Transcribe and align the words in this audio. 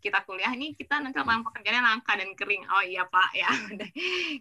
kita 0.00 0.24
kuliah 0.24 0.50
ini 0.56 0.72
kita 0.74 0.98
nanti 0.98 1.20
lapangan 1.20 1.44
pekerjaannya 1.46 1.82
langka 1.84 2.12
dan 2.16 2.30
kering 2.34 2.64
oh 2.66 2.82
iya 2.82 3.04
pak 3.06 3.30
ya 3.36 3.50
gitu. 3.70 3.84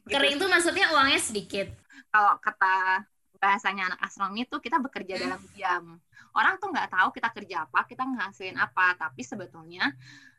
kering 0.08 0.40
itu 0.40 0.46
maksudnya 0.48 0.88
uangnya 0.96 1.20
sedikit 1.22 1.68
kalau 2.10 2.40
kata 2.40 3.06
bahasanya 3.40 3.94
anak 3.94 4.00
astronomi 4.04 4.44
itu 4.44 4.58
kita 4.60 4.80
bekerja 4.80 5.16
hmm. 5.16 5.22
dalam 5.24 5.42
diam 5.56 5.86
orang 6.36 6.56
tuh 6.60 6.72
nggak 6.72 6.90
tahu 6.92 7.10
kita 7.16 7.30
kerja 7.32 7.56
apa 7.68 7.80
kita 7.88 8.04
ngasilin 8.04 8.58
apa 8.60 8.96
tapi 9.00 9.22
sebetulnya 9.24 9.92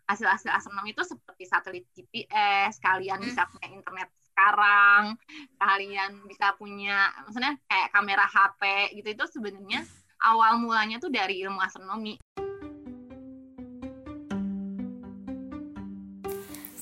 hasil-hasil 0.04 0.50
astronomi 0.50 0.90
itu 0.92 1.06
seperti 1.06 1.44
satelit 1.46 1.84
GPS 1.94 2.76
kalian 2.82 3.22
hmm. 3.22 3.28
bisa 3.30 3.46
punya 3.48 3.68
internet 3.72 4.08
sekarang 4.30 5.20
kalian 5.60 6.10
bisa 6.24 6.56
punya 6.56 7.12
maksudnya 7.28 7.56
kayak 7.68 7.92
kamera 7.92 8.24
HP 8.24 8.62
gitu 9.00 9.08
itu 9.12 9.24
sebenarnya 9.36 9.84
awal 10.20 10.60
mulanya 10.60 11.00
tuh 11.00 11.08
dari 11.08 11.40
ilmu 11.44 11.60
astronomi. 11.60 12.20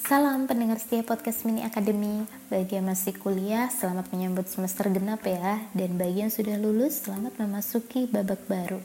Salam 0.08 0.48
pendengar 0.48 0.80
setia 0.80 1.04
podcast 1.04 1.44
Mini 1.44 1.60
Academy. 1.60 2.24
Bagi 2.48 2.80
yang 2.80 2.88
masih 2.88 3.12
kuliah, 3.20 3.68
selamat 3.68 4.08
menyambut 4.08 4.48
semester 4.48 4.88
genap 4.88 5.20
ya. 5.28 5.60
Dan 5.76 6.00
bagi 6.00 6.24
yang 6.24 6.32
sudah 6.32 6.56
lulus, 6.56 7.04
selamat 7.04 7.36
memasuki 7.36 8.08
babak 8.08 8.40
baru. 8.48 8.80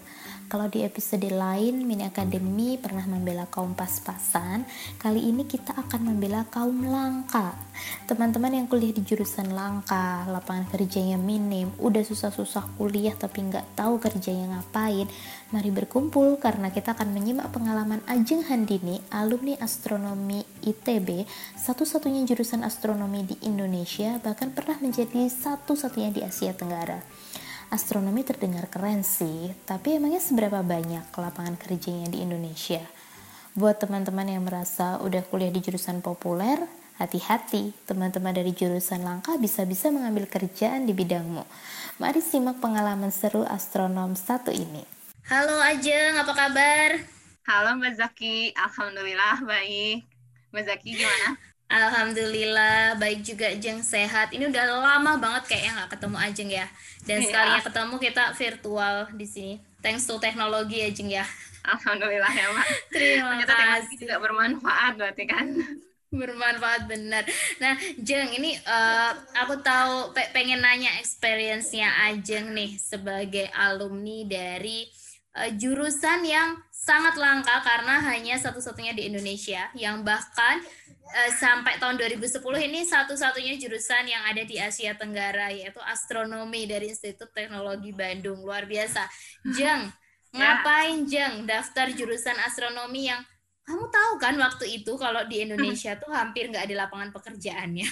Kalau 0.53 0.70
di 0.70 0.85
episode 0.85 1.34
lain 1.34 1.81
Mini 1.81 2.05
Academy 2.05 2.77
pernah 2.77 3.02
membela 3.09 3.49
kaum 3.49 3.73
pas-pasan, 3.73 4.61
kali 5.02 5.34
ini 5.34 5.49
kita 5.49 5.73
akan 5.73 6.13
membela 6.13 6.45
kaum 6.45 6.94
langka. 6.94 7.57
Teman-teman 8.05 8.61
yang 8.61 8.70
kuliah 8.70 8.94
di 8.94 9.02
jurusan 9.02 9.49
langka, 9.49 10.30
lapangan 10.30 10.70
kerjanya 10.70 11.17
minim, 11.17 11.73
udah 11.81 12.05
susah-susah 12.05 12.77
kuliah 12.77 13.17
tapi 13.17 13.49
nggak 13.49 13.73
tahu 13.73 13.97
kerjanya 13.97 14.53
ngapain, 14.53 15.09
mari 15.49 15.73
berkumpul 15.73 16.38
karena 16.38 16.70
kita 16.70 16.94
akan 16.94 17.17
menyimak 17.17 17.49
pengalaman 17.49 18.05
Ajeng 18.05 18.45
Handini, 18.45 19.02
alumni 19.09 19.58
astronomi 19.58 20.45
ITB, 20.61 21.25
satu-satunya 21.58 22.30
jurusan 22.30 22.61
astronomi 22.61 23.25
di 23.25 23.41
Indonesia, 23.41 24.22
bahkan 24.22 24.53
pernah 24.53 24.77
menjadi 24.77 25.25
satu-satunya 25.33 26.14
di 26.14 26.22
Asia 26.22 26.53
Tenggara 26.53 27.02
astronomi 27.73 28.21
terdengar 28.21 28.69
keren 28.69 29.02
sih, 29.02 29.49
tapi 29.66 29.97
emangnya 29.97 30.21
seberapa 30.21 30.61
banyak 30.61 31.09
lapangan 31.09 31.57
kerjanya 31.57 32.05
di 32.05 32.21
Indonesia? 32.21 32.85
Buat 33.57 33.81
teman-teman 33.81 34.30
yang 34.30 34.45
merasa 34.45 35.02
udah 35.02 35.25
kuliah 35.25 35.49
di 35.49 35.57
jurusan 35.57 36.05
populer, 36.05 36.61
hati-hati, 37.02 37.73
teman-teman 37.89 38.30
dari 38.30 38.53
jurusan 38.53 39.02
langka 39.02 39.41
bisa-bisa 39.41 39.89
mengambil 39.89 40.30
kerjaan 40.30 40.85
di 40.85 40.93
bidangmu. 40.93 41.41
Mari 41.97 42.21
simak 42.21 42.61
pengalaman 42.61 43.09
seru 43.09 43.41
astronom 43.41 44.13
satu 44.13 44.53
ini. 44.53 44.85
Halo 45.25 45.58
Ajeng, 45.58 46.13
apa 46.21 46.30
kabar? 46.30 47.02
Halo 47.49 47.81
Mbak 47.81 47.93
Zaki, 47.97 48.53
Alhamdulillah 48.53 49.41
baik. 49.49 50.05
Mbak 50.53 50.63
Zaki 50.69 50.89
gimana? 50.93 51.52
Alhamdulillah 51.73 53.02
baik 53.02 53.25
juga 53.25 53.49
Jeng 53.57 53.81
sehat. 53.81 54.29
Ini 54.29 54.45
udah 54.53 54.63
lama 54.77 55.17
banget 55.17 55.49
kayaknya 55.49 55.71
nggak 55.81 55.91
ketemu 55.97 56.17
Ajeng 56.21 56.49
ya. 56.53 56.67
Dan 57.02 57.17
yeah. 57.17 57.25
sekalinya 57.25 57.61
ketemu 57.65 57.95
kita 57.97 58.23
virtual 58.38 58.95
di 59.17 59.25
sini. 59.25 59.53
Thanks 59.81 60.05
to 60.05 60.21
teknologi 60.21 60.85
ya 60.85 60.89
Jeng 60.93 61.09
ya. 61.09 61.25
Alhamdulillah 61.65 62.30
ya 62.30 62.45
Mbak. 62.53 62.67
Terima 62.93 63.33
Ternyata 63.41 63.55
kasih. 63.57 63.97
juga 64.05 64.15
bermanfaat 64.21 64.93
berarti 65.02 65.23
kan. 65.25 65.45
Bermanfaat 66.13 66.81
benar. 66.85 67.25
Nah 67.57 67.73
Jeng 67.97 68.37
ini 68.37 68.53
uh, 68.69 69.11
aku 69.41 69.58
tahu 69.65 70.13
pe 70.13 70.30
pengen 70.30 70.61
nanya 70.61 70.93
experience-nya 71.02 71.89
Ajeng 72.05 72.53
nih 72.53 72.77
sebagai 72.77 73.49
alumni 73.58 74.30
dari 74.30 74.85
uh, 75.38 75.52
jurusan 75.58 76.26
yang 76.26 76.58
sangat 76.70 77.16
langka 77.17 77.64
karena 77.64 78.02
hanya 78.14 78.36
satu-satunya 78.38 78.94
di 78.94 79.09
Indonesia 79.09 79.72
yang 79.73 80.06
bahkan 80.06 80.62
uh, 81.14 81.31
sampai 81.34 81.80
tahun 81.81 81.98
2010 81.98 82.42
ini 82.70 82.86
satu-satunya 82.86 83.58
jurusan 83.58 84.06
yang 84.06 84.23
ada 84.28 84.44
di 84.45 84.59
Asia 84.59 84.94
Tenggara 84.94 85.50
yaitu 85.54 85.81
astronomi 85.84 86.70
dari 86.70 86.92
Institut 86.92 87.31
Teknologi 87.34 87.92
Bandung 87.95 88.43
luar 88.45 88.67
biasa. 88.70 89.08
Jeng, 89.55 89.89
ya. 90.33 90.38
ngapain 90.38 91.05
Jeng 91.10 91.45
daftar 91.49 91.89
jurusan 91.93 92.38
astronomi 92.45 93.10
yang 93.10 93.22
kamu 93.64 93.88
tahu 93.88 94.11
kan 94.20 94.36
waktu 94.36 94.83
itu 94.83 94.92
kalau 94.99 95.23
di 95.23 95.48
Indonesia 95.48 95.95
tuh 95.95 96.11
hampir 96.11 96.52
nggak 96.52 96.67
ada 96.67 96.83
lapangan 96.83 97.16
pekerjaannya. 97.16 97.88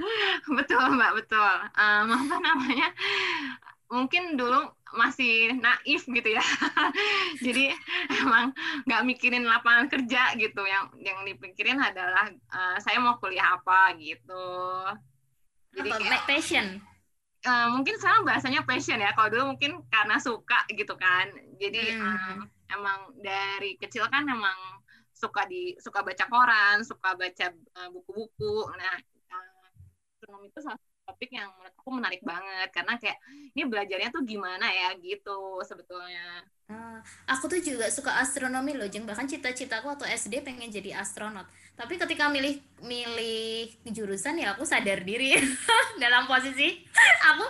betul 0.56 0.84
mbak 0.96 1.12
betul. 1.20 1.54
Um, 1.76 2.08
apa 2.16 2.36
namanya? 2.40 2.88
Mungkin 3.90 4.38
dulu 4.38 4.70
masih 4.94 5.54
naif 5.58 6.06
gitu 6.06 6.30
ya. 6.30 6.42
Jadi 7.44 7.74
emang 8.22 8.54
nggak 8.86 9.02
mikirin 9.06 9.46
lapangan 9.46 9.90
kerja 9.90 10.34
gitu. 10.38 10.62
Yang 10.62 10.84
yang 11.02 11.18
dipikirin 11.26 11.78
adalah 11.78 12.30
uh, 12.54 12.76
saya 12.78 13.02
mau 13.02 13.18
kuliah 13.18 13.58
apa 13.58 13.94
gitu. 13.98 14.48
Jadi 15.74 15.90
apa, 15.90 16.02
kayak, 16.02 16.26
passion? 16.26 16.66
Uh, 17.40 17.66
mungkin 17.74 17.98
sekarang 17.98 18.22
bahasanya 18.26 18.62
passion 18.66 19.02
ya. 19.02 19.10
Kalau 19.14 19.28
dulu 19.30 19.44
mungkin 19.54 19.82
karena 19.90 20.22
suka 20.22 20.66
gitu 20.70 20.94
kan. 20.94 21.30
Jadi 21.58 21.94
hmm. 21.94 22.02
um, 22.02 22.38
emang 22.70 22.98
dari 23.18 23.74
kecil 23.78 24.06
kan 24.06 24.26
emang 24.26 24.58
suka 25.14 25.44
di 25.44 25.76
suka 25.76 26.00
baca 26.00 26.24
koran 26.30 26.80
suka 26.86 27.14
baca 27.18 27.46
buku-buku. 27.90 28.54
Uh, 28.70 28.74
nah 28.78 28.96
uh, 29.34 30.46
itu 30.46 30.58
salah 30.62 30.78
topik 31.10 31.34
yang 31.34 31.50
menurut 31.58 31.74
aku 31.74 31.90
menarik 31.90 32.22
banget 32.22 32.70
karena 32.70 32.94
kayak 32.94 33.18
ini 33.58 33.66
belajarnya 33.66 34.14
tuh 34.14 34.22
gimana 34.22 34.70
ya 34.70 34.94
gitu 35.02 35.58
sebetulnya. 35.66 36.46
Uh, 36.70 37.02
aku 37.26 37.50
tuh 37.50 37.58
juga 37.58 37.90
suka 37.90 38.14
astronomi 38.22 38.78
loh, 38.78 38.86
Jeng. 38.86 39.02
Bahkan 39.02 39.26
cita-citaku 39.26 39.90
waktu 39.90 40.06
SD 40.14 40.46
pengen 40.46 40.70
jadi 40.70 41.02
astronot. 41.02 41.42
Tapi 41.74 41.98
ketika 41.98 42.30
milih 42.30 42.62
milih 42.78 43.74
jurusan 43.90 44.38
ya 44.38 44.54
aku 44.54 44.62
sadar 44.62 45.02
diri 45.02 45.34
dalam 46.02 46.30
posisi 46.30 46.86
aku 47.26 47.44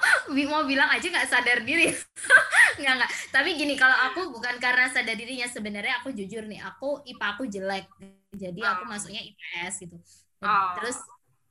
mau 0.48 0.64
bilang 0.64 0.88
aja 0.88 1.04
nggak 1.04 1.28
sadar 1.28 1.60
diri. 1.68 1.92
nggak 2.80 2.94
nggak. 2.96 3.10
Tapi 3.28 3.60
gini 3.60 3.76
kalau 3.76 3.96
aku 4.08 4.32
bukan 4.32 4.56
karena 4.56 4.88
sadar 4.88 5.12
dirinya 5.20 5.44
sebenarnya 5.44 6.00
aku 6.00 6.16
jujur 6.16 6.48
nih, 6.48 6.64
aku 6.64 7.04
IPA 7.04 7.26
aku 7.36 7.44
jelek. 7.44 7.86
Jadi 8.32 8.60
aku 8.64 8.88
ah. 8.88 8.96
masuknya 8.96 9.20
IPS 9.20 9.84
gitu. 9.84 10.00
Oh. 10.40 10.72
Terus 10.80 10.96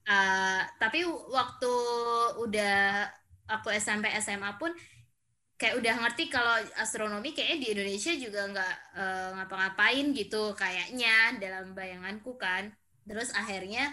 uh, 0.09 0.61
tapi 0.81 1.05
waktu 1.05 1.73
udah 2.41 3.05
aku 3.49 3.69
SMP 3.77 4.09
SMA 4.17 4.57
pun 4.57 4.73
kayak 5.59 5.75
udah 5.75 5.93
ngerti 6.07 6.31
kalau 6.31 6.55
astronomi 6.79 7.35
kayaknya 7.35 7.57
di 7.59 7.67
Indonesia 7.75 8.13
juga 8.15 8.41
nggak 8.47 8.75
uh, 8.95 9.29
ngapa-ngapain 9.35 10.05
gitu 10.15 10.55
kayaknya 10.55 11.35
dalam 11.37 11.75
bayanganku 11.75 12.39
kan. 12.39 12.71
Terus 13.03 13.35
akhirnya 13.35 13.91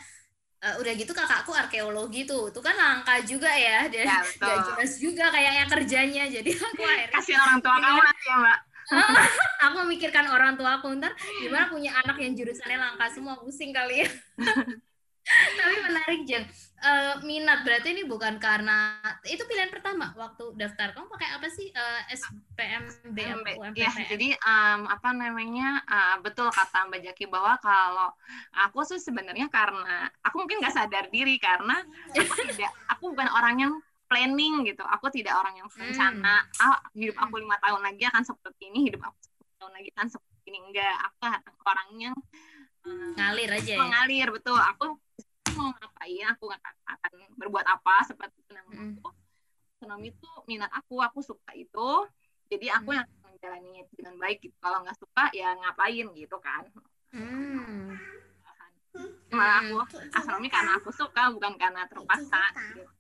uh, 0.63 0.79
udah 0.79 0.93
gitu 0.95 1.11
kakakku 1.11 1.51
arkeologi 1.51 2.23
tuh. 2.23 2.55
Tuh 2.55 2.63
kan 2.63 2.79
langka 2.79 3.19
juga 3.27 3.51
ya 3.51 3.91
dan 3.91 4.07
ya, 4.07 4.19
gak 4.23 4.57
jelas 4.73 4.93
juga 5.03 5.27
kayaknya 5.35 5.65
kerjanya. 5.67 6.25
Jadi 6.31 6.51
aku 6.55 6.83
akhirnya 6.87 7.17
kasih 7.19 7.35
orang 7.35 7.59
tua 7.59 7.77
kamu 7.83 8.03
ya 8.07 8.37
mbak. 8.39 8.59
Aku 9.67 9.83
memikirkan 9.83 10.31
orang 10.31 10.55
tua 10.55 10.79
aku 10.79 10.95
ntar 11.03 11.11
gimana 11.43 11.67
punya 11.67 11.91
anak 12.07 12.23
yang 12.23 12.39
jurusannya 12.39 12.79
langka 12.79 13.11
semua? 13.11 13.35
Pusing 13.43 13.75
kali 13.75 14.07
ya 14.07 14.09
tapi 15.59 15.77
menarik 15.83 16.21
Jeng. 16.27 16.47
Uh, 16.77 17.19
minat 17.25 17.65
berarti 17.65 17.97
ini 17.97 18.05
bukan 18.05 18.37
karena 18.37 19.01
itu 19.27 19.43
pilihan 19.49 19.73
pertama 19.73 20.13
waktu 20.15 20.55
daftar. 20.55 20.93
Kamu 20.93 21.09
pakai 21.09 21.29
apa 21.35 21.49
sih 21.49 21.73
uh, 21.73 22.03
eh, 22.07 22.15
SPMB 22.15 23.19
ya 23.75 23.91
jadi 24.07 24.37
um, 24.45 24.87
apa 24.87 25.11
namanya 25.17 25.83
uh, 25.89 26.17
betul 26.21 26.53
kata 26.53 26.87
Mbak 26.87 27.01
Jaki 27.11 27.25
bahwa 27.33 27.57
kalau 27.65 28.13
aku 28.55 28.85
sih 28.87 29.01
sebenarnya 29.01 29.49
karena 29.49 30.07
aku 30.21 30.45
mungkin 30.45 30.61
nggak 30.61 30.77
sadar 30.77 31.09
diri 31.09 31.41
karena 31.41 31.81
aku 32.13 32.33
tidak 32.53 32.71
aku 32.93 33.17
bukan 33.17 33.29
orang 33.33 33.57
yang 33.57 33.75
planning 34.07 34.63
gitu. 34.69 34.85
Aku 34.87 35.11
tidak 35.11 35.35
orang 35.35 35.59
yang 35.59 35.69
berencana 35.73 36.45
hmm. 36.45 36.65
oh, 36.71 36.79
hidup 36.95 37.17
aku 37.19 37.41
lima 37.41 37.57
tahun 37.59 37.83
lagi 37.83 38.05
akan 38.07 38.23
seperti 38.23 38.71
ini 38.71 38.93
hidup 38.93 39.03
aku 39.11 39.17
sepuluh 39.25 39.55
tahun 39.59 39.73
lagi 39.75 39.91
kan 39.97 40.07
seperti 40.07 40.45
ini. 40.55 40.59
Enggak 40.71 40.95
aku 41.09 41.25
orangnya 41.67 42.13
ngalir 43.17 43.51
aja 43.51 43.73
ya? 43.75 43.81
mengalir 43.81 44.29
betul. 44.31 44.59
Aku 44.59 44.99
mau 45.57 45.71
ngapain? 45.73 46.25
Aku 46.37 46.47
akan 46.87 47.13
berbuat 47.37 47.67
apa 47.67 48.05
seperti 48.07 48.39
itu 48.41 48.53
namanya. 48.55 48.97
Mm. 48.97 49.15
ekonomi 49.77 50.09
itu 50.11 50.31
minat 50.49 50.71
aku. 50.73 51.01
Aku 51.03 51.21
suka 51.21 51.53
itu. 51.57 51.89
Jadi 52.49 52.67
aku 52.71 52.95
mm. 52.95 52.97
yang 52.97 53.09
menjalani 53.25 53.71
itu 53.85 53.93
dengan 53.99 54.15
baik 54.21 54.39
gitu. 54.41 54.57
Kalau 54.63 54.83
nggak 54.85 54.99
suka 54.99 55.25
ya 55.35 55.53
ngapain 55.57 56.07
gitu 56.15 56.37
kan. 56.39 56.65
Mm. 57.13 57.99
malah 59.29 59.61
aku 59.61 59.77
astronomi 60.17 60.49
karena 60.49 60.81
aku 60.81 60.89
suka 60.89 61.29
bukan 61.29 61.61
karena 61.61 61.85
terpaksa 61.85 62.49
gitu 62.73 62.97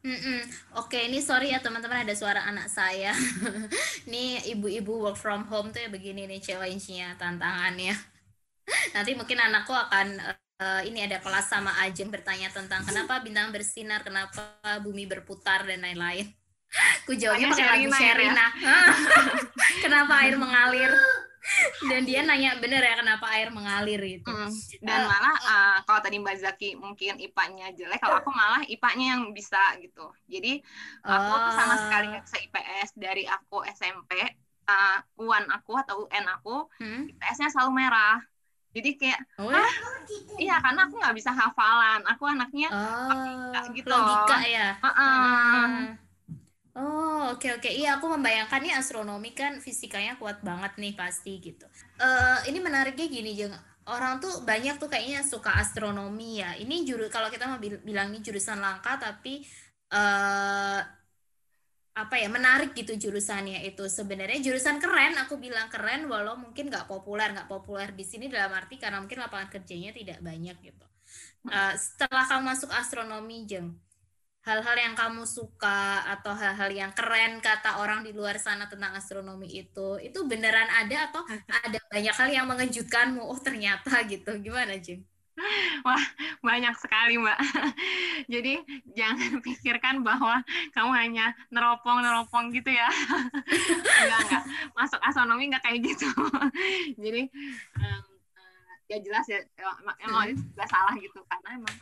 Mm 0.00 0.16
-mm. 0.16 0.40
Oke, 0.80 0.96
okay, 0.96 1.02
ini 1.12 1.20
sorry 1.20 1.52
ya 1.52 1.60
teman-teman 1.60 2.08
ada 2.08 2.16
suara 2.16 2.40
anak 2.48 2.72
saya. 2.72 3.12
ini 4.08 4.40
ibu-ibu 4.48 4.96
work 4.96 5.20
from 5.20 5.44
home 5.44 5.68
tuh 5.76 5.84
ya 5.84 5.92
begini 5.92 6.24
nih 6.24 6.40
challenge-nya, 6.40 7.20
tantangannya. 7.20 7.92
Nanti 8.96 9.12
mungkin 9.12 9.36
anakku 9.36 9.76
akan 9.76 10.16
uh, 10.56 10.80
ini 10.88 11.04
ada 11.04 11.20
kelas 11.20 11.52
sama 11.52 11.76
Ajeng 11.84 12.08
bertanya 12.08 12.48
tentang 12.48 12.80
kenapa 12.88 13.20
bintang 13.20 13.52
bersinar, 13.52 14.00
kenapa 14.00 14.56
bumi 14.80 15.04
berputar 15.04 15.68
dan 15.68 15.84
lain-lain. 15.84 16.32
Ku 17.04 17.12
jawabnya 17.12 17.52
pakai 17.52 17.66
lagu 17.66 17.90
Sherina 17.92 18.46
ya? 18.56 18.78
Kenapa 19.84 20.24
air 20.24 20.40
mengalir? 20.40 20.92
Dan 21.80 22.04
dia 22.04 22.20
nanya 22.20 22.60
bener 22.60 22.78
ya 22.78 23.00
kenapa 23.00 23.26
air 23.32 23.48
mengalir 23.48 23.96
gitu. 23.98 24.28
Mm. 24.28 24.50
Dan 24.80 25.00
Eh, 25.00 25.06
malah 25.08 25.36
eh, 25.36 25.76
kalau 25.82 26.00
tadi 26.00 26.16
Mbak 26.20 26.36
Zaki 26.36 26.70
mungkin 26.76 27.16
IPA-nya 27.16 27.72
jelek, 27.72 27.98
kalau 27.98 28.20
aku 28.20 28.30
malah 28.30 28.60
IPA-nya 28.64 29.16
yang 29.16 29.22
bisa 29.32 29.60
gitu. 29.80 30.12
Jadi 30.28 30.60
aku 31.00 31.32
tuh 31.40 31.52
sama 31.56 31.74
sekali 31.80 32.04
Oh. 32.06 32.10
nggak 32.12 32.24
bisa 32.24 32.38
IPS 32.38 32.88
dari 32.94 33.24
aku 33.24 33.64
SMP. 33.66 34.12
eh, 34.70 34.98
UAN 35.18 35.50
aku 35.50 35.74
atau 35.74 36.06
UN 36.06 36.30
aku 36.30 36.70
Hmm? 36.78 37.10
IPS-nya 37.10 37.50
selalu 37.50 37.82
merah. 37.82 38.22
Jadi 38.70 38.94
kayak 38.94 39.18
Oh, 39.34 39.50
ya? 39.50 39.66
iya 40.38 40.56
karena 40.62 40.86
aku 40.86 40.94
nggak 40.94 41.16
bisa 41.18 41.34
hafalan. 41.34 42.06
Aku 42.06 42.22
anaknya 42.22 42.70
Oh, 42.70 43.66
gitu. 43.74 43.90
logika 43.90 44.38
ya. 44.46 44.78
Heeh. 44.78 45.18
Hmm. 45.50 46.09
Oh, 46.78 47.34
oke 47.34 47.48
oke. 47.58 47.66
Iya, 47.66 47.98
aku 47.98 48.06
membayangkan 48.14 48.60
nih 48.62 48.72
astronomi 48.78 49.34
kan 49.34 49.58
fisikanya 49.58 50.14
kuat 50.22 50.38
banget 50.46 50.72
nih 50.78 50.92
pasti 50.94 51.42
gitu. 51.42 51.66
Eh, 51.98 52.38
ini 52.48 52.58
menariknya 52.62 53.06
gini, 53.10 53.30
Jeng. 53.34 53.54
Orang 53.90 54.22
tuh 54.22 54.46
banyak 54.46 54.78
tuh 54.78 54.86
kayaknya 54.86 55.26
suka 55.26 55.50
astronomi 55.58 56.38
ya. 56.38 56.54
Ini 56.62 56.86
juru 56.86 57.10
kalau 57.10 57.26
kita 57.26 57.50
mau 57.50 57.58
bil- 57.58 57.82
bilang 57.82 58.14
ini 58.14 58.22
jurusan 58.22 58.62
langka 58.62 58.94
tapi 59.02 59.42
eh 59.90 60.78
apa 62.02 62.14
ya 62.22 62.28
menarik 62.30 62.70
gitu 62.78 62.92
jurusannya 62.96 63.66
itu 63.68 63.84
sebenarnya 63.90 64.38
jurusan 64.46 64.78
keren 64.80 65.14
aku 65.22 65.34
bilang 65.44 65.66
keren 65.74 66.06
walau 66.08 66.38
mungkin 66.38 66.70
nggak 66.70 66.86
populer 66.88 67.28
nggak 67.34 67.50
populer 67.50 67.88
di 67.98 68.04
sini 68.06 68.30
dalam 68.30 68.52
arti 68.54 68.78
karena 68.82 69.02
mungkin 69.02 69.18
lapangan 69.20 69.48
kerjanya 69.54 69.90
tidak 69.94 70.18
banyak 70.22 70.56
gitu 70.62 70.86
Eh, 71.50 71.74
setelah 71.74 72.24
kamu 72.30 72.42
masuk 72.54 72.70
astronomi 72.70 73.42
jeng 73.50 73.68
hal-hal 74.50 74.74
yang 74.74 74.94
kamu 74.98 75.22
suka 75.22 76.02
atau 76.10 76.34
hal-hal 76.34 76.70
yang 76.74 76.90
keren 76.90 77.38
kata 77.38 77.78
orang 77.78 78.02
di 78.02 78.10
luar 78.10 78.34
sana 78.42 78.66
tentang 78.66 78.90
astronomi 78.98 79.46
itu 79.46 80.02
itu 80.02 80.18
beneran 80.26 80.66
ada 80.66 81.06
atau 81.06 81.22
ada 81.66 81.78
banyak 81.86 82.14
hal 82.18 82.28
yang 82.34 82.46
mengejutkanmu? 82.50 83.22
Oh 83.22 83.38
ternyata 83.38 84.02
gitu. 84.10 84.34
Gimana 84.42 84.74
jeng 84.82 85.06
banyak 86.40 86.74
sekali 86.76 87.16
mbak. 87.16 87.38
Jadi 88.32 88.60
jangan 88.92 89.40
pikirkan 89.40 90.04
bahwa 90.04 90.44
kamu 90.76 90.90
hanya 90.96 91.26
neropong 91.48 92.04
neropong 92.04 92.52
gitu 92.52 92.68
ya. 92.72 92.88
Enggak 94.04 94.20
enggak. 94.28 94.44
Masuk 94.76 95.00
astronomi 95.00 95.48
enggak 95.48 95.64
kayak 95.64 95.80
gitu. 95.84 96.08
Jadi 97.00 97.22
eh, 97.80 98.00
ya 98.92 98.98
jelas 99.00 99.24
ya. 99.28 99.40
Emang, 99.56 99.96
emang 100.04 100.22
itu 100.32 100.42
juga 100.44 100.64
salah 100.68 100.94
gitu. 100.98 101.20
Karena 101.24 101.48
emang 101.56 101.74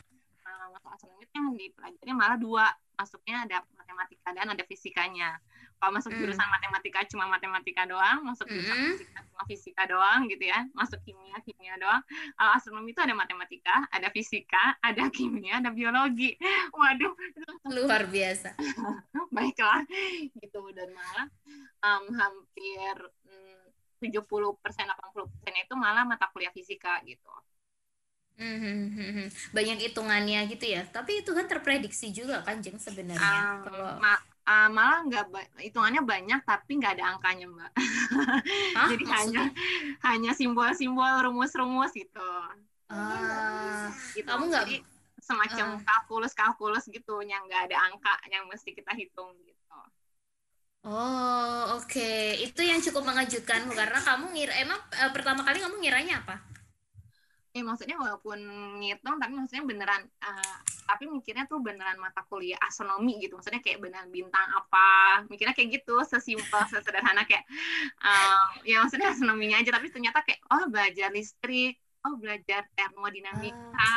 astronomi 0.87 1.27
itu 1.27 1.35
yang 1.35 1.51
dipelajari 1.53 2.11
malah 2.15 2.37
dua 2.39 2.65
masuknya 2.95 3.43
ada 3.43 3.57
matematika 3.75 4.27
dan 4.31 4.47
ada 4.51 4.63
fisikanya 4.63 5.39
kalau 5.79 5.95
masuk 5.95 6.11
Hmm. 6.11 6.19
jurusan 6.19 6.43
matematika 6.51 6.99
cuma 7.07 7.23
matematika 7.25 7.87
doang 7.87 8.19
masuk 8.27 8.51
jurusan 8.51 8.75
Mm-mm. 8.75 8.91
fisika 8.99 9.19
cuma 9.23 9.43
fisika 9.47 9.81
doang 9.87 10.27
gitu 10.27 10.43
ya 10.43 10.67
masuk 10.75 10.99
kimia 11.07 11.39
kimia 11.39 11.79
doang 11.79 12.03
kalau 12.35 12.51
astronomi 12.51 12.91
itu 12.91 12.99
ada 12.99 13.15
matematika, 13.15 13.87
ada 13.87 14.11
fisika, 14.11 14.75
ada 14.83 15.07
kimia, 15.07 15.63
ada 15.63 15.71
biologi. 15.71 16.35
Waduh, 16.75 17.15
langsung 17.47 17.71
luar 17.71 18.11
biasa 18.11 18.59
baiklah 19.35 19.87
gitu 20.35 20.61
dan 20.75 20.91
malah 20.91 21.27
em, 21.79 22.03
hampir 22.19 22.95
mm, 23.23 23.63
70 24.03 24.19
persen, 24.59 24.83
80 24.87 25.31
persen 25.31 25.53
itu 25.55 25.73
malah 25.79 26.03
mata 26.03 26.27
kuliah 26.31 26.51
fisika 26.51 26.99
gitu. 27.07 27.31
Mhm, 28.39 29.27
banyak 29.51 29.77
hitungannya 29.83 30.47
gitu 30.47 30.65
ya 30.65 30.87
tapi 30.87 31.19
itu 31.19 31.35
kan 31.35 31.43
terprediksi 31.43 32.09
juga 32.09 32.39
kan 32.39 32.63
jeng 32.63 32.79
sebenarnya 32.79 33.19
Em, 33.19 33.67
kalau 33.67 33.99
ma- 33.99 34.23
eh, 34.47 34.69
malah 34.71 34.99
nggak 35.03 35.25
ba- 35.27 35.51
hitungannya 35.59 36.01
banyak 36.01 36.39
tapi 36.41 36.71
nggak 36.79 36.97
ada 36.97 37.05
angkanya 37.13 37.45
mbak. 37.45 37.71
Hah, 38.73 38.87
Jadi 38.95 39.03
maksudnya? 39.03 39.11
hanya 39.11 39.43
hanya 40.01 40.31
simbol-simbol, 40.33 41.21
rumus-rumus 41.21 41.91
gitu. 41.91 42.31
Ah, 42.87 43.91
gitu. 44.15 44.25
Kamu 44.25 44.47
nggak- 44.47 44.65
Jadi 44.65 44.77
semacam 45.19 45.65
Ah. 45.75 45.81
kalkulus-kalkulus 45.85 46.87
gitu 46.87 47.21
yang 47.21 47.43
nggak 47.45 47.69
ada 47.69 47.77
angka 47.85 48.15
yang 48.31 48.47
mesti 48.47 48.71
kita 48.71 48.95
hitung 48.95 49.35
gitu. 49.43 49.57
oh 50.79 51.75
oke 51.75 52.09
itu 52.39 52.61
yang 52.63 52.79
cukup 52.79 53.03
mengejutkanmu 53.03 53.75
karena 53.75 53.99
kamu 53.99 54.31
ngira 54.31 54.53
emang 54.57 54.79
eh, 54.95 55.11
pertama 55.11 55.43
kali 55.43 55.59
kamu 55.59 55.75
ngiranya 55.83 56.23
apa 56.23 56.39
Eh 57.59 57.65
maksudnya 57.67 57.99
walaupun 57.99 58.39
ngitung 58.79 59.19
tapi 59.19 59.35
maksudnya 59.35 59.67
beneran 59.67 60.07
eh, 60.07 60.57
tapi 60.87 61.11
mikirnya 61.11 61.43
tuh 61.43 61.59
beneran 61.59 61.99
mata 61.99 62.23
kuliah 62.31 62.55
astronomi 62.63 63.19
gitu. 63.19 63.35
Maksudnya 63.35 63.59
kayak 63.59 63.83
beneran 63.83 64.07
bintang 64.07 64.47
apa. 64.55 65.27
Mikirnya 65.27 65.51
kayak 65.51 65.83
gitu 65.83 65.99
sesimpel 66.07 66.63
sesederhana 66.71 67.27
kayak 67.27 67.43
eh, 67.99 68.43
ya 68.63 68.79
maksudnya 68.79 69.11
astronominya 69.11 69.59
aja 69.59 69.75
tapi 69.75 69.91
ternyata 69.91 70.23
kayak 70.23 70.39
oh 70.55 70.71
belajar 70.71 71.11
listrik, 71.11 71.75
oh 72.07 72.15
belajar 72.15 72.63
termodinamika, 72.79 73.95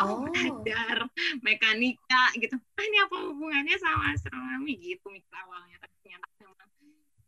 oh, 0.00 0.04
Oh. 0.08 0.24
belajar 0.24 1.04
mekanika 1.44 2.32
gitu. 2.40 2.56
Ah, 2.56 2.84
ini 2.88 2.96
apa 3.04 3.16
hubungannya 3.28 3.76
sama 3.76 4.16
astronomi 4.16 4.72
gitu 4.80 5.04
mikir 5.12 5.36
awalnya 5.36 5.76
tapi 5.84 5.94
ternyata 6.00 6.26
memang 6.40 6.68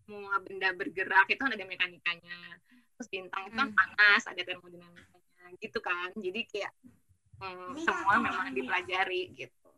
semua 0.09 0.35
benda 0.41 0.69
bergerak 0.73 1.29
itu 1.29 1.43
ada 1.45 1.65
mekanikanya 1.69 2.57
terus 2.97 3.09
bintang 3.13 3.47
itu 3.47 3.55
kan 3.55 3.69
Hmm. 3.69 3.77
panas 3.77 4.25
ada 4.25 4.43
termodinamikanya 4.43 5.18
gitu 5.63 5.79
kan. 5.89 6.09
Jadi 6.17 6.41
kayak 6.51 6.73
hmm, 7.41 7.79
semua 7.87 8.15
memang 8.27 8.49
dipelajari 8.57 9.21
gitu. 9.39 9.69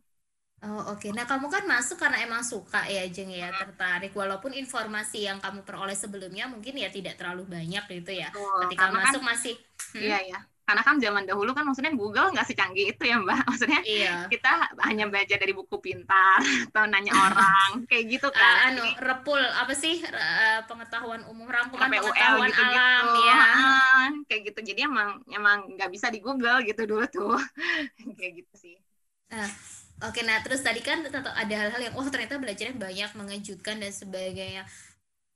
Oh 0.60 0.82
oke, 0.92 1.08
nah 1.16 1.24
kamu 1.30 1.46
kan 1.54 1.64
masuk 1.72 1.96
karena 2.02 2.18
emang 2.26 2.42
suka 2.52 2.84
ya 2.84 3.00
Jeng 3.14 3.32
ya 3.32 3.48
tertarik. 3.60 4.12
Walaupun 4.20 4.52
informasi 4.52 5.24
yang 5.28 5.38
kamu 5.44 5.60
peroleh 5.64 5.96
sebelumnya 5.96 6.44
mungkin 6.52 6.74
ya 6.76 6.88
tidak 6.96 7.16
terlalu 7.16 7.48
banyak 7.48 7.82
gitu 7.88 8.12
ya. 8.12 8.28
Betul, 8.34 8.60
Ketika 8.60 8.86
kan 8.92 8.92
masuk 8.92 9.22
masih, 9.24 9.54
Hmm? 9.96 10.04
iya 10.04 10.16
ya 10.30 10.38
karena 10.70 10.86
kan 10.86 10.96
zaman 11.02 11.26
dahulu 11.26 11.50
kan 11.50 11.66
maksudnya 11.66 11.90
Google 11.98 12.30
nggak 12.30 12.46
secanggih 12.46 12.94
itu 12.94 13.02
ya 13.10 13.18
mbak. 13.18 13.42
Maksudnya 13.42 13.80
iya. 13.82 14.30
kita 14.30 14.70
hanya 14.86 15.10
belajar 15.10 15.36
dari 15.42 15.50
buku 15.50 15.76
pintar 15.82 16.38
atau 16.70 16.86
nanya 16.86 17.10
orang 17.10 17.82
kayak 17.90 18.04
gitu 18.06 18.30
Ah, 18.30 18.38
kan. 18.38 18.54
anu 18.70 18.86
Jadi, 18.86 19.02
repul 19.02 19.40
apa 19.42 19.72
sih 19.74 19.98
eh, 19.98 20.60
pengetahuan 20.70 21.26
umum 21.26 21.50
rangkuman 21.50 21.90
pengetahuan 21.90 22.46
gitu-gitu. 22.54 22.78
alam 22.78 23.04
ya. 23.18 23.34
Ah, 23.34 24.06
kayak 24.30 24.42
gitu. 24.54 24.60
Jadi 24.70 24.80
emang 24.86 25.18
emang 25.26 25.58
nggak 25.74 25.90
bisa 25.90 26.06
di 26.14 26.22
Google 26.22 26.62
gitu 26.62 26.82
dulu 26.86 27.04
tuh. 27.10 27.34
Kayak 28.18 28.32
gitu 28.46 28.54
sih. 28.54 28.76
Oke, 30.00 30.24
nah 30.24 30.40
terus 30.40 30.64
tadi 30.64 30.80
kan 30.80 31.04
ada 31.04 31.54
hal-hal 31.60 31.80
yang 31.80 31.94
oh 31.98 32.06
ternyata 32.08 32.40
belajarnya 32.40 32.76
banyak, 32.80 33.10
mengejutkan 33.20 33.76
dan 33.82 33.92
sebagainya. 33.92 34.64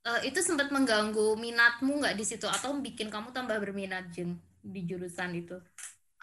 Eh, 0.09 0.21
itu 0.29 0.41
sempat 0.41 0.69
mengganggu 0.73 1.37
minatmu 1.37 2.01
nggak 2.01 2.17
di 2.17 2.25
situ? 2.25 2.47
Atau 2.49 2.73
bikin 2.81 3.09
kamu 3.13 3.29
tambah 3.37 3.57
berminat 3.61 4.09
Jeng 4.15 4.37
di 4.73 4.81
jurusan 4.89 5.31
itu? 5.41 5.57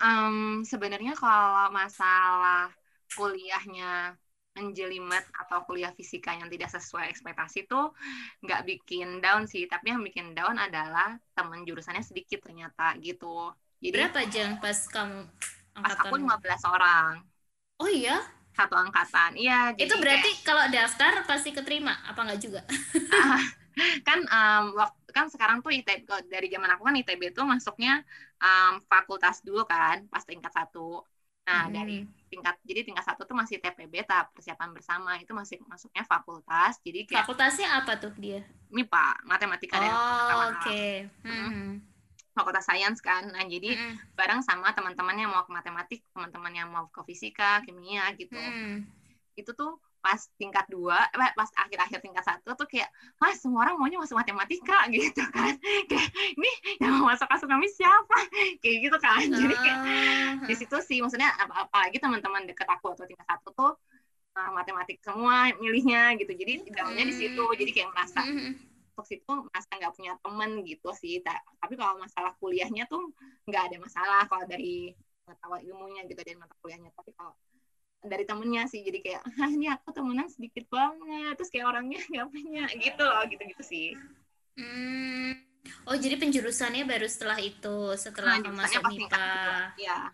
Em, 0.01 0.65
sebenarnya 0.65 1.13
kalau 1.13 1.69
masalah 1.69 2.73
kuliahnya 3.13 4.17
menjelimet 4.57 5.23
atau 5.41 5.63
kuliah 5.67 5.93
fisika 5.95 6.35
yang 6.35 6.49
tidak 6.51 6.67
sesuai 6.75 7.07
ekspektasi 7.13 7.59
tuh 7.71 7.93
nggak 8.43 8.61
bikin 8.67 9.07
down 9.23 9.47
sih 9.47 9.63
tapi 9.71 9.85
yang 9.95 10.01
bikin 10.03 10.35
down 10.35 10.59
adalah 10.59 11.15
temen 11.37 11.63
jurusannya 11.63 12.03
sedikit 12.03 12.43
ternyata 12.43 12.97
gitu 12.99 13.53
jadi 13.79 14.11
Berapa 14.11 14.19
Jeng 14.33 14.51
pas 14.63 14.77
kamu 14.91 15.19
pas 15.81 15.95
aku 16.03 16.13
angkatan? 16.13 16.19
15 16.19 16.61
orang 16.67 17.13
Oh 17.81 17.89
iya, 17.89 18.21
satu 18.57 18.75
angkatan 18.75 19.31
iya 19.39 19.71
itu 19.79 19.93
berarti 20.03 20.29
kalau 20.47 20.63
daftar 20.69 21.23
pasti 21.29 21.49
keterima 21.55 21.93
apa 22.05 22.19
nggak 22.27 22.39
juga? 22.43 22.61
kayak- 23.11 23.41
kan 24.07 24.19
em, 24.27 24.63
waktu 24.79 25.00
kan 25.15 25.25
sekarang 25.33 25.57
tuh 25.63 25.71
ITB 25.75 26.07
dari 26.33 26.47
zaman 26.53 26.69
aku 26.73 26.83
kan 26.87 26.95
ITB 26.97 27.21
tuh 27.37 27.45
masuknya 27.47 28.01
em, 28.41 28.73
fakultas 28.91 29.35
dulu 29.47 29.61
kan 29.67 30.07
pas 30.11 30.23
tingkat 30.25 30.51
satu 30.51 31.03
nah 31.47 31.67
Hmm. 31.67 31.73
dari 31.73 32.05
tingkat 32.31 32.55
jadi 32.63 32.79
tingkat 32.87 33.03
satu 33.03 33.21
tuh 33.27 33.35
masih 33.35 33.57
TPB 33.59 33.93
tahap 34.07 34.31
persiapan 34.31 34.69
bersama 34.71 35.11
itu 35.19 35.31
masih 35.35 35.57
masuknya 35.67 36.03
fakultas 36.07 36.79
jadi 36.85 36.99
kayak 37.09 37.25
Fakultasnya 37.27 37.67
apa 37.81 37.93
tuh 37.99 38.13
dia? 38.15 38.39
MIPA 38.71 39.05
matematika 39.27 39.75
dan 39.83 39.91
Oh 39.91 39.99
pengetahuan 40.07 40.49
oke. 40.55 40.79
alam. 41.27 41.51
Hmm. 41.51 41.71
fakultas 42.31 42.63
sains 42.63 42.99
kan 43.03 43.27
nah 43.27 43.43
jadi 43.43 43.75
Hmm. 43.75 43.99
bareng 44.15 44.39
sama 44.47 44.71
teman-teman 44.71 45.15
yang 45.19 45.29
mau 45.35 45.43
ke 45.43 45.51
matematik 45.51 45.99
teman-teman 46.15 46.53
yang 46.55 46.69
mau 46.71 46.87
ke 46.87 47.01
fisika 47.03 47.59
kimia 47.67 48.07
gitu 48.15 48.39
Hmm. 48.39 48.87
itu 49.35 49.51
tuh 49.51 49.71
pas 50.01 50.17
tingkat 50.35 50.65
dua 50.67 50.97
eh, 51.13 51.31
pas 51.37 51.49
akhir-akhir 51.61 52.01
tingkat 52.01 52.25
satu 52.25 52.57
tuh 52.57 52.65
kayak 52.65 52.89
mas 53.21 53.37
semua 53.37 53.69
orang 53.69 53.77
maunya 53.77 54.01
masuk 54.01 54.17
matematika 54.17 54.89
gitu 54.93 55.21
kan. 55.29 55.53
Kayak 55.85 56.09
ini 56.35 56.51
yang 56.81 56.97
mau 56.97 57.13
masuk 57.13 57.29
astronomi 57.29 57.69
siapa? 57.69 58.17
Kayak 58.61 58.77
gitu 58.89 58.97
kan. 58.97 59.21
Jadi 59.21 59.55
kayak 59.55 59.79
Ah, 59.81 60.33
di 60.49 60.55
situ 60.57 60.77
sih 60.81 60.97
maksudnya 60.99 61.29
ap- 61.37 61.69
apalagi 61.69 62.01
teman-teman 62.01 62.49
deket 62.49 62.65
aku 62.65 62.97
atau 62.97 63.05
tingkat 63.05 63.25
satu 63.29 63.53
tuh 63.53 63.71
uh, 64.37 64.51
matematik 64.57 64.97
semua 65.05 65.53
milihnya 65.61 66.17
gitu. 66.17 66.33
Jadi 66.33 66.65
dalamnya 66.73 67.05
di 67.07 67.15
situ. 67.15 67.43
Jadi 67.55 67.71
kayak 67.71 67.89
merasa 67.93 68.21
hmm. 68.25 68.53
untuk 68.97 69.05
situ 69.05 69.33
merasa 69.47 69.69
nggak 69.69 69.93
punya 69.93 70.13
temen 70.19 70.51
gitu 70.65 70.89
sih. 70.97 71.21
Ta- 71.21 71.45
tapi 71.61 71.77
kalau 71.77 72.01
masalah 72.01 72.33
kuliahnya 72.41 72.89
tuh 72.89 73.13
nggak 73.45 73.63
ada 73.71 73.77
masalah 73.77 74.21
kalau 74.25 74.45
dari 74.49 74.97
pengetahuan 75.23 75.61
ilmunya 75.61 76.01
gitu 76.09 76.21
dari 76.25 76.37
mata 76.37 76.55
kuliahnya. 76.59 76.89
Tapi 76.97 77.11
kalau 77.13 77.33
dari 78.01 78.25
temennya 78.25 78.65
sih 78.65 78.81
jadi 78.81 78.99
kayak 78.99 79.21
ah 79.25 79.49
ini 79.49 79.69
aku 79.69 79.93
temenan 79.93 80.27
sedikit 80.27 80.65
banget 80.73 81.33
terus 81.37 81.49
kayak 81.53 81.69
orangnya 81.69 81.99
nggak 82.11 82.27
punya 82.29 82.63
gitu 82.77 83.03
loh 83.05 83.23
gitu 83.29 83.43
gitu 83.45 83.63
sih 83.65 83.89
Hmm. 84.51 85.31
Oh, 85.87 85.95
jadi 85.95 86.19
penjurusannya 86.19 86.83
baru 86.83 87.07
setelah 87.07 87.39
itu, 87.39 87.95
setelah 87.95 88.37
nah, 88.37 88.43
kamu 88.43 88.57
masuk 88.59 88.81
MIPA. 88.91 89.31
ya 89.79 90.11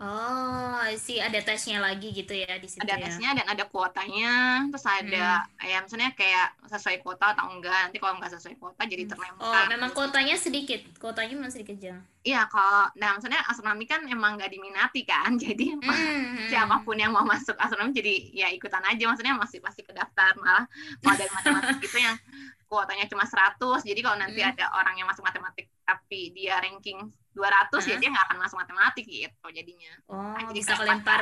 Oh, 0.00 0.78
sih 0.94 1.18
ada 1.18 1.34
tesnya 1.38 1.78
lagi 1.78 2.14
gitu 2.14 2.30
ya 2.30 2.54
di 2.54 2.64
situ 2.64 2.78
ada 2.80 2.94
ya. 2.94 3.02
tesnya 3.02 3.34
dan 3.34 3.46
ada 3.46 3.66
kuotanya 3.66 4.62
terus 4.70 4.86
ada 4.86 5.42
ya 5.58 5.78
misalnya 5.78 6.14
kayak 6.14 6.54
sesuai 6.64 7.02
kuota 7.02 7.34
atau 7.34 7.50
enggak 7.50 7.74
nanti 7.84 7.98
kalau 7.98 8.14
enggak 8.14 8.30
sesuai 8.30 8.54
kuota 8.56 8.78
jadi 8.84 9.04
terlempar 9.04 9.42
Oh, 9.42 9.64
memang 9.66 9.90
kuotanya 9.90 10.34
sedikit. 10.34 10.78
Kuotanya 10.96 11.34
memang 11.34 11.50
sedikit 11.50 11.74
aja. 11.76 11.98
iya 12.20 12.46
kalau 12.46 12.86
nah 12.94 13.10
maksudnya 13.12 13.42
astronomi 13.42 13.84
kan 13.84 14.04
emang 14.04 14.36
nggak 14.36 14.48
diminati 14.48 15.02
kan 15.02 15.34
jadi 15.42 15.66
Hmm. 15.74 16.46
siapa 16.46 16.78
pun 16.80 16.94
yang 16.94 17.10
mau 17.10 17.24
masuk 17.24 17.56
astronomi 17.56 17.90
jadi 17.92 18.14
ya 18.32 18.48
ikutan 18.48 18.84
aja 18.84 19.02
maksudnya 19.02 19.34
masih 19.34 19.58
pasti 19.58 19.82
kedaftar 19.82 20.30
malah 20.36 20.70
kalau 21.00 21.16
dari 21.16 21.30
matematik 21.32 21.82
itu 21.82 21.98
yang 21.98 22.14
kuotanya 22.68 23.04
cuma 23.04 23.24
100 23.24 23.58
jadi 23.82 23.98
kalau 23.98 24.14
nanti 24.16 24.38
Hmm. 24.38 24.50
ada 24.52 24.64
orang 24.72 24.94
yang 24.94 25.06
masuk 25.06 25.24
matematik 25.24 25.66
tapi 25.82 26.30
dia 26.30 26.60
ranking 26.60 27.10
200 27.38 27.70
ya 27.86 27.94
Hah? 27.94 27.98
dia 27.98 28.08
nggak 28.10 28.26
akan 28.26 28.38
masuk 28.42 28.56
matematik 28.58 29.04
gitu 29.06 29.46
jadinya 29.48 29.92
Oh, 30.04 30.18
Nah, 30.18 30.42
jadi 30.44 30.58
bisa 30.58 30.74
kelempar. 30.74 31.20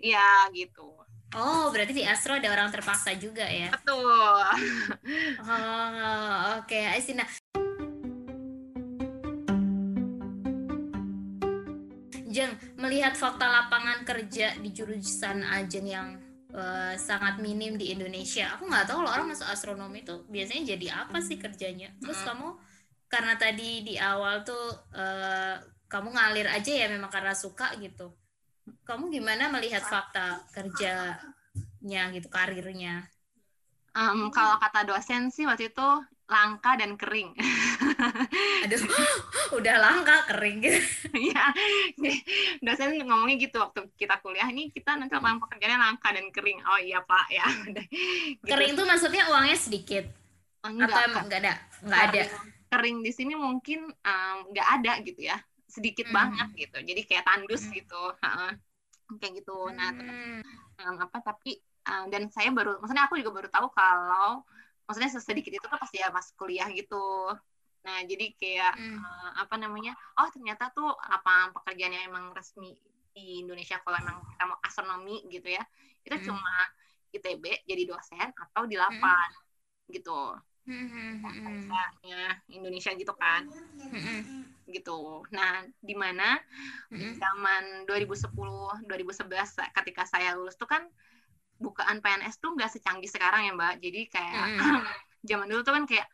iya 0.00 0.48
gitu 0.50 0.96
Oh, 1.30 1.70
berarti 1.70 1.94
di 1.94 2.02
Astro 2.02 2.34
ada 2.34 2.50
orang 2.50 2.74
terpaksa 2.74 3.14
juga 3.14 3.46
ya. 3.46 3.70
betul 3.70 4.42
Oh, 5.46 6.58
oke. 6.58 6.80
See. 6.98 7.14
Nah, 7.14 7.28
Jeng, 12.26 12.50
melihat 12.78 13.14
fakta 13.14 13.46
lapangan 13.46 14.02
kerja 14.02 14.54
di 14.56 14.70
jurusan 14.70 15.42
Ajeng 15.42 15.86
yang 15.86 16.08
eh, 16.50 16.94
sangat 16.98 17.38
minim 17.38 17.74
di 17.74 17.90
Indonesia, 17.90 18.54
aku 18.54 18.66
nggak 18.66 18.86
tahu 18.86 19.02
loh 19.02 19.10
orang 19.10 19.30
masuk 19.30 19.46
astronomi 19.46 20.02
itu 20.02 20.26
biasanya 20.26 20.74
jadi 20.74 20.86
apa 21.06 21.18
sih 21.18 21.38
kerjanya. 21.38 21.94
Terus 21.98 22.18
Hmm. 22.22 22.26
kamu 22.34 22.48
karena 23.10 23.34
tadi 23.34 23.82
di 23.82 23.94
awal 23.98 24.46
tuh 24.46 24.94
eh, 24.94 25.58
kamu 25.90 26.14
ngalir 26.14 26.46
aja 26.46 26.70
ya 26.70 26.86
memang 26.86 27.10
karena 27.10 27.34
suka 27.34 27.74
gitu. 27.82 28.14
Kamu 28.86 29.10
gimana 29.10 29.50
melihat 29.50 29.82
fakta 29.82 30.46
kerjanya 30.54 32.02
gitu, 32.14 32.30
karirnya? 32.30 33.10
Em, 33.90 34.30
kalau 34.30 34.54
kata 34.62 34.86
dosen 34.86 35.34
sih 35.34 35.42
waktu 35.50 35.74
itu 35.74 35.88
langka 36.30 36.78
dan 36.78 36.94
kering 36.94 37.34
Aduh, 38.64 38.78
udah 39.58 39.74
langka 39.82 40.30
kering 40.30 40.62
gitu. 40.62 40.78
Iya, 41.10 41.44
dosen 42.64 42.94
ngomongnya 43.02 43.36
gitu 43.50 43.58
waktu 43.58 43.90
kita 43.98 44.22
kuliah 44.22 44.46
ini 44.46 44.70
kita 44.70 44.94
nanti 44.94 45.18
lapangan 45.18 45.42
pekerjaannya 45.42 45.78
langka 45.80 46.08
dan 46.14 46.26
kering. 46.30 46.62
Oh 46.62 46.78
iya 46.78 47.02
pak 47.02 47.26
ya. 47.34 47.46
Udah. 47.68 47.84
Gitu. 47.90 48.46
Kering 48.46 48.72
tuh 48.78 48.86
maksudnya 48.86 49.26
uangnya 49.26 49.58
sedikit 49.58 50.04
enggak, 50.62 50.92
atau 50.92 51.00
emang 51.10 51.26
nggak 51.26 51.40
ada? 51.42 51.54
Nggak 51.82 52.00
ada. 52.06 52.22
kering, 52.22 52.59
kering 52.70 52.96
di 53.06 53.10
sini 53.18 53.32
mungkin 53.46 53.78
nggak 54.50 54.68
ada 54.80 54.92
gitu 55.06 55.20
ya, 55.30 55.36
sedikit 55.66 56.06
Hmm. 56.06 56.16
banget 56.16 56.48
gitu. 56.62 56.76
Jadi 56.88 57.00
kayak 57.08 57.24
tandus 57.28 57.62
Hmm. 57.66 57.74
gitu, 57.78 57.96
Heeh. 58.22 58.50
kayak 59.20 59.32
gitu. 59.42 59.52
Nah 59.78 59.88
terus, 59.98 60.16
Hmm. 60.16 60.42
em, 60.80 60.96
apa 61.04 61.18
tapi 61.28 61.50
em, 61.88 62.04
dan 62.12 62.22
saya 62.36 62.50
baru, 62.56 62.78
maksudnya 62.80 63.04
aku 63.08 63.16
juga 63.22 63.32
baru 63.38 63.48
tahu 63.54 63.66
kalau 63.74 64.42
maksudnya 64.86 65.10
sesedikit 65.16 65.52
itu 65.56 65.66
tuh 65.72 65.78
pas 65.82 65.90
dia 65.94 66.08
pas 66.16 66.26
kuliah 66.38 66.68
gitu. 66.78 66.96
Nah 67.86 67.98
jadi 68.10 68.24
kayak 68.40 68.72
Hmm. 68.76 68.96
eh, 69.00 69.30
apa 69.42 69.54
namanya 69.62 69.92
oh 70.20 70.28
ternyata 70.34 70.64
tuh 70.76 70.88
lapangan 71.12 71.50
pekerjaan 71.56 71.92
yang 71.96 72.04
emang 72.12 72.26
resmi 72.36 72.76
di 73.14 73.42
Indonesia 73.42 73.76
kalau 73.82 73.96
emang 73.98 74.16
kita 74.30 74.42
mau 74.46 74.58
astronomi 74.62 75.26
gitu 75.34 75.48
ya 75.50 75.62
itu 76.06 76.16
Hmm. 76.16 76.30
cuma 76.30 76.52
ITB 77.14 77.44
jadi 77.66 77.82
dosen 77.90 78.28
atau 78.44 78.62
di 78.70 78.76
lapan 78.78 79.28
gitu 79.90 80.10
Hmm, 80.12 80.20
hmm, 80.20 80.30
hmm, 80.30 80.36
hmm. 80.36 80.49
Bahasanya 81.20 82.20
Indonesia 82.52 82.90
gitu 82.94 83.12
kan 83.16 83.42
Hmm, 83.90 84.00
hmm. 84.00 84.22
gitu 84.70 85.24
nah 85.34 85.66
di 85.82 85.94
mana 85.98 86.38
Hmm. 86.90 87.14
zaman 87.18 87.86
2010 87.86 88.86
2011 88.86 89.54
ketika 89.74 90.02
saya 90.06 90.34
lulus 90.34 90.58
tuh 90.58 90.66
kan 90.66 90.82
bukaan 91.60 92.00
PNS 92.02 92.40
tuh 92.40 92.56
nggak 92.56 92.70
secanggih 92.72 93.10
sekarang 93.10 93.46
ya 93.46 93.52
mbak 93.54 93.78
jadi 93.78 94.00
kayak 94.10 94.44
Hmm. 94.58 94.82
zaman 95.30 95.46
dulu 95.46 95.60
tuh 95.62 95.74
kan 95.76 95.84
kayak 95.86 96.06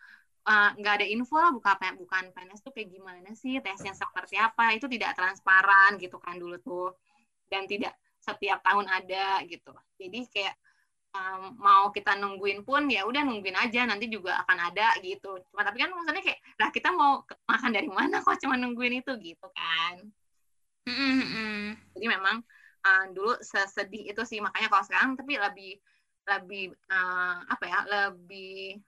eh, 0.47 0.71
nggak 0.79 0.95
ada 1.01 1.07
info 1.07 1.37
lah 1.39 1.53
buka 1.55 1.79
bukaan 1.97 2.27
PNS 2.35 2.61
tuh 2.65 2.73
kayak 2.75 2.89
gimana 2.93 3.31
sih 3.37 3.57
tesnya 3.65 3.93
seperti 3.95 4.37
apa 4.37 4.75
itu 4.77 4.87
tidak 4.91 5.15
transparan 5.17 5.97
gitu 5.97 6.17
kan 6.21 6.37
dulu 6.37 6.57
tuh 6.61 6.93
dan 7.49 7.65
tidak 7.71 7.95
setiap 8.21 8.59
tahun 8.67 8.91
ada 8.91 9.41
gitu 9.47 9.73
jadi 9.97 10.21
kayak 10.29 10.55
em, 11.17 11.43
mau 11.57 11.89
kita 11.89 12.13
nungguin 12.21 12.61
pun 12.69 12.85
ya 12.93 13.09
udah 13.09 13.25
nungguin 13.25 13.57
aja 13.57 13.89
nanti 13.89 14.13
juga 14.13 14.37
akan 14.45 14.59
ada 14.73 14.93
gitu 15.01 15.41
cuma 15.49 15.65
tapi 15.65 15.81
kan 15.81 15.91
maksudnya 15.97 16.23
kayak 16.23 16.41
lah 16.61 16.69
kita 16.69 16.89
mau 16.93 17.25
makan 17.49 17.71
dari 17.73 17.89
mana 17.89 18.21
kok 18.21 18.37
cuma 18.45 18.61
nungguin 18.61 19.01
itu 19.01 19.13
gitu 19.25 19.49
kan 19.57 20.05
Hmm, 20.87 20.95
hmm, 20.95 21.27
hmm. 21.35 21.65
jadi 21.99 22.07
memang 22.15 22.37
uh, 22.87 23.05
dulu 23.11 23.35
sesedih 23.43 24.07
itu 24.07 24.23
sih 24.23 24.39
makanya 24.39 24.71
kalau 24.71 24.87
sekarang 24.87 25.19
tapi 25.19 25.35
lebih 25.35 25.83
lebih 26.27 26.65
uh, 26.91 27.43
apa 27.43 27.65
ya 27.67 27.81
lebih 27.87 28.79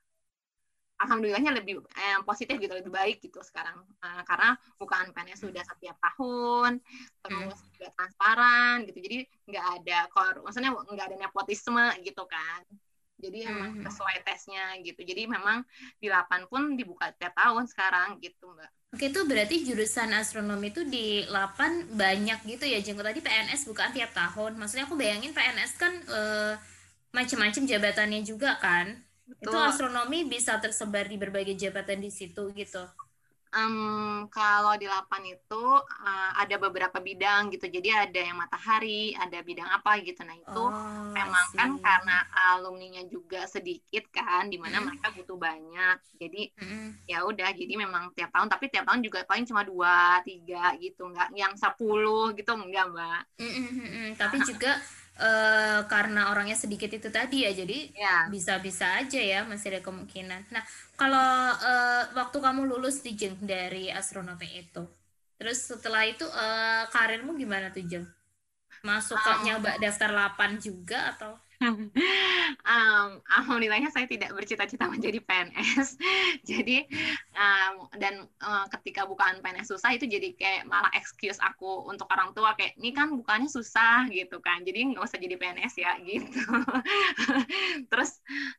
alhamdulillahnya 0.99 1.55
lebih 1.63 1.83
eh, 1.95 2.19
positif 2.27 2.59
gitu 2.59 2.75
lebih 2.75 2.93
baik 2.93 3.23
gitu 3.23 3.39
sekarang 3.43 3.79
Uh, 3.99 4.23
karena 4.23 4.55
bukan 4.79 5.11
PNS 5.11 5.43
sudah 5.43 5.65
setiap 5.67 5.99
tahun 5.99 6.79
terus 7.19 7.59
juga 7.75 7.91
transparan 7.99 8.87
gitu 8.87 8.99
jadi 9.03 9.19
nggak 9.51 9.67
ada 9.83 9.99
kor 10.15 10.39
maksudnya 10.47 10.71
nggak 10.71 11.07
ada 11.11 11.17
nepotisme 11.19 11.83
gitu 12.07 12.23
kan 12.31 12.63
jadi 13.19 13.51
emang 13.51 13.83
Mhm. 13.83 13.83
sesuai 13.83 14.23
tesnya 14.23 14.79
gitu 14.87 15.03
jadi 15.03 15.27
memang 15.27 15.67
di 15.99 16.07
lapan 16.07 16.47
pun 16.47 16.79
dibuka 16.79 17.11
tiap 17.19 17.35
tahun 17.35 17.67
sekarang 17.67 18.23
gitu 18.23 18.55
mbak 18.55 18.71
Oke, 18.89 19.13
itu 19.13 19.21
berarti 19.29 19.69
jurusan 19.69 20.17
astronomi 20.17 20.73
itu 20.73 20.81
di 20.81 21.21
8 21.29 21.93
banyak 21.93 22.41
gitu 22.49 22.65
ya, 22.65 22.81
Jengko. 22.81 23.05
Tadi 23.05 23.21
PNS 23.21 23.69
bukan 23.69 23.93
tiap 23.93 24.17
tahun. 24.17 24.57
Maksudnya 24.57 24.89
aku 24.89 24.97
bayangin 24.97 25.37
PNS 25.37 25.77
kan 25.77 25.93
eh, 26.09 26.57
macam-macam 27.13 27.63
jabatannya 27.69 28.25
juga 28.25 28.57
kan. 28.57 28.97
Itu 29.45 29.57
astronomi 29.71 30.19
bisa 30.35 30.53
tersebar 30.65 31.05
di 31.13 31.17
berbagai 31.23 31.55
jabatan 31.63 31.99
di 32.05 32.11
situ 32.19 32.43
gitu. 32.61 32.83
Em, 33.49 34.29
kalau 34.29 34.77
di 34.77 34.85
lapan 34.95 35.23
itu 35.33 35.63
eh, 36.05 36.31
ada 36.43 36.55
beberapa 36.65 36.99
bidang 37.09 37.49
gitu. 37.55 37.65
Jadi 37.77 37.89
ada 38.05 38.21
yang 38.29 38.37
matahari, 38.43 39.17
ada 39.17 39.39
bidang 39.49 39.69
apa 39.77 39.91
gitu. 40.05 40.21
Nah 40.29 40.37
itu 40.37 40.61
Oh, 40.61 41.15
memang 41.17 41.47
kan 41.57 41.71
karena 41.81 42.13
alumninya 42.53 43.01
juga 43.09 43.49
sedikit 43.49 44.05
kan, 44.13 44.43
di 44.53 44.57
mana 44.61 44.77
mereka 44.85 45.07
butuh 45.17 45.37
banyak. 45.41 45.97
Jadi 46.21 46.39
Mm-mm. 46.61 46.99
ya 47.11 47.25
udah, 47.29 47.49
jadi 47.61 47.73
memang 47.85 48.05
tiap 48.17 48.31
tahun. 48.37 48.49
Tapi 48.53 48.65
tiap 48.73 48.85
tahun 48.89 49.01
juga 49.07 49.19
paling 49.29 49.47
cuma 49.51 49.63
dua, 49.65 50.21
tiga 50.29 50.77
gitu, 50.85 51.03
nggak 51.13 51.29
yang 51.41 51.55
sepuluh 51.57 52.37
gitu 52.37 52.53
enggak 52.53 52.85
mbak. 52.93 53.23
Mm-mm. 53.39 54.19
Tapi 54.19 54.37
juga 54.43 54.73
eh, 55.27 55.81
karena 55.93 56.21
orangnya 56.33 56.57
sedikit 56.65 56.91
itu 56.99 57.09
tadi 57.19 57.37
ya, 57.47 57.51
jadi 57.61 57.91
Ya. 57.95 58.29
bisa-bisa 58.33 58.87
aja 59.01 59.21
ya 59.33 59.39
masih 59.51 59.67
ada 59.73 59.81
kemungkinan. 59.87 60.41
Nah, 60.55 60.65
kalau 61.01 61.29
eh, 61.71 62.03
waktu 62.19 62.39
kamu 62.47 62.61
lulus 62.71 62.97
di 63.07 63.13
Jeng 63.21 63.37
dari 63.43 63.89
astronomi 64.01 64.49
itu, 64.63 64.83
terus 65.39 65.59
setelah 65.71 66.03
itu 66.13 66.25
eh, 66.29 66.83
karirmu 66.95 67.31
gimana 67.43 67.67
tuh 67.75 67.85
Jeng? 67.91 68.07
Masuk 68.89 69.21
Um, 69.27 69.43
nyoba 69.47 69.71
daftar 69.85 70.11
8 70.15 70.51
juga 70.67 70.99
atau? 71.15 71.33
Em, 72.69 73.09
alhamdulillahnya 73.27 73.91
saya 73.91 74.07
tidak 74.07 74.31
bercita-cita 74.31 74.87
menjadi 74.87 75.19
PNS. 75.19 75.99
jadi 76.51 76.87
em, 77.35 77.75
dan 77.99 78.15
eh, 78.31 78.65
ketika 78.79 79.03
bukaan 79.11 79.43
PNS 79.43 79.75
susah 79.75 79.91
itu 79.99 80.07
jadi 80.07 80.29
kayak 80.39 80.63
malah 80.71 80.91
excuse 80.95 81.39
aku 81.43 81.87
untuk 81.91 82.07
orang 82.15 82.31
tua 82.37 82.55
kayak 82.55 82.79
ini 82.79 82.95
kan 82.95 83.11
bukannya 83.11 83.51
susah 83.51 84.07
gitu 84.15 84.39
kan. 84.39 84.63
Jadi 84.63 84.95
nggak 84.95 85.03
usah 85.03 85.19
jadi 85.19 85.35
PNS 85.35 85.75
ya 85.83 85.93
gitu. 86.09 86.39
Terus 87.91 88.11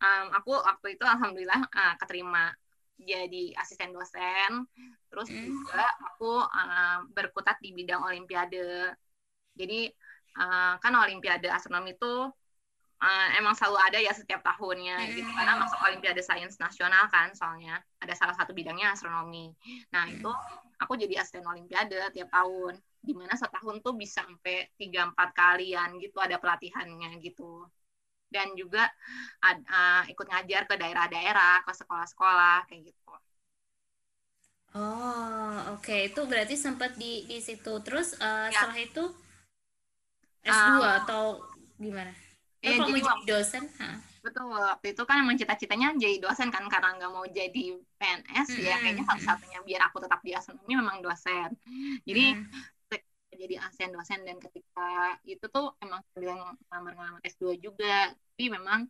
em, 0.03 0.25
aku 0.37 0.51
waktu 0.59 0.87
itu 0.99 1.03
alhamdulillah 1.07 1.61
eh, 1.71 1.93
keterima 2.01 2.51
jadi 2.99 3.55
asisten 3.61 3.95
dosen. 3.95 4.67
Terus 5.09 5.29
Hmm. 5.29 5.39
juga 5.39 5.83
aku 6.07 6.25
eh, 6.43 6.97
berkutat 7.15 7.57
di 7.63 7.69
bidang 7.77 8.01
olimpiade. 8.05 8.93
Jadi 9.59 9.75
eh, 10.39 10.73
kan 10.83 10.93
olimpiade 11.03 11.47
astronomi 11.51 11.91
itu 11.97 12.07
uh, 13.03 13.27
emang 13.39 13.53
selalu 13.57 13.77
ada 13.87 13.99
ya 14.03 14.11
setiap 14.15 14.41
tahunnya 14.45 14.95
Hmm. 14.97 15.15
gitu 15.15 15.29
karena 15.35 15.53
masuk 15.59 15.79
Olimpiade 15.87 16.21
Sains 16.23 16.55
Nasional 16.59 17.05
kan 17.13 17.31
soalnya 17.35 17.79
ada 18.03 18.13
salah 18.15 18.35
satu 18.35 18.51
bidangnya 18.55 18.93
astronomi. 18.95 19.51
Nah 19.93 20.05
Hmm. 20.05 20.15
itu 20.15 20.29
aku 20.79 20.93
jadi 20.99 21.21
asisten 21.23 21.45
Olimpiade 21.47 21.99
tiap 22.15 22.29
tahun 22.31 22.79
di 22.99 23.13
mana 23.15 23.33
setahun 23.39 23.79
tuh 23.85 23.95
bisa 23.95 24.23
sampai 24.27 24.67
tiga 24.75 25.07
empat 25.09 25.29
kalian 25.35 25.95
gitu 26.03 26.19
ada 26.19 26.35
pelatihannya 26.39 27.19
gitu 27.23 27.63
dan 28.29 28.53
juga 28.57 28.85
ad- 29.41 29.65
uh, 29.69 30.03
ikut 30.11 30.25
ngajar 30.29 30.61
ke 30.69 30.75
daerah-daerah 30.81 31.65
ke 31.65 31.71
sekolah-sekolah 31.73 32.67
kayak 32.69 32.93
gitu. 32.93 33.11
Oh, 34.83 35.53
oke. 35.77 35.95
Itu 36.09 36.21
berarti 36.31 36.55
sempat 36.65 36.91
di 37.01 37.11
di 37.31 37.37
situ. 37.47 37.73
Terus 37.85 38.07
eh, 38.27 38.47
Ya. 38.49 38.55
setelah 38.55 38.77
itu 38.87 39.03
S2 40.45 40.85
Um, 40.85 41.01
atau 41.01 41.23
gimana? 41.81 42.13
Iya, 42.59 42.75
Kalau 42.75 42.85
mau 42.85 42.89
jadi 42.91 43.01
jadi 43.01 43.23
dosen, 43.25 43.63
Hah. 43.79 43.97
Betul, 44.19 44.45
waktu 44.51 44.87
itu 44.91 45.03
kan 45.07 45.15
emang 45.23 45.35
cita-citanya 45.39 45.95
jadi 45.95 46.19
dosen 46.19 46.51
kan 46.51 46.67
karena 46.67 46.91
nggak 46.99 47.11
mau 47.11 47.23
jadi 47.23 47.63
PNS 47.95 48.49
ya 48.59 48.75
Mm-mm. 48.75 48.81
kayaknya 48.83 49.03
satu-satunya 49.07 49.59
biar 49.63 49.81
aku 49.87 49.97
tetap 50.03 50.19
di 50.27 50.31
astronomi 50.35 50.73
memang 50.75 50.99
dosen. 50.99 51.55
Jadi 52.03 52.35
Mm. 52.35 52.47
jadi 53.39 53.55
ASN 53.63 53.95
dosen 53.95 54.19
dan 54.27 54.35
ketika 54.43 55.15
itu 55.23 55.45
tuh 55.47 55.71
emang 55.79 56.03
sambil 56.11 56.35
ngelamar-ngelamar 56.35 57.23
S2 57.23 57.55
juga. 57.55 58.11
Tapi 58.11 58.51
memang 58.51 58.83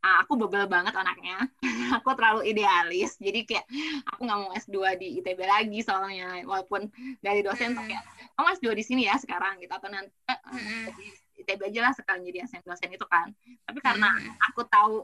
ah, 0.00 0.24
aku 0.24 0.40
bebel 0.40 0.64
banget 0.64 0.96
anaknya. 0.96 1.44
aku 2.00 2.08
terlalu 2.16 2.48
idealis. 2.48 3.20
Jadi 3.20 3.44
kayak 3.44 3.68
aku 4.08 4.24
nggak 4.24 4.38
mau 4.40 4.50
S2 4.56 4.96
di 4.96 5.20
ITB 5.20 5.44
lagi 5.44 5.84
soalnya 5.84 6.40
walaupun 6.48 6.88
dari 7.20 7.44
dosen 7.44 7.76
tuh 7.76 7.84
Mm. 7.84 7.90
kayak 7.92 8.04
kamu 8.32 8.46
S2 8.56 8.72
di 8.72 8.84
sini 8.88 9.02
ya 9.04 9.20
sekarang 9.20 9.60
gitu 9.60 9.72
atau 9.76 9.92
nanti 9.92 10.08
eh, 10.32 10.38
Mm-mm. 10.56 10.88
ITB 11.42 11.60
aja 11.68 11.80
lah 11.82 11.92
sekalian 11.92 12.22
jadi 12.24 12.38
ASN 12.46 12.62
dosen 12.62 12.90
itu 12.90 13.04
kan. 13.04 13.28
Tapi 13.62 13.78
karena 13.78 14.08
Mm. 14.14 14.32
aku 14.48 14.62
tahu 14.64 14.94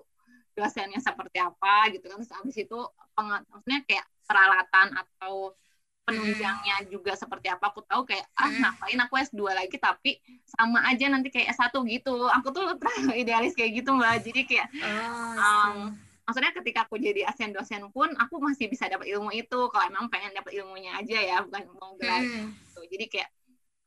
dosennya 0.52 0.98
seperti 0.98 1.38
apa 1.38 1.86
gitu 1.90 2.02
kan 2.04 2.18
terus 2.18 2.34
abis 2.34 2.56
itu 2.58 2.78
peng- 3.14 3.46
maksudnya 3.46 3.78
kayak 3.86 4.02
peralatan 4.26 4.90
atau 4.92 5.54
penunjangnya 6.02 6.88
juga 6.88 7.12
seperti 7.12 7.46
apa 7.46 7.68
aku 7.68 7.84
tahu 7.84 8.02
kayak 8.02 8.24
ah 8.32 8.48
Hmm. 8.48 8.64
ngapain 8.64 8.98
aku 8.98 9.14
S2 9.20 9.52
lagi 9.52 9.76
tapi 9.76 10.16
sama 10.42 10.80
aja 10.82 11.06
nanti 11.06 11.28
kayak 11.28 11.52
S1 11.52 11.70
gitu 11.84 12.26
aku 12.26 12.48
tuh 12.48 12.64
terlalu 12.74 13.12
idealis 13.22 13.52
kayak 13.52 13.70
gitu 13.76 13.92
mbak 13.92 14.24
jadi 14.24 14.40
kayak 14.42 14.66
Oh, 14.82 15.36
um, 15.36 15.76
maksudnya 16.24 16.50
ketika 16.50 16.88
aku 16.88 16.96
jadi 16.96 17.28
ASN 17.28 17.52
dosen 17.52 17.84
pun 17.88 18.08
aku 18.16 18.40
masih 18.40 18.66
bisa 18.66 18.88
dapat 18.88 19.04
ilmu 19.06 19.30
itu 19.30 19.58
kalau 19.68 19.84
emang 19.84 20.08
pengen 20.08 20.32
dapat 20.32 20.56
ilmunya 20.56 20.96
aja 20.96 21.18
ya 21.20 21.36
bukan 21.44 21.62
mau 21.76 21.92
gelar 21.94 22.24
Mm. 22.24 22.50
gitu 22.56 22.80
jadi 22.88 23.04
kayak 23.06 23.28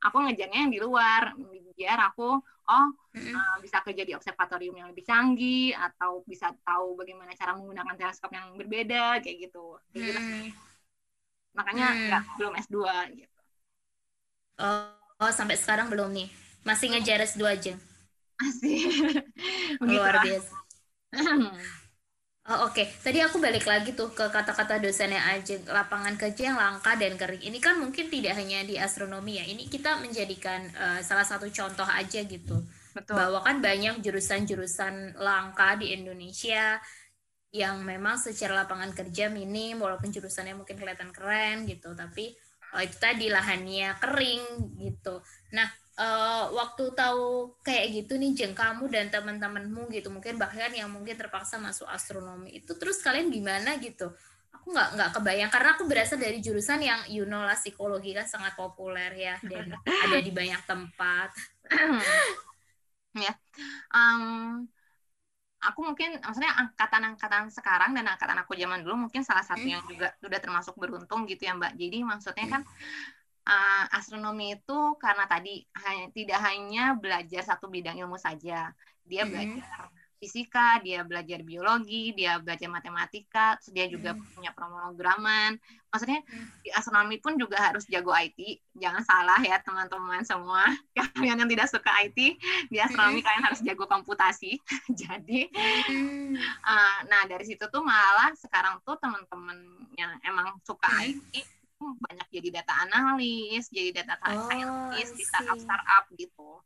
aku 0.02 0.16
ngejarnya 0.26 0.58
yang 0.66 0.72
di 0.72 0.80
luar 0.82 1.34
biar 1.72 1.98
aku 2.12 2.38
oh 2.68 2.86
uh, 3.16 3.56
bisa 3.64 3.82
kerja 3.82 4.02
di 4.06 4.12
observatorium 4.14 4.74
yang 4.76 4.88
lebih 4.92 5.02
canggih 5.02 5.74
atau 5.74 6.22
bisa 6.28 6.54
tahu 6.62 6.94
bagaimana 6.94 7.34
cara 7.34 7.56
menggunakan 7.58 7.94
teleskop 7.98 8.30
yang 8.30 8.54
berbeda 8.54 9.18
kayak 9.24 9.50
gitu. 9.50 9.76
Kayak 9.90 10.04
gitu. 10.14 10.20
Mm. 10.22 10.46
Makanya 11.52 11.86
Hmm. 11.92 12.04
nggak 12.08 12.22
belum 12.38 12.52
S2 12.56 12.76
gitu. 13.12 13.38
Oh, 14.60 14.88
oh, 15.20 15.32
sampai 15.32 15.56
sekarang 15.58 15.90
belum 15.92 16.12
nih. 16.12 16.28
Masih 16.62 16.92
ngejar 16.92 17.20
S2 17.24 17.52
aja. 17.52 17.74
Masih. 18.40 18.78
Luar 19.82 20.22
biasa. 20.24 20.54
Oh, 22.42 22.66
oke. 22.66 22.82
Tadi 23.06 23.22
aku 23.22 23.38
balik 23.38 23.62
lagi 23.70 23.94
tuh 23.94 24.10
ke 24.10 24.26
kata-kata 24.26 24.82
dosennya 24.82 25.22
aja, 25.30 25.62
lapangan 25.62 26.18
kerja 26.18 26.50
yang 26.50 26.58
langka 26.58 26.98
dan 26.98 27.14
kering. 27.14 27.38
Ini 27.38 27.58
kan 27.62 27.78
mungkin 27.78 28.10
tidak 28.10 28.34
hanya 28.34 28.66
di 28.66 28.74
astronomi 28.74 29.38
ya. 29.38 29.46
Ini 29.46 29.70
kita 29.70 30.02
menjadikan 30.02 30.66
eh, 30.74 31.00
salah 31.06 31.22
satu 31.22 31.46
contoh 31.46 31.86
aja 31.86 32.20
gitu. 32.26 32.66
Betul. 32.98 33.14
Bahwa 33.14 33.46
kan 33.46 33.62
banyak 33.62 34.02
jurusan-jurusan 34.02 35.22
langka 35.22 35.78
di 35.78 35.94
Indonesia 35.94 36.82
yang 37.54 37.86
memang 37.86 38.18
secara 38.18 38.66
lapangan 38.66 38.90
kerja 38.90 39.30
minim 39.30 39.78
walaupun 39.78 40.10
jurusannya 40.10 40.58
mungkin 40.58 40.74
kelihatan 40.82 41.14
keren 41.14 41.62
gitu, 41.70 41.94
tapi 41.94 42.34
eh, 42.74 42.82
itu 42.82 42.96
tadi 42.98 43.30
lahannya 43.30 44.02
kering 44.02 44.42
gitu. 44.82 45.22
Nah, 45.54 45.70
eh, 45.98 46.44
waktu 46.52 46.84
tahu 46.96 47.52
kayak 47.66 47.86
gitu 47.92 48.16
nih 48.16 48.32
Jeng 48.38 48.54
kamu 48.56 48.88
dan 48.88 49.12
teman-temanmu 49.12 49.92
gitu 49.92 50.08
mungkin 50.08 50.40
bahkan 50.40 50.72
yang 50.72 50.88
mungkin 50.88 51.14
terpaksa 51.18 51.60
masuk 51.60 51.88
astronomi 51.88 52.50
itu 52.62 52.72
terus 52.80 53.00
kalian 53.04 53.28
gimana 53.28 53.76
gitu 53.80 54.08
aku 54.52 54.66
nggak 54.72 54.88
nggak 54.94 55.10
kebayang 55.16 55.50
karena 55.50 55.68
aku 55.74 55.84
berasal 55.90 56.18
dari 56.20 56.38
jurusan 56.38 56.80
yang 56.80 57.00
you 57.10 57.24
know 57.26 57.42
lah 57.42 57.56
psikologi 57.58 58.14
kan 58.14 58.24
sangat 58.28 58.54
populer 58.54 59.10
ya 59.16 59.34
dan 59.44 59.74
ada 60.06 60.18
di 60.22 60.30
banyak 60.32 60.60
tempat 60.64 61.30
ya. 63.16 63.32
Um, 63.92 64.64
aku 65.62 65.80
mungkin 65.86 66.18
maksudnya 66.18 66.52
angkatan-angkatan 66.58 67.52
sekarang 67.54 67.94
dan 67.94 68.04
angkatan 68.10 68.34
aku 68.42 68.58
zaman 68.58 68.82
dulu 68.82 69.06
mungkin 69.06 69.22
salah 69.22 69.46
satu 69.46 69.62
Hmm. 69.62 69.78
yang 69.78 69.82
juga 69.86 70.10
udah 70.24 70.40
termasuk 70.42 70.74
beruntung 70.74 71.22
gitu 71.30 71.46
ya 71.46 71.54
Mbak. 71.54 71.78
Jadi 71.78 71.98
maksudnya 72.02 72.46
kan 72.50 72.62
uh, 73.46 73.84
astronomi 73.94 74.56
itu 74.58 74.80
karena 74.98 75.24
tadi 75.26 75.66
hanya, 75.86 76.06
tidak 76.14 76.40
hanya 76.42 76.84
belajar 76.98 77.42
satu 77.42 77.66
bidang 77.66 77.98
ilmu 77.98 78.18
saja. 78.18 78.70
Dia 79.02 79.22
Mhm. 79.26 79.30
belajar 79.30 79.90
fisika, 80.22 80.78
dia 80.86 81.02
belajar 81.02 81.42
biologi, 81.42 82.14
dia 82.14 82.38
belajar 82.38 82.70
matematika, 82.70 83.58
terus 83.58 83.74
dia 83.74 83.90
juga 83.90 84.14
Hmm. 84.14 84.22
punya 84.38 84.54
pemrograman. 84.54 85.58
Maksudnya 85.90 86.22
Hmm. 86.22 86.46
di 86.62 86.70
astronomi 86.70 87.18
pun 87.18 87.34
juga 87.34 87.58
harus 87.58 87.82
jago 87.90 88.14
IT. 88.14 88.62
Jangan 88.78 89.02
salah 89.02 89.42
ya 89.42 89.58
teman-teman 89.58 90.22
semua. 90.22 90.62
Kalian 91.26 91.42
yang 91.42 91.50
tidak 91.50 91.66
suka 91.74 91.90
IT, 92.06 92.38
di 92.70 92.78
astronomi 92.78 93.18
Hmm. 93.18 93.26
kalian 93.26 93.44
harus 93.50 93.60
jago 93.66 93.90
komputasi. 93.90 94.62
Jadi, 95.02 95.50
Hmm. 95.90 96.38
uh, 96.38 96.98
nah 97.10 97.26
dari 97.26 97.42
situ 97.42 97.66
tuh 97.66 97.82
malah 97.82 98.30
sekarang 98.38 98.78
tuh 98.86 98.94
teman-teman 99.02 99.58
yang 99.98 100.22
emang 100.22 100.54
suka 100.62 100.86
Hmm. 100.86 101.18
IT 101.18 101.42
banyak 102.04 102.26
jadi 102.36 102.48
data 102.62 102.72
analis, 102.84 103.62
jadi 103.76 103.90
data 104.04 104.14
Oh, 104.26 104.48
scientist 104.48 105.12
di 105.18 105.22
I 105.22 105.24
see. 105.24 105.30
startup-startup 105.30 106.04
gitu. 106.20 106.62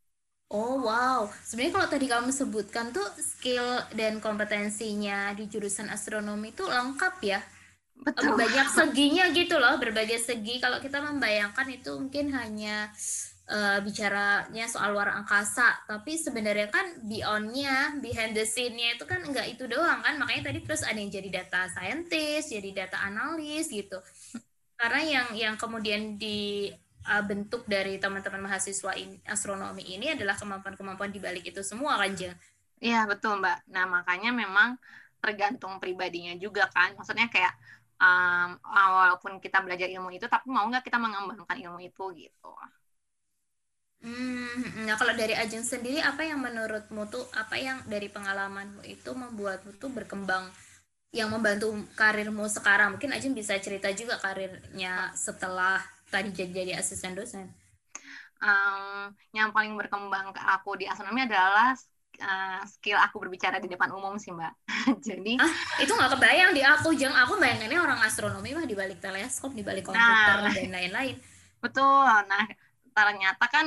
Oh 0.61 0.75
wow, 0.87 1.27
sebenarnya 1.43 1.75
kalau 1.77 1.89
tadi 1.95 2.07
kamu 2.13 2.31
sebutkan 2.41 2.87
tuh 2.97 3.03
skill 3.19 3.67
dan 3.99 4.23
kompetensinya 4.23 5.35
di 5.39 5.45
jurusan 5.53 5.89
astronomi 5.97 6.49
itu 6.55 6.63
lengkap 6.77 7.15
ya. 7.33 7.41
Betul. 7.97 8.39
banyak 8.41 8.67
seginya 8.79 9.25
gitu 9.35 9.57
loh 9.63 9.75
berbagai 9.83 10.21
segi 10.29 10.55
kalau 10.65 10.79
kita 10.85 10.99
membayangkan 11.03 11.69
itu 11.73 11.91
mungkin 12.01 12.27
hanya 12.33 12.91
eh, 13.51 13.79
bicaranya 13.87 14.65
soal 14.73 14.95
luar 14.95 15.09
angkasa 15.19 15.69
tapi 15.91 16.15
sebenarnya 16.19 16.69
kan 16.73 16.87
beyondnya 17.07 17.99
behind 18.05 18.33
the 18.39 18.45
scene-nya 18.47 18.97
itu 18.99 19.05
kan 19.09 19.21
enggak 19.27 19.47
itu 19.53 19.65
doang 19.71 20.01
kan 20.07 20.15
makanya 20.21 20.51
tadi 20.53 20.61
terus 20.67 20.83
ada 20.87 20.99
yang 20.99 21.13
jadi 21.13 21.29
data 21.45 21.61
scientist 21.75 22.47
jadi 22.55 22.71
data 22.87 22.99
analis 23.05 23.69
gitu 23.71 23.99
karena 24.77 25.01
yang 25.03 25.29
yang 25.33 25.55
kemudian 25.57 26.21
dibentuk 26.21 27.65
dari 27.65 27.97
teman-teman 27.97 28.45
mahasiswa 28.45 28.93
ini, 28.95 29.17
astronomi 29.25 29.85
ini 29.85 30.13
adalah 30.13 30.37
kemampuan-kemampuan 30.37 31.11
di 31.11 31.21
balik 31.21 31.45
itu 31.49 31.65
semua 31.65 31.97
kan 31.97 32.13
Jeng? 32.13 32.37
Iya 32.81 33.09
betul 33.09 33.41
Mbak. 33.41 33.73
Nah 33.73 33.85
makanya 33.89 34.31
memang 34.37 34.77
tergantung 35.21 35.81
pribadinya 35.81 36.37
juga 36.37 36.69
kan. 36.69 36.93
Maksudnya 36.93 37.33
kayak 37.33 37.57
um, 37.97 38.61
walaupun 38.63 39.41
kita 39.41 39.65
belajar 39.65 39.89
ilmu 39.89 40.13
itu, 40.13 40.29
tapi 40.29 40.53
mau 40.53 40.69
nggak 40.69 40.85
kita 40.85 41.01
mengembangkan 41.01 41.57
ilmu 41.57 41.81
itu 41.81 42.05
gitu. 42.15 42.53
Hmm, 44.07 44.87
nah 44.87 44.95
kalau 45.01 45.17
dari 45.17 45.33
Ajeng 45.33 45.65
sendiri 45.65 46.05
apa 46.05 46.23
yang 46.23 46.39
menurutmu 46.45 47.09
tuh 47.09 47.25
apa 47.33 47.57
yang 47.57 47.81
dari 47.89 48.13
pengalamanmu 48.13 48.85
itu 48.85 49.11
membuatmu 49.11 49.81
tuh 49.81 49.89
berkembang 49.91 50.47
yang 51.15 51.29
membantu 51.33 51.73
karirmu 51.97 52.47
sekarang? 52.51 52.97
Mungkin 52.99 53.11
Ajeng 53.15 53.35
bisa 53.37 53.57
cerita 53.61 53.89
juga 53.95 54.19
karirnya 54.21 55.11
setelah 55.17 55.81
tadi 56.13 56.31
jadi, 56.35 56.53
jadi 56.65 56.73
asisten 56.81 57.15
dosen. 57.17 57.47
Um, 58.37 59.17
yang 59.33 59.49
paling 59.57 59.73
berkembang 59.81 60.37
ke 60.37 60.41
aku 60.45 60.77
di 60.77 60.85
astronomi 60.85 61.25
adalah 61.25 61.73
uh, 62.21 62.61
skill 62.69 63.01
aku 63.01 63.17
berbicara 63.17 63.57
di 63.65 63.69
depan 63.73 63.89
umum 63.97 64.21
sih 64.21 64.29
Mbak. 64.29 64.53
Jadi 65.09 65.41
Ah, 65.41 65.53
itu 65.81 65.89
nggak 65.93 66.13
kebayang 66.21 66.53
di 66.53 66.61
aku, 66.61 66.93
Jeng. 66.93 67.17
Aku 67.17 67.41
bayangannya 67.41 67.81
orang 67.81 68.01
astronomi 68.05 68.53
mah 68.53 68.69
di 68.69 68.77
balik 68.77 69.01
teleskop, 69.01 69.57
di 69.57 69.65
balik 69.65 69.89
komputer 69.89 70.37
Nah. 70.45 70.53
dan 70.53 70.69
lain-lain. 70.69 71.17
betul. 71.63 72.05
Nah 72.31 72.45
ternyata 72.97 73.45
kan 73.53 73.65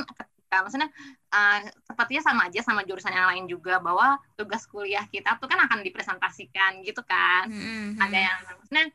ketika 0.50 0.66
maksudnya 0.66 0.90
uh, 1.30 1.62
sepertinya 1.86 2.24
sama 2.26 2.42
aja 2.50 2.60
sama 2.66 2.82
jurusan 2.82 3.14
yang 3.14 3.30
lain 3.30 3.46
juga 3.46 3.78
bahwa 3.78 4.18
tugas 4.34 4.66
kuliah 4.66 5.06
kita 5.06 5.38
tuh 5.38 5.46
kan 5.46 5.62
akan 5.70 5.86
dipresentasikan 5.86 6.82
gitu 6.82 7.06
kan. 7.06 7.54
Hmm, 7.54 7.94
ada 8.02 8.18
yang 8.18 8.38
maksudnya 8.58 8.90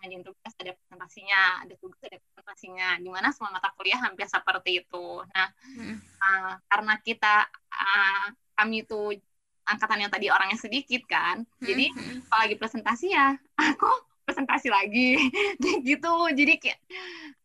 ngajin 0.00 0.24
tugas 0.24 0.52
ada 0.56 0.72
presentasinya 0.72 1.40
ada 1.68 1.74
tugas 1.76 2.00
ada 2.00 2.16
presentasinya. 2.16 2.88
Di 2.96 3.08
mana 3.12 3.28
semua 3.28 3.52
mata 3.52 3.68
kuliah 3.76 4.00
hampir 4.00 4.24
seperti 4.24 4.80
itu. 4.80 5.20
Nah 5.36 5.52
Hmm. 5.76 6.00
uh, 6.00 6.56
karena 6.64 6.96
kita 7.04 7.44
uh, 7.76 8.26
kami 8.56 8.88
itu 8.88 9.20
angkatan 9.68 10.00
yang 10.00 10.08
tadi 10.08 10.32
orangnya 10.32 10.56
sedikit 10.56 11.04
kan 11.04 11.44
jadi 11.60 11.92
Hmm, 11.92 12.24
kalau 12.24 12.40
lagi 12.48 12.56
presentasi 12.56 13.12
ya 13.12 13.36
aku 13.60 13.92
presentasi 14.24 14.68
lagi. 14.72 15.20
Gitu. 15.86 16.14
Jadi 16.34 16.52
kayak 16.58 16.80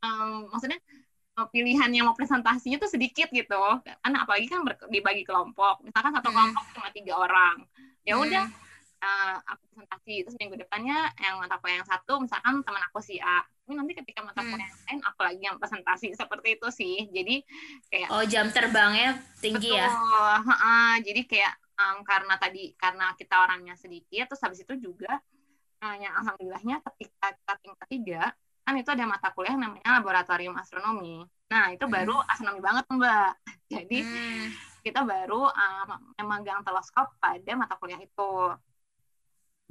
um, 0.02 0.50
maksudnya 0.50 0.80
pilihan 1.50 1.90
yang 1.90 2.06
mau 2.06 2.14
presentasinya 2.14 2.78
tuh 2.78 2.92
sedikit 2.92 3.32
gitu 3.32 3.62
kan 3.82 4.14
apalagi 4.14 4.46
kan 4.46 4.62
dibagi 4.92 5.24
kelompok 5.24 5.80
misalkan 5.82 6.12
satu 6.14 6.30
Hmm. 6.30 6.36
kelompok 6.38 6.64
cuma 6.76 6.90
tiga 6.92 7.14
orang 7.18 7.56
ya 8.04 8.20
udah 8.20 8.46
Hmm. 8.46 8.60
uh, 9.02 9.36
aku 9.50 9.64
presentasi 9.72 10.14
terus 10.28 10.38
minggu 10.38 10.60
depannya 10.60 11.10
yang 11.18 11.40
mata 11.40 11.58
kuliah 11.58 11.82
yang 11.82 11.90
satu 11.90 12.20
misalkan 12.22 12.62
teman 12.62 12.84
aku 12.86 13.00
si 13.00 13.18
A 13.18 13.42
ini 13.66 13.74
nanti 13.74 13.96
ketika 13.96 14.22
mata 14.22 14.44
Hmm. 14.44 14.54
kuliah 14.54 14.68
yang 14.68 14.82
lain 14.86 15.00
aku 15.02 15.20
lagi 15.24 15.42
yang 15.42 15.58
presentasi 15.58 16.08
seperti 16.14 16.48
itu 16.60 16.68
sih 16.70 16.96
jadi 17.10 17.36
kayak 17.90 18.08
Oh, 18.12 18.24
jam 18.28 18.52
terbangnya 18.52 19.18
tinggi 19.40 19.72
ya? 19.72 19.88
heeh. 19.88 20.94
jadi 21.02 21.22
kayak 21.26 21.54
um, 21.80 21.98
karena 22.04 22.36
tadi 22.38 22.76
karena 22.76 23.16
kita 23.16 23.36
orangnya 23.40 23.74
sedikit 23.74 24.30
terus 24.30 24.44
habis 24.44 24.62
itu 24.62 24.74
juga 24.78 25.18
uh, 25.82 25.96
yang 25.98 26.14
alhamdulillahnya 26.22 26.84
ketika 26.92 27.34
kita 27.34 27.54
tingkat 27.64 27.88
tiga 27.90 28.22
kan 28.62 28.74
itu 28.78 28.90
ada 28.94 29.06
mata 29.10 29.34
kuliah 29.34 29.58
namanya 29.58 30.02
laboratorium 30.02 30.56
astronomi 30.58 31.26
nah 31.52 31.74
itu 31.74 31.84
Hmm. 31.84 31.94
baru 31.94 32.16
astronomi 32.32 32.62
banget 32.64 32.86
mbak 32.90 33.32
Jadi 33.72 34.04
hmm. 34.04 34.46
kita 34.84 35.02
baru 35.08 35.48
uh, 35.48 35.86
memegang 36.20 36.60
teleskop 36.68 37.16
pada 37.24 37.52
mata 37.56 37.80
kuliah 37.80 38.00
itu 38.04 38.32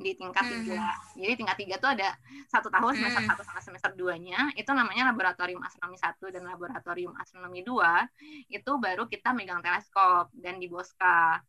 di 0.00 0.16
tingkat 0.16 0.48
hmm. 0.48 0.53
tiga. 0.64 0.81
Jadi 1.12 1.33
tingkat 1.37 1.57
tiga 1.61 1.74
tuh 1.76 1.92
ada 1.92 2.16
satu 2.48 2.72
tahun 2.72 2.96
semester 2.96 3.22
satu 3.29 3.42
sampai 3.44 3.62
semester 3.62 3.90
duanya 3.92 4.48
itu 4.57 4.72
namanya 4.72 5.12
laboratorium 5.12 5.61
astronomi 5.61 6.00
satu 6.00 6.33
dan 6.33 6.48
laboratorium 6.48 7.12
astronomi 7.20 7.61
dua 7.61 8.09
itu 8.48 8.72
baru 8.81 9.05
kita 9.05 9.37
megang 9.37 9.61
teleskop 9.61 10.33
dan 10.33 10.57
di 10.57 10.72
Boska 10.72 11.44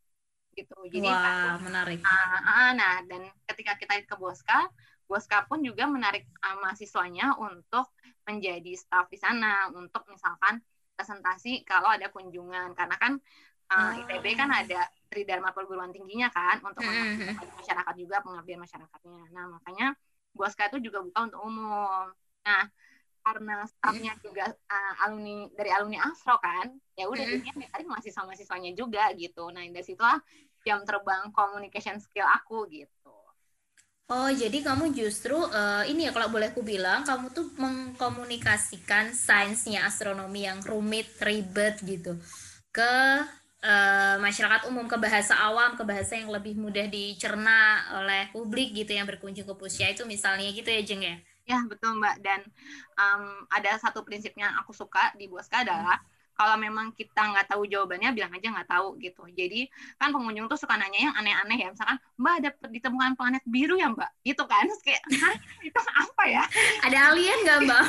gitu. 0.52 0.76
Jadi 0.92 1.08
Wah, 1.08 1.56
menarik. 1.64 2.04
Uh, 2.04 2.36
uh, 2.44 2.70
nah 2.76 3.00
dan 3.08 3.32
ketika 3.48 3.80
kita 3.80 4.04
ke 4.04 4.16
Boska, 4.20 4.68
Boska 5.12 5.44
pun 5.44 5.60
juga 5.60 5.84
menarik 5.92 6.24
uh, 6.40 6.64
mahasiswanya 6.64 7.36
untuk 7.36 7.92
menjadi 8.24 8.72
staf 8.80 9.12
di 9.12 9.20
sana 9.20 9.68
untuk 9.76 10.08
misalkan 10.08 10.64
presentasi 10.96 11.68
kalau 11.68 11.92
ada 11.92 12.08
kunjungan 12.08 12.72
karena 12.72 12.96
kan 12.96 13.20
uh, 13.76 13.92
ITB 14.00 14.40
kan 14.40 14.48
ada 14.48 14.88
tridharma 15.12 15.52
perguruan 15.52 15.92
tingginya 15.92 16.32
kan 16.32 16.64
untuk 16.64 16.88
mm 16.88 16.96
-hmm. 16.96 17.36
masyarakat 17.60 17.96
juga 18.00 18.24
pengabdian 18.24 18.64
masyarakatnya. 18.64 19.24
Nah 19.36 19.46
makanya 19.60 19.92
Boska 20.32 20.72
itu 20.72 20.88
juga 20.88 21.04
buka 21.04 21.28
untuk 21.28 21.42
umum. 21.44 22.08
Nah 22.48 22.64
karena 23.22 23.68
staffnya 23.70 24.16
juga 24.24 24.50
uh, 24.50 25.04
alumni 25.06 25.46
dari 25.54 25.70
alumni 25.70 26.10
Astro 26.10 26.40
kan, 26.42 26.74
ya 26.98 27.06
udah 27.06 27.22
-hmm. 27.22 27.60
ditarik 27.60 27.86
mahasiswa-mahasiswanya 27.86 28.72
juga 28.74 29.12
gitu. 29.14 29.52
Nah 29.52 29.68
dari 29.68 29.86
situlah 29.86 30.18
jam 30.62 30.86
terbang 30.86 31.34
communication 31.34 31.98
skill 31.98 32.26
aku 32.30 32.70
gitu. 32.70 33.01
Oh, 34.12 34.28
jadi 34.28 34.60
kamu 34.60 34.92
justru 34.92 35.40
uh, 35.40 35.88
ini 35.88 36.04
ya 36.04 36.12
kalau 36.12 36.28
boleh 36.28 36.52
aku 36.52 36.60
bilang, 36.68 37.08
kamu 37.08 37.32
tuh 37.32 37.48
mengkomunikasikan 37.56 39.16
sainsnya 39.16 39.88
astronomi 39.88 40.44
yang 40.44 40.60
rumit, 40.68 41.08
ribet 41.24 41.80
gitu 41.80 42.20
ke 42.76 42.94
uh, 43.64 44.16
masyarakat 44.20 44.68
umum 44.68 44.84
ke 44.92 45.00
bahasa 45.00 45.40
awam, 45.40 45.80
ke 45.80 45.88
bahasa 45.88 46.20
yang 46.20 46.28
lebih 46.28 46.60
mudah 46.60 46.92
dicerna 46.92 47.88
oleh 48.04 48.28
publik 48.36 48.76
gitu 48.76 48.92
yang 48.92 49.08
berkunjung 49.08 49.48
ke 49.48 49.56
Pusya 49.56 49.96
itu 49.96 50.04
misalnya 50.04 50.52
gitu 50.52 50.68
ya 50.68 50.84
Jeng 50.84 51.04
ya? 51.08 51.16
Ya 51.48 51.64
betul 51.72 51.96
Mbak 51.96 52.16
dan 52.20 52.44
um, 53.00 53.48
ada 53.48 53.80
satu 53.80 54.04
prinsipnya 54.04 54.52
yang 54.52 54.60
aku 54.60 54.76
suka 54.76 55.16
di 55.16 55.32
Boska 55.32 55.64
adalah 55.64 55.96
hmm 56.04 56.21
kalau 56.42 56.58
memang 56.58 56.90
kita 56.98 57.22
nggak 57.22 57.54
tahu 57.54 57.70
jawabannya 57.70 58.18
bilang 58.18 58.34
aja 58.34 58.50
nggak 58.50 58.66
tahu 58.66 58.98
gitu. 58.98 59.30
Jadi 59.30 59.70
kan 60.02 60.10
pengunjung 60.10 60.50
tuh 60.50 60.58
suka 60.58 60.74
nanya 60.74 60.98
yang 60.98 61.14
aneh-aneh 61.14 61.54
ya. 61.62 61.70
Misalkan 61.70 62.02
mbak 62.18 62.34
ada 62.42 62.50
ditemukan 62.66 63.14
planet 63.14 63.46
biru 63.46 63.78
ya 63.78 63.94
mbak? 63.94 64.10
Gitu 64.26 64.42
kan. 64.50 64.66
Terus 64.66 64.82
kayak 64.82 65.06
itu 65.62 65.78
apa 65.78 66.24
ya? 66.26 66.44
Ada 66.82 67.14
alien 67.14 67.40
nggak 67.46 67.60
mbak? 67.70 67.86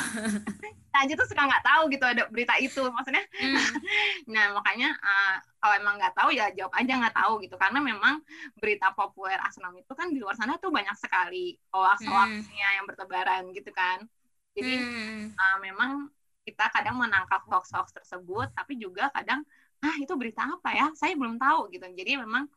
Aja 0.93 1.17
tuh 1.17 1.25
suka 1.25 1.49
nggak 1.49 1.65
tahu 1.65 1.89
gitu 1.89 2.05
ada 2.05 2.29
berita 2.29 2.53
itu. 2.61 2.85
Maksudnya 2.85 3.25
hmm. 3.25 3.57
nah 4.37 4.53
makanya 4.53 4.93
uh, 5.01 5.41
kalau 5.57 5.73
emang 5.81 5.97
nggak 5.97 6.13
tahu 6.13 6.29
ya 6.29 6.53
jawab 6.53 6.77
aja 6.77 6.93
nggak 6.93 7.17
tahu 7.17 7.33
gitu. 7.41 7.57
Karena 7.57 7.81
memang 7.81 8.21
berita 8.61 8.93
populer 8.93 9.41
astronomi 9.41 9.81
itu 9.81 9.97
kan 9.97 10.13
di 10.13 10.21
luar 10.21 10.37
sana 10.37 10.61
tuh 10.61 10.69
banyak 10.69 10.93
sekali 10.93 11.57
hoax-hoaxnya 11.73 12.67
hmm. 12.69 12.75
yang 12.77 12.85
bertebaran 12.85 13.49
gitu 13.57 13.73
kan. 13.73 14.05
Jadi 14.53 14.77
hmm. 14.77 15.33
uh, 15.33 15.57
memang 15.65 16.13
kita 16.43 16.65
kadang 16.71 16.99
menangkap 16.99 17.41
hoax-hoax 17.47 17.95
tersebut 17.95 18.51
tapi 18.51 18.75
juga 18.75 19.07
kadang 19.15 19.43
ah 19.83 19.95
itu 19.99 20.13
berita 20.15 20.47
apa 20.47 20.69
ya 20.71 20.87
saya 20.95 21.15
belum 21.15 21.35
tahu 21.35 21.71
gitu 21.71 21.83
jadi 21.91 22.19
memang 22.23 22.47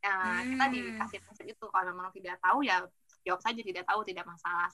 ya, 0.00 0.12
hmm. 0.12 0.56
kita 0.56 0.64
dikasih 0.72 1.18
prinsip 1.24 1.46
itu 1.48 1.66
kalau 1.72 1.92
memang 1.92 2.12
tidak 2.12 2.36
tahu 2.40 2.64
ya 2.64 2.84
jawab 3.24 3.40
saja 3.40 3.60
tidak 3.60 3.84
tahu 3.88 4.00
tidak 4.04 4.24
masalah 4.28 4.68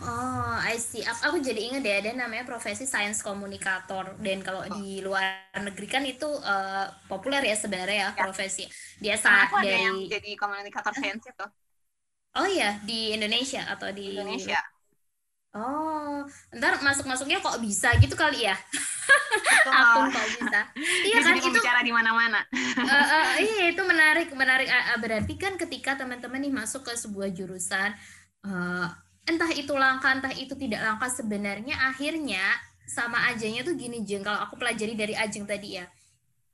Oh, 0.00 0.56
I 0.56 0.80
see. 0.80 1.04
Aku, 1.04 1.20
aku 1.28 1.36
jadi 1.44 1.60
ingat 1.60 1.84
deh 1.84 1.92
ada 1.92 2.10
namanya 2.16 2.48
profesi 2.48 2.88
sains 2.88 3.20
komunikator 3.20 4.16
dan 4.22 4.40
kalau 4.40 4.64
oh. 4.64 4.72
di 4.80 5.04
luar 5.04 5.52
negeri 5.52 5.86
kan 5.90 6.00
itu 6.06 6.24
uh, 6.24 6.88
populer 7.10 7.44
ya 7.44 7.56
sebenarnya 7.58 7.98
ya, 7.98 8.08
ya. 8.14 8.22
profesi. 8.24 8.64
Dia 8.96 9.20
saat 9.20 9.52
dari 9.52 9.76
yang 9.76 9.98
jadi 10.08 10.30
komunikator 10.40 10.94
sains 10.96 11.20
itu. 11.20 11.46
Oh 12.38 12.48
iya, 12.48 12.78
di 12.86 13.12
Indonesia 13.12 13.66
atau 13.68 13.92
di 13.92 14.16
Indonesia. 14.16 14.62
Oh, 15.50 16.22
ntar 16.54 16.78
masuk-masuknya 16.78 17.42
kok 17.42 17.58
bisa 17.58 17.90
gitu 17.98 18.14
kali 18.14 18.46
ya? 18.46 18.54
Akun 19.66 20.06
kok 20.14 20.26
bisa. 20.38 20.60
Iya 21.10 21.18
kan 21.26 21.34
itu 21.34 21.50
bicara 21.50 21.82
di 21.82 21.90
mana-mana. 21.90 22.46
uh, 22.54 22.94
uh, 23.18 23.28
iya 23.42 23.74
itu 23.74 23.82
menarik, 23.82 24.30
menarik. 24.30 24.70
Uh, 24.70 24.98
berarti 25.02 25.34
kan 25.34 25.58
ketika 25.58 25.98
teman-teman 25.98 26.38
nih 26.38 26.54
masuk 26.54 26.86
ke 26.86 26.94
sebuah 26.94 27.34
jurusan, 27.34 27.90
uh, 28.46 28.86
entah 29.26 29.50
itu 29.50 29.74
langka, 29.74 30.14
entah 30.14 30.30
itu 30.38 30.54
tidak 30.54 30.86
langka, 30.86 31.10
sebenarnya 31.10 31.74
akhirnya 31.90 32.46
sama 32.86 33.26
ajengnya 33.34 33.66
tuh 33.66 33.74
gini 33.74 34.06
jeng. 34.06 34.22
Kalau 34.22 34.38
aku 34.46 34.54
pelajari 34.54 34.94
dari 34.94 35.18
ajeng 35.18 35.50
tadi 35.50 35.82
ya, 35.82 35.84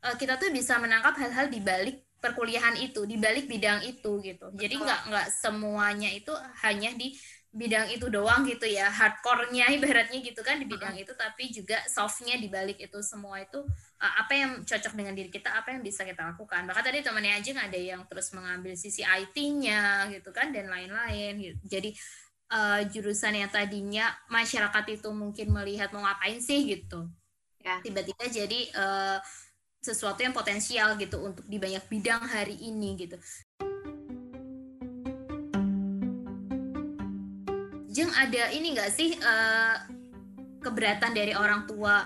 uh, 0.08 0.16
kita 0.16 0.40
tuh 0.40 0.48
bisa 0.48 0.80
menangkap 0.80 1.12
hal-hal 1.20 1.52
di 1.52 1.60
balik 1.60 2.00
perkuliahan 2.16 2.80
itu, 2.80 3.04
di 3.04 3.20
balik 3.20 3.44
bidang 3.44 3.84
itu 3.84 4.24
gitu. 4.24 4.48
Jadi 4.56 4.74
nggak 4.80 5.00
nggak 5.12 5.26
semuanya 5.36 6.08
itu 6.16 6.32
hanya 6.64 6.96
di 6.96 7.12
bidang 7.56 7.88
itu 7.88 8.12
doang 8.12 8.44
gitu 8.44 8.68
ya. 8.68 8.92
Hardcore-nya 8.92 9.72
ibaratnya 9.72 10.20
gitu 10.20 10.44
kan 10.44 10.60
di 10.60 10.68
bidang 10.68 10.94
itu 11.00 11.16
tapi 11.16 11.48
juga 11.48 11.80
soft-nya 11.88 12.36
di 12.36 12.52
balik 12.52 12.76
itu 12.76 13.00
semua 13.00 13.40
itu 13.40 13.64
uh, 13.98 14.14
apa 14.20 14.32
yang 14.36 14.52
cocok 14.62 14.92
dengan 14.92 15.16
diri 15.16 15.32
kita 15.32 15.48
apa 15.56 15.72
yang 15.72 15.80
bisa 15.80 16.04
kita 16.04 16.22
lakukan. 16.36 16.68
Bahkan 16.68 16.84
tadi 16.84 17.00
temannya 17.00 17.40
aja 17.40 17.50
ada 17.56 17.80
yang 17.80 18.04
terus 18.06 18.30
mengambil 18.36 18.76
sisi 18.76 19.00
IT-nya 19.02 20.12
gitu 20.12 20.30
kan 20.30 20.52
dan 20.52 20.68
lain-lain 20.68 21.40
gitu. 21.40 21.58
jadi 21.64 21.90
uh, 22.52 22.80
jurusan 22.86 23.34
yang 23.34 23.50
tadinya 23.50 24.12
masyarakat 24.30 24.84
itu 25.00 25.08
mungkin 25.10 25.50
melihat 25.50 25.90
mau 25.90 26.04
ngapain 26.04 26.38
sih 26.38 26.62
gitu 26.66 27.08
ya. 27.62 27.82
tiba-tiba 27.82 28.24
jadi 28.30 28.60
uh, 28.76 29.18
sesuatu 29.82 30.22
yang 30.22 30.34
potensial 30.34 30.98
gitu 30.98 31.22
untuk 31.22 31.46
di 31.46 31.58
banyak 31.62 31.82
bidang 31.86 32.22
hari 32.26 32.58
ini 32.58 32.98
gitu 32.98 33.16
Jeng 37.96 38.12
ada 38.12 38.52
ini 38.52 38.76
nggak 38.76 38.92
sih 38.92 39.16
uh, 39.24 39.80
keberatan 40.60 41.16
dari 41.16 41.32
orang 41.32 41.64
tua 41.64 42.04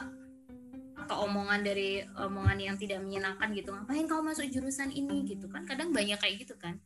atau 0.95 1.27
omongan 1.27 1.67
dari 1.67 1.99
omongan 2.15 2.63
yang 2.63 2.77
tidak 2.79 3.03
menyenangkan 3.03 3.51
gitu 3.51 3.75
ngapain 3.75 4.07
kau 4.07 4.23
masuk 4.23 4.47
jurusan 4.47 4.95
ini 4.95 5.27
gitu 5.27 5.51
kan 5.51 5.67
kadang 5.67 5.91
banyak 5.91 6.15
kayak 6.23 6.47
gitu 6.47 6.55
kan 6.55 6.79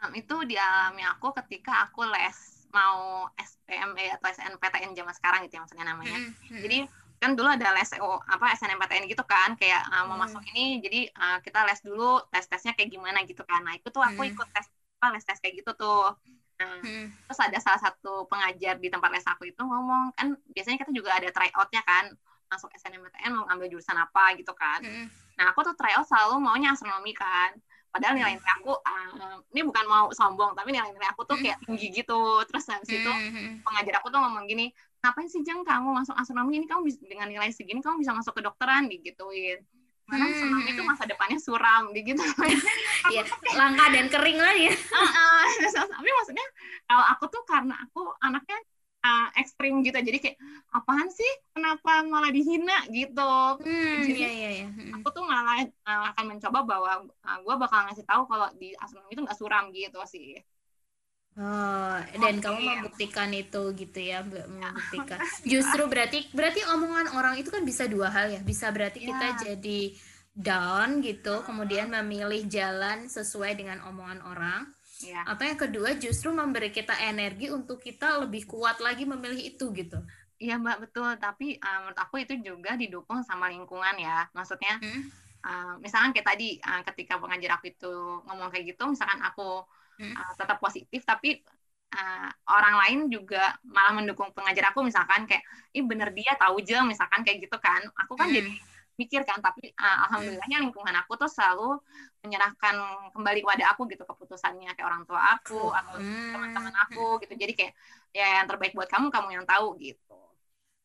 um, 0.00 0.16
itu 0.16 0.32
dialami 0.48 1.04
aku 1.12 1.36
ketika 1.44 1.84
aku 1.84 2.08
les 2.08 2.64
mau 2.72 3.28
SPME 3.36 4.16
atau 4.16 4.32
SNPTN 4.32 4.96
zaman 4.96 5.12
sekarang 5.12 5.44
gitu 5.44 5.60
ya 5.60 5.68
maksudnya 5.68 5.92
namanya 5.92 6.16
hmm, 6.16 6.32
hmm. 6.32 6.62
jadi 6.64 6.78
kan 7.20 7.36
dulu 7.36 7.52
ada 7.52 7.76
les 7.76 7.92
oh, 8.00 8.16
apa 8.24 8.56
SNMPTN 8.56 9.12
gitu 9.12 9.28
kan 9.28 9.60
kayak 9.60 9.84
uh, 9.92 10.08
mau 10.08 10.16
hmm. 10.16 10.24
masuk 10.24 10.40
ini 10.56 10.80
jadi 10.80 11.12
uh, 11.12 11.38
kita 11.44 11.68
les 11.68 11.84
dulu 11.84 12.24
tes 12.32 12.48
tesnya 12.48 12.72
kayak 12.72 12.88
gimana 12.88 13.28
gitu 13.28 13.44
kan 13.44 13.60
nah 13.60 13.76
itu 13.76 13.92
tuh 13.92 14.00
aku 14.00 14.24
hmm. 14.24 14.32
ikut 14.32 14.48
tes 14.56 14.72
apa 15.04 15.12
les 15.12 15.24
tes 15.28 15.36
kayak 15.36 15.60
gitu 15.60 15.76
tuh 15.76 16.16
hmm. 16.82 17.06
terus 17.26 17.40
ada 17.40 17.58
salah 17.58 17.80
satu 17.80 18.26
pengajar 18.30 18.78
di 18.78 18.88
tempat 18.92 19.10
les 19.10 19.26
aku 19.26 19.48
itu 19.48 19.62
ngomong 19.62 20.14
kan 20.14 20.36
biasanya 20.52 20.78
kita 20.82 20.92
juga 20.94 21.16
ada 21.16 21.28
tryoutnya 21.32 21.82
kan 21.82 22.12
masuk 22.52 22.68
SNMPTN 22.76 23.32
mau 23.32 23.48
ngambil 23.48 23.72
jurusan 23.72 23.96
apa 23.96 24.36
gitu 24.36 24.52
kan. 24.52 24.84
Hmm. 24.84 25.08
Nah 25.40 25.56
aku 25.56 25.64
tuh 25.64 25.72
tryout 25.72 26.04
selalu 26.04 26.36
maunya 26.36 26.76
astronomi 26.76 27.16
kan. 27.16 27.56
Padahal 27.92 28.16
nilai 28.16 28.40
nilai 28.40 28.52
aku 28.60 28.72
uh, 28.72 29.40
ini 29.52 29.68
bukan 29.68 29.84
mau 29.84 30.08
sombong 30.16 30.56
tapi 30.56 30.72
nilai 30.72 30.88
nilai 30.92 31.12
aku 31.12 31.28
tuh 31.28 31.36
kayak 31.40 31.60
tinggi 31.64 31.92
gitu. 31.92 32.44
Terus 32.48 32.64
habis 32.68 32.88
itu 32.88 33.12
pengajar 33.64 34.00
aku 34.00 34.08
tuh 34.12 34.20
ngomong 34.20 34.48
gini, 34.48 34.72
ngapain 35.04 35.28
sih 35.28 35.44
Jeng 35.44 35.64
kamu 35.64 35.92
masuk 35.92 36.16
astronomi 36.16 36.60
ini 36.60 36.66
kamu 36.68 36.88
bisa, 36.88 37.00
dengan 37.04 37.28
nilai 37.28 37.52
segini 37.52 37.84
kamu 37.84 38.00
bisa 38.00 38.16
masuk 38.16 38.32
ke 38.36 38.42
dokteran 38.44 38.88
digituin 38.88 39.60
karena 40.10 40.26
hmm. 40.28 40.38
senang 40.38 40.64
itu 40.68 40.82
masa 40.84 41.04
depannya 41.06 41.38
suram 41.38 41.90
gitu. 41.94 42.20
Ya, 43.12 43.26
langka 43.58 43.92
dan 43.92 44.06
kering 44.08 44.38
lah 44.38 44.54
ya. 44.56 44.72
Uh, 44.72 44.96
uh, 45.04 45.44
tapi 45.92 46.08
maksudnya 46.08 46.46
kalau 46.86 47.04
aku 47.12 47.24
tuh 47.28 47.42
karena 47.44 47.74
aku 47.82 48.08
anaknya 48.22 48.56
uh, 49.02 49.28
ekstrim 49.36 49.82
gitu 49.82 49.98
jadi 49.98 50.18
kayak 50.22 50.38
apaan 50.72 51.10
sih? 51.10 51.32
Kenapa 51.52 52.06
malah 52.06 52.30
dihina? 52.30 52.86
gitu. 52.88 53.34
Hmm, 53.60 54.00
jadi 54.06 54.20
iya, 54.22 54.30
iya, 54.32 54.50
iya. 54.64 54.68
aku 54.96 55.08
tuh 55.12 55.26
malah 55.26 55.66
uh, 55.66 56.02
akan 56.14 56.24
mencoba 56.38 56.58
bahwa 56.64 56.92
uh, 57.04 57.38
gue 57.42 57.54
bakal 57.58 57.90
ngasih 57.90 58.06
tahu 58.06 58.22
kalau 58.30 58.48
di 58.56 58.72
astronomi 58.78 59.12
itu 59.12 59.22
nggak 59.26 59.38
suram 59.38 59.64
gitu 59.74 60.00
sih 60.08 60.38
Oh, 61.32 61.96
dan 62.20 62.44
kamu 62.44 62.60
membuktikan 62.60 63.32
itu 63.32 63.72
gitu 63.72 63.98
ya, 64.04 64.20
membuktikan. 64.20 65.16
Justru 65.48 65.88
berarti 65.88 66.28
berarti 66.28 66.60
omongan 66.68 67.16
orang 67.16 67.40
itu 67.40 67.48
kan 67.48 67.64
bisa 67.64 67.88
dua 67.88 68.12
hal 68.12 68.36
ya. 68.36 68.40
Bisa 68.44 68.68
berarti 68.68 69.00
yeah. 69.00 69.08
kita 69.08 69.26
jadi 69.48 69.80
down 70.36 71.00
gitu, 71.00 71.40
kemudian 71.48 71.88
memilih 71.88 72.44
jalan 72.52 73.08
sesuai 73.08 73.56
dengan 73.56 73.80
omongan 73.88 74.20
orang. 74.28 74.60
Yeah. 75.00 75.24
Atau 75.24 75.48
yang 75.48 75.56
kedua 75.56 75.96
justru 75.96 76.36
memberi 76.36 76.68
kita 76.68 77.00
energi 77.00 77.48
untuk 77.48 77.80
kita 77.80 78.20
lebih 78.28 78.44
kuat 78.44 78.84
lagi 78.84 79.08
memilih 79.08 79.40
itu 79.40 79.72
gitu. 79.72 80.04
Iya 80.36 80.60
mbak 80.60 80.84
betul, 80.84 81.10
tapi 81.16 81.56
uh, 81.56 81.86
menurut 81.86 81.98
aku 82.02 82.20
itu 82.20 82.34
juga 82.44 82.76
didukung 82.76 83.24
sama 83.24 83.48
lingkungan 83.48 83.94
ya. 83.96 84.28
Maksudnya, 84.36 84.74
hmm? 84.84 85.02
uh, 85.48 85.74
misalkan 85.80 86.12
kayak 86.12 86.28
tadi 86.34 86.60
uh, 86.60 86.82
ketika 86.92 87.16
pengajar 87.16 87.56
aku 87.56 87.72
itu 87.72 87.94
ngomong 88.28 88.52
kayak 88.52 88.74
gitu, 88.74 88.84
misalkan 88.90 89.22
aku 89.22 89.64
uh, 90.10 90.32
tetap 90.38 90.58
positif 90.58 91.00
tapi 91.06 91.38
uh, 91.94 92.28
orang 92.50 92.74
lain 92.86 92.98
juga 93.14 93.54
malah 93.66 93.92
mendukung 93.94 94.30
pengajar 94.36 94.72
aku 94.74 94.82
misalkan 94.82 95.24
kayak 95.28 95.44
ih 95.76 95.84
bener 95.86 96.10
dia 96.16 96.34
tahu 96.40 96.58
aja 96.62 96.82
misalkan 96.82 97.22
kayak 97.26 97.38
gitu 97.46 97.56
kan 97.62 97.82
aku 97.96 98.14
kan 98.18 98.28
hmm. 98.30 98.36
jadi 98.38 98.52
mikir 99.00 99.24
kan 99.24 99.40
tapi 99.40 99.72
uh, 99.72 99.98
alhamdulillahnya 100.08 100.58
lingkungan 100.62 100.94
aku 101.00 101.16
tuh 101.16 101.30
selalu 101.30 101.80
menyerahkan 102.22 102.76
kembali 103.16 103.38
kepada 103.42 103.64
aku 103.74 103.88
gitu 103.90 104.04
keputusannya 104.04 104.70
kayak 104.76 104.86
orang 104.86 105.02
tua 105.08 105.20
aku 105.38 105.72
atau 105.72 105.96
Hmm. 105.98 106.32
teman-teman 106.36 106.74
aku 106.88 107.18
gitu 107.24 107.34
jadi 107.34 107.52
kayak 107.56 107.72
ya 108.12 108.26
yang 108.42 108.46
terbaik 108.50 108.76
buat 108.76 108.88
kamu 108.92 109.08
kamu 109.08 109.28
yang 109.42 109.46
tahu 109.48 109.74
gitu 109.80 110.12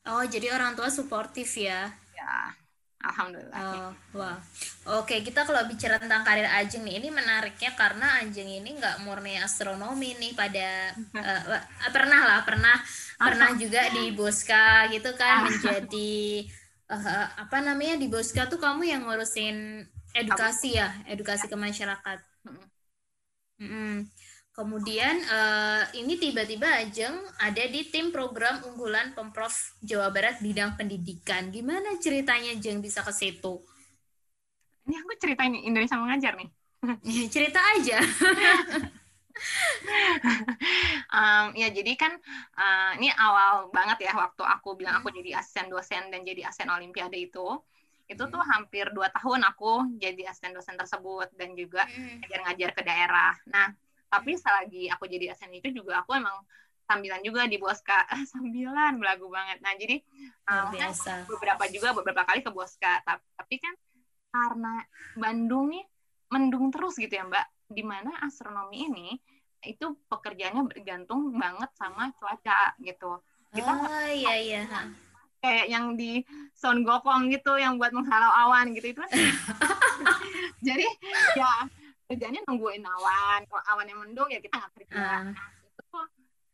Oh, 0.07 0.23
jadi 0.23 0.55
orang 0.55 0.71
tua 0.79 0.87
suportif 0.87 1.59
ya. 1.59 1.91
ya 2.15 2.55
alhamdulillah 3.01 3.57
Oh, 3.57 3.89
wah. 4.13 4.37
Oke, 5.01 5.23
kita 5.25 5.41
kalau 5.47 5.65
bicara 5.65 5.97
tentang 5.97 6.21
karir 6.21 6.45
Ajeng 6.45 6.83
nih, 6.85 7.01
ini 7.01 7.09
menariknya 7.09 7.71
karena 7.73 8.21
Ajeng 8.21 8.45
ini 8.47 8.69
nggak 8.77 9.01
murni 9.01 9.33
astronomi 9.41 10.13
nih 10.21 10.31
pada 10.37 10.93
eh, 11.21 11.41
pernah 11.95 12.21
lah, 12.27 12.39
pernah 12.45 12.75
pernah 13.25 13.49
juga 13.57 13.89
di 13.89 14.13
Boska 14.13 14.91
gitu 14.93 15.09
kan 15.17 15.41
menjadi 15.41 16.45
eh, 16.93 17.27
apa 17.43 17.57
namanya 17.65 17.95
di 17.97 18.07
Boska 18.13 18.45
tuh 18.51 18.59
kamu 18.61 18.83
yang 18.93 19.01
ngurusin 19.09 19.87
edukasi 20.13 20.77
ya, 20.77 20.87
edukasi 21.09 21.45
ke 21.49 21.57
masyarakat. 21.57 22.17
Mm-mm. 22.45 22.67
Mm-mm. 23.61 24.05
Kemudian 24.57 25.21
eh, 25.21 25.83
ini 26.01 26.17
tiba-tiba 26.17 26.81
Ajeng 26.81 27.13
ada 27.37 27.63
di 27.69 27.93
tim 27.93 28.09
program 28.09 28.65
unggulan 28.65 29.13
Pemprov 29.13 29.53
Jawa 29.85 30.09
Barat 30.09 30.41
bidang 30.41 30.73
pendidikan. 30.73 31.53
Gimana 31.53 32.01
ceritanya 32.01 32.57
Jeng 32.57 32.81
bisa 32.81 33.05
ke 33.05 33.13
situ? 33.13 33.61
ini 34.87 34.95
aku 34.95 35.11
ceritain 35.19 35.51
Indonesia 35.53 35.99
mengajar 35.99 36.33
nih 36.39 36.49
Cerita 37.35 37.59
aja. 37.75 37.99
Um, 41.13 41.53
ya 41.53 41.69
jadi 41.69 41.93
kan 41.93 42.09
uh, 42.57 42.97
ini 42.97 43.13
awal 43.13 43.69
banget 43.69 44.09
ya 44.09 44.17
waktu 44.17 44.41
aku 44.41 44.73
bilang 44.73 44.97
aku 44.97 45.13
jadi 45.13 45.37
asisten 45.37 45.69
dosen 45.69 46.09
dan 46.09 46.25
jadi 46.25 46.49
asisten 46.49 46.73
olimpiade 46.73 47.13
itu 47.21 47.45
itu 48.09 48.23
tuh 48.33 48.43
hampir 48.49 48.89
dua 48.89 49.13
tahun 49.13 49.45
aku 49.45 49.93
jadi 50.01 50.33
asisten 50.33 50.57
dosen 50.57 50.73
tersebut 50.73 51.29
dan 51.37 51.53
juga 51.53 51.85
ngajar-ngajar 52.17 52.69
ke 52.73 52.81
daerah. 52.81 53.37
Nah 53.45 53.77
tapi 54.07 54.39
selagi 54.39 54.87
aku 54.91 55.05
jadi 55.07 55.35
asisten 55.35 55.51
itu 55.55 55.71
juga 55.71 56.03
aku 56.03 56.15
emang 56.15 56.35
sambilan 56.87 57.19
juga 57.19 57.43
di 57.45 57.59
Boska 57.59 58.07
sambilan 58.31 58.95
belagu 59.01 59.27
banget. 59.27 59.59
Nah 59.59 59.75
jadi 59.75 59.99
uh, 60.47 60.71
kan 60.71 60.91
beberapa 61.27 61.63
juga 61.67 61.91
beberapa 61.91 62.23
kali 62.23 62.39
ke 62.39 62.51
Boska 62.51 63.03
tapi, 63.03 63.25
tapi 63.35 63.55
kan 63.59 63.73
karena 64.31 64.75
Bandung 65.19 65.75
nih 65.75 65.83
mendung 66.31 66.71
terus 66.71 66.95
gitu 66.95 67.11
ya 67.11 67.27
Mbak. 67.27 67.47
Di 67.67 67.83
mana 67.83 68.15
astronomi 68.23 68.87
ini 68.87 69.09
itu 69.67 69.99
pekerjaannya 70.07 70.71
bergantung 70.71 71.35
banget 71.35 71.67
sama 71.75 72.15
cuaca 72.15 72.71
gitu. 72.79 73.19
Kita 73.51 73.71
Oh 73.75 74.07
iya 74.07 74.35
iya. 74.39 74.61
kayak 75.37 75.67
yang 75.69 75.93
di 75.99 76.23
sound 76.55 76.87
gokong 76.87 77.29
gitu 77.29 77.59
yang 77.59 77.75
buat 77.75 77.91
menghalau 77.91 78.31
awan 78.31 78.71
gitu. 78.71 78.95
Itu 78.95 79.03
kan 79.03 79.11
jadi 80.67 80.87
ya 81.35 81.51
kerjanya 82.07 82.39
nungguin 82.47 82.83
awan 82.87 83.43
kalau 83.51 83.63
awan 83.75 83.85
yang 83.87 83.99
mendung 83.99 84.29
ya 84.31 84.39
kita 84.39 84.55
nggak 84.55 84.71
kerja 84.79 84.95
itu 85.35 85.81
tuh 85.91 86.07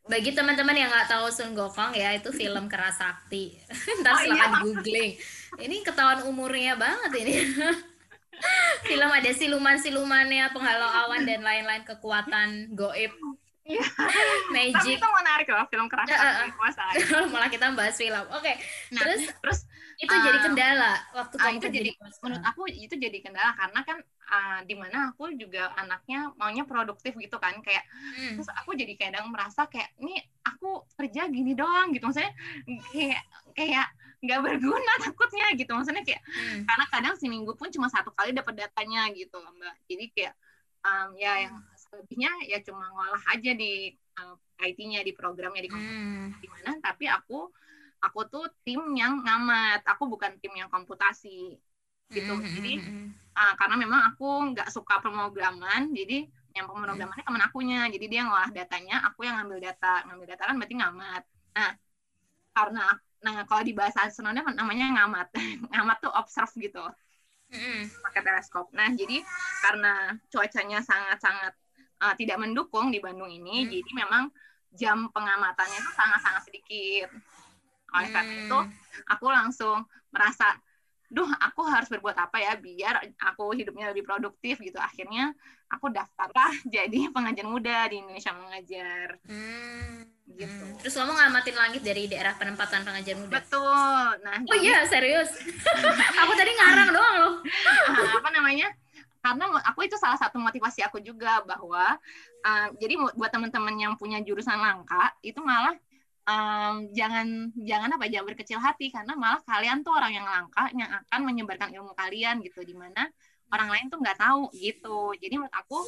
Bagi 0.04 0.36
teman-teman 0.36 0.76
yang 0.76 0.92
nggak 0.92 1.08
tahu 1.08 1.32
Sun 1.32 1.56
Gokong 1.56 1.96
ya 1.96 2.12
itu 2.12 2.28
film 2.36 2.68
Kerasakti. 2.68 3.56
Ntar 4.04 4.12
Oh, 4.12 4.20
silahkan 4.20 4.52
iya. 4.52 4.60
googling. 4.60 5.12
Ini 5.56 5.76
ketahuan 5.80 6.28
umurnya 6.28 6.76
banget 6.76 7.24
ini. 7.24 7.40
film 8.92 9.08
ada 9.08 9.32
siluman-silumannya, 9.32 10.52
penghalau 10.52 10.92
awan 11.08 11.24
dan 11.24 11.40
lain-lain 11.40 11.88
kekuatan 11.88 12.76
goib. 12.76 13.16
Iya. 13.64 13.80
tapi 14.52 14.72
Magic. 14.76 15.00
itu 15.00 15.08
menarik 15.08 15.48
loh 15.48 15.64
film 15.72 15.88
kerasa 15.88 16.12
ah, 16.14 16.44
ah. 16.44 16.48
masalah 16.60 16.94
Malah 17.34 17.48
kita 17.48 17.72
bahas 17.72 17.96
film. 17.96 18.26
Oke, 18.30 18.52
nah 18.92 19.02
terus 19.08 19.24
terus 19.40 19.60
itu 19.96 20.12
jadi 20.12 20.38
Ah. 20.38 20.44
kendala 20.44 20.94
waktu 21.14 21.36
Ah, 21.38 21.44
kamu 21.48 21.58
itu 21.58 21.68
jadi 21.72 21.90
menurut 22.20 22.44
aku 22.44 22.62
itu 22.68 22.96
jadi 22.98 23.18
kendala 23.20 23.56
karena 23.56 23.80
kan 23.82 23.98
uh, 24.26 24.60
di 24.66 24.76
mana 24.76 24.98
aku 25.10 25.32
juga 25.34 25.72
anaknya 25.76 26.34
maunya 26.36 26.66
produktif 26.66 27.16
gitu 27.16 27.38
kan 27.38 27.56
kayak 27.62 27.86
Hmm. 28.14 28.36
terus 28.36 28.50
aku 28.52 28.74
jadi 28.74 28.94
kadang 28.98 29.30
merasa 29.30 29.64
kayak 29.66 29.96
ini 29.98 30.18
aku 30.44 30.84
kerja 30.94 31.30
gini 31.30 31.54
doang 31.54 31.94
gitu 31.94 32.04
maksudnya 32.04 32.34
kayak 32.92 33.24
kayak 33.54 33.88
nggak 34.20 34.40
berguna 34.40 34.94
takutnya 35.06 35.48
gitu 35.56 35.72
maksudnya 35.72 36.04
kayak 36.04 36.20
Hmm. 36.26 36.68
karena 36.68 36.86
kadang 36.90 37.16
seminggu 37.16 37.54
pun 37.54 37.70
cuma 37.70 37.88
satu 37.88 38.12
kali 38.12 38.34
dapat 38.34 38.60
datanya 38.60 39.08
gitu 39.14 39.40
mbak 39.40 39.78
jadi 39.86 40.06
kayak 40.12 40.34
um, 40.82 41.16
ya 41.16 41.48
yang 41.48 41.56
selebihnya 41.94 42.34
ya 42.50 42.58
cuma 42.66 42.90
ngolah 42.90 43.22
aja 43.30 43.54
di 43.54 43.94
uh, 44.18 44.34
IT-nya 44.66 45.06
di 45.06 45.14
programnya 45.14 45.62
di 45.62 45.70
Hmm. 45.70 46.34
di 46.42 46.50
mana 46.50 46.82
tapi 46.82 47.06
aku 47.06 47.54
aku 48.04 48.20
tuh 48.28 48.46
tim 48.68 48.82
yang 48.98 49.24
ngamat. 49.24 49.86
Aku 49.96 50.10
bukan 50.12 50.36
tim 50.42 50.52
yang 50.58 50.68
komputasi 50.68 51.56
gitu. 52.12 52.34
Hmm, 52.36 52.44
jadi 52.46 52.74
hmm, 52.78 52.86
hmm, 52.86 53.08
ah, 53.34 53.54
karena 53.58 53.76
memang 53.80 54.02
aku 54.14 54.54
nggak 54.54 54.70
suka 54.70 55.00
pemrograman 55.02 55.90
jadi 55.96 56.28
yang 56.54 56.70
pemrogramannya 56.70 57.24
teman 57.24 57.42
akunya. 57.42 57.88
Jadi 57.90 58.06
dia 58.12 58.28
ngolah 58.28 58.52
datanya 58.52 59.08
aku 59.08 59.26
yang 59.26 59.40
ngambil 59.42 59.72
data. 59.72 60.04
Ngambil 60.10 60.26
data 60.36 60.44
kan 60.46 60.56
berarti 60.60 60.76
ngamat. 60.78 61.24
Nah 61.56 61.72
karena 62.54 62.86
nah 63.24 63.48
kalau 63.48 63.64
di 63.64 63.74
bahasa 63.74 64.06
astronomnya 64.06 64.44
namanya 64.52 64.86
ngamat. 65.00 65.28
Ngamat 65.72 65.98
tuh 66.04 66.12
observe 66.12 66.54
gitu. 66.60 66.84
Hmm. 67.54 67.86
pakai 68.10 68.22
teleskop. 68.26 68.74
Nah 68.74 68.90
jadi 68.98 69.22
karena 69.62 70.18
cuacanya 70.34 70.82
sangat-sangat 70.82 71.54
uh, 72.04 72.14
tidak 72.14 72.38
mendukung 72.38 72.92
di 72.92 73.00
Bandung 73.00 73.30
ini 73.30 73.64
Hmm. 73.64 73.72
jadi 73.72 73.92
memang 73.96 74.24
jam 74.72 75.08
pengamatannya 75.08 75.78
itu 75.78 75.92
sangat-sangat 75.94 76.42
sedikit 76.44 77.08
oleh 77.90 78.10
karena 78.10 78.34
itu 78.38 78.58
Hmm. 78.60 78.74
aku 79.08 79.26
langsung 79.28 79.78
merasa 80.10 80.58
duh 81.08 81.30
aku 81.30 81.62
harus 81.64 81.88
berbuat 81.88 82.18
apa 82.18 82.42
ya 82.42 82.58
biar 82.58 82.98
aku 83.22 83.54
hidupnya 83.54 83.94
lebih 83.94 84.02
produktif 84.02 84.58
gitu 84.58 84.82
akhirnya 84.82 85.30
aku 85.68 85.88
daftarlah 85.88 86.50
jadi 86.76 87.10
pengajar 87.10 87.46
muda 87.46 87.86
di 87.88 88.02
Indonesia 88.02 88.34
mengajar 88.34 89.22
Hmm. 89.24 90.10
gitu 90.26 90.66
Hmm. 90.66 90.82
Terus 90.82 90.98
kamu 90.98 91.14
ngamatin 91.14 91.54
langit 91.54 91.82
dari 91.82 92.10
daerah 92.10 92.34
penempatan 92.34 92.82
pengajar 92.82 93.14
muda? 93.14 93.30
betul 93.30 94.04
nah 94.26 94.42
Oh 94.42 94.58
iya, 94.58 94.82
serius. 94.84 95.30
aku 96.22 96.32
tadi 96.34 96.52
ngarang 96.52 96.90
doang 96.90 97.16
loh. 97.20 97.34
Ah, 97.86 98.18
apa 98.18 98.30
namanya 98.34 98.74
karena 99.24 99.48
aku 99.64 99.88
itu 99.88 99.96
salah 99.96 100.20
satu 100.20 100.36
motivasi 100.36 100.84
aku 100.84 101.00
juga 101.00 101.40
bahwa 101.48 101.96
uh, 102.44 102.68
jadi 102.76 103.00
buat 103.16 103.32
teman-teman 103.32 103.76
yang 103.80 103.94
punya 103.96 104.20
jurusan 104.20 104.60
langka 104.60 105.16
itu 105.24 105.40
malah 105.40 105.80
um, 106.28 106.92
jangan 106.92 107.52
jangan 107.56 107.96
apa 107.96 108.12
jangan 108.12 108.28
berkecil 108.36 108.60
hati. 108.60 108.92
Karena 108.92 109.16
malah 109.16 109.40
kalian 109.48 109.80
tuh 109.80 109.96
orang 109.96 110.12
yang 110.12 110.28
langka 110.28 110.64
yang 110.76 110.92
akan 110.92 111.22
menyebarkan 111.24 111.72
ilmu 111.72 111.96
kalian 111.96 112.44
gitu. 112.44 112.68
Di 112.68 112.76
mana 112.76 113.08
orang 113.48 113.70
lain 113.72 113.86
tuh 113.88 114.04
nggak 114.04 114.20
tahu 114.20 114.52
gitu. 114.60 115.16
Jadi 115.16 115.34
menurut 115.40 115.56
aku 115.56 115.80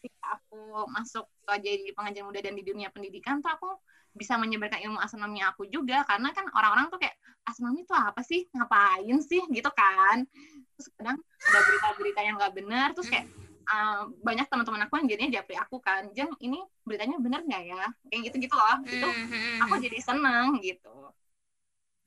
ketika 0.00 0.40
aku 0.40 0.88
masuk 0.88 1.28
ke 1.44 1.54
jadi 1.60 1.92
pengajar 1.92 2.24
muda 2.24 2.40
dan 2.40 2.56
di 2.56 2.64
dunia 2.64 2.88
pendidikan 2.88 3.44
tuh 3.44 3.52
aku 3.52 3.70
bisa 4.12 4.36
menyebarkan 4.36 4.80
ilmu 4.84 4.98
astronomi 5.00 5.40
aku 5.40 5.64
juga 5.68 6.04
karena 6.04 6.28
kan 6.36 6.44
orang-orang 6.52 6.92
tuh 6.92 7.00
kayak 7.00 7.16
astronomi 7.48 7.82
itu 7.82 7.94
apa 7.96 8.20
sih? 8.20 8.46
Ngapain 8.52 9.18
sih? 9.24 9.42
Gitu 9.48 9.70
kan. 9.72 10.28
Terus 10.76 10.86
kadang 10.96 11.18
ada 11.20 11.58
berita-berita 11.64 12.20
yang 12.20 12.34
nggak 12.36 12.54
benar 12.54 12.88
terus 12.92 13.08
kayak 13.08 13.26
uh, 13.72 14.08
banyak 14.20 14.46
teman-teman 14.52 14.84
aku 14.86 15.00
yang 15.00 15.08
jadinya 15.08 15.30
japri 15.40 15.56
aku 15.56 15.76
kan 15.80 16.12
jeng 16.12 16.30
ini 16.44 16.60
beritanya 16.84 17.16
benar 17.18 17.40
nggak 17.44 17.62
ya? 17.66 17.84
Kayak 18.12 18.20
gitu 18.30 18.36
gitu 18.48 18.54
loh 18.54 18.76
itu 18.84 19.08
hmm, 19.08 19.64
aku 19.64 19.74
hmm. 19.80 19.84
jadi 19.88 19.98
seneng 20.04 20.46
gitu. 20.60 20.96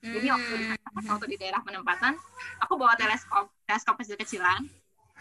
Jadi 0.06 0.28
waktu 0.30 0.54
di 0.62 0.66
waktu 1.10 1.26
di 1.34 1.38
daerah 1.42 1.66
penempatan 1.66 2.14
aku 2.62 2.78
bawa 2.78 2.94
teleskop 2.94 3.50
teleskop 3.66 3.98
kecil-kecilan. 3.98 4.62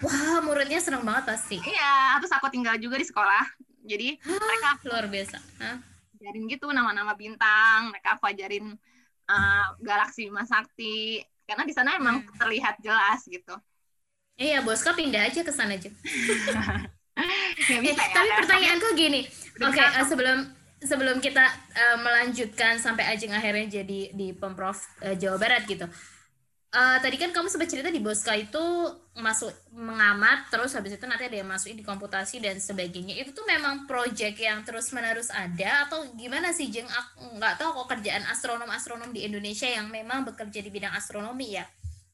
Wah, 0.04 0.42
muridnya 0.44 0.82
seneng 0.82 1.06
banget 1.06 1.32
pasti. 1.32 1.56
iya 1.64 2.18
terus 2.20 2.34
aku 2.34 2.52
tinggal 2.52 2.76
juga 2.76 3.00
di 3.00 3.06
sekolah. 3.08 3.44
Jadi 3.84 4.20
mereka 4.20 4.70
Luar 4.84 5.06
biasa. 5.08 5.38
Hah? 5.60 5.93
Ajarin 6.24 6.44
gitu 6.52 6.66
nama-nama 6.72 7.12
bintang 7.22 7.92
mereka 7.92 8.08
aku 8.16 8.24
ajarin 8.32 8.64
uh, 9.30 9.64
galaksi 9.88 10.20
Bima 10.28 10.44
Sakti 10.48 11.20
karena 11.48 11.64
di 11.68 11.74
sana 11.76 11.90
emang 12.00 12.16
Hmm. 12.24 12.38
terlihat 12.40 12.74
jelas 12.84 13.20
gitu 13.28 13.52
Iya, 14.38 14.58
Boska 14.66 14.90
pindah 14.98 15.22
aja 15.30 15.40
ke 15.46 15.52
sana 15.54 15.74
aja. 15.78 15.90
Bisa 17.56 17.74
ya, 17.80 17.94
tapi 18.12 18.28
pertanyaanku 18.34 18.88
gini. 18.98 19.20
Udah 19.58 19.68
Oke, 19.70 19.78
bisa 19.78 19.86
eh, 19.98 20.06
sebelum 20.06 20.38
sebelum 20.82 21.16
kita 21.22 21.44
eh, 21.72 21.96
melanjutkan 22.02 22.76
sampai 22.76 23.06
Ajeng 23.14 23.32
akhirnya 23.32 23.80
jadi 23.80 24.00
di 24.12 24.28
Pemprov 24.34 24.76
eh, 25.00 25.14
Jawa 25.16 25.38
Barat 25.38 25.64
gitu. 25.64 25.86
Eh, 26.74 26.98
tadi 26.98 27.14
kan 27.22 27.30
kamu 27.30 27.46
sempat 27.46 27.70
cerita 27.70 27.86
di 27.86 28.02
Boska 28.02 28.34
itu 28.34 28.58
masuk 29.14 29.54
mengamat, 29.70 30.50
terus 30.50 30.74
habis 30.74 30.98
itu 30.98 31.06
nanti 31.06 31.30
ada 31.30 31.38
yang 31.38 31.46
masuk 31.46 31.70
di 31.70 31.86
komputasi 31.86 32.42
dan 32.42 32.58
sebagainya. 32.58 33.14
Itu 33.14 33.30
tuh 33.30 33.46
memang 33.46 33.86
project 33.86 34.42
yang 34.42 34.66
terus 34.66 34.90
menerus 34.90 35.30
ada 35.30 35.86
atau 35.86 36.02
gimana 36.18 36.50
sih 36.50 36.74
Jeng? 36.74 36.90
Nggak 37.38 37.62
tahu 37.62 37.78
kok 37.78 37.94
kerjaan 37.94 38.26
astronom-astronom 38.26 39.14
di 39.14 39.22
Indonesia 39.22 39.70
yang 39.70 39.86
memang 39.86 40.26
bekerja 40.26 40.58
di 40.58 40.70
bidang 40.74 40.90
astronomi 40.98 41.54
ya. 41.54 41.62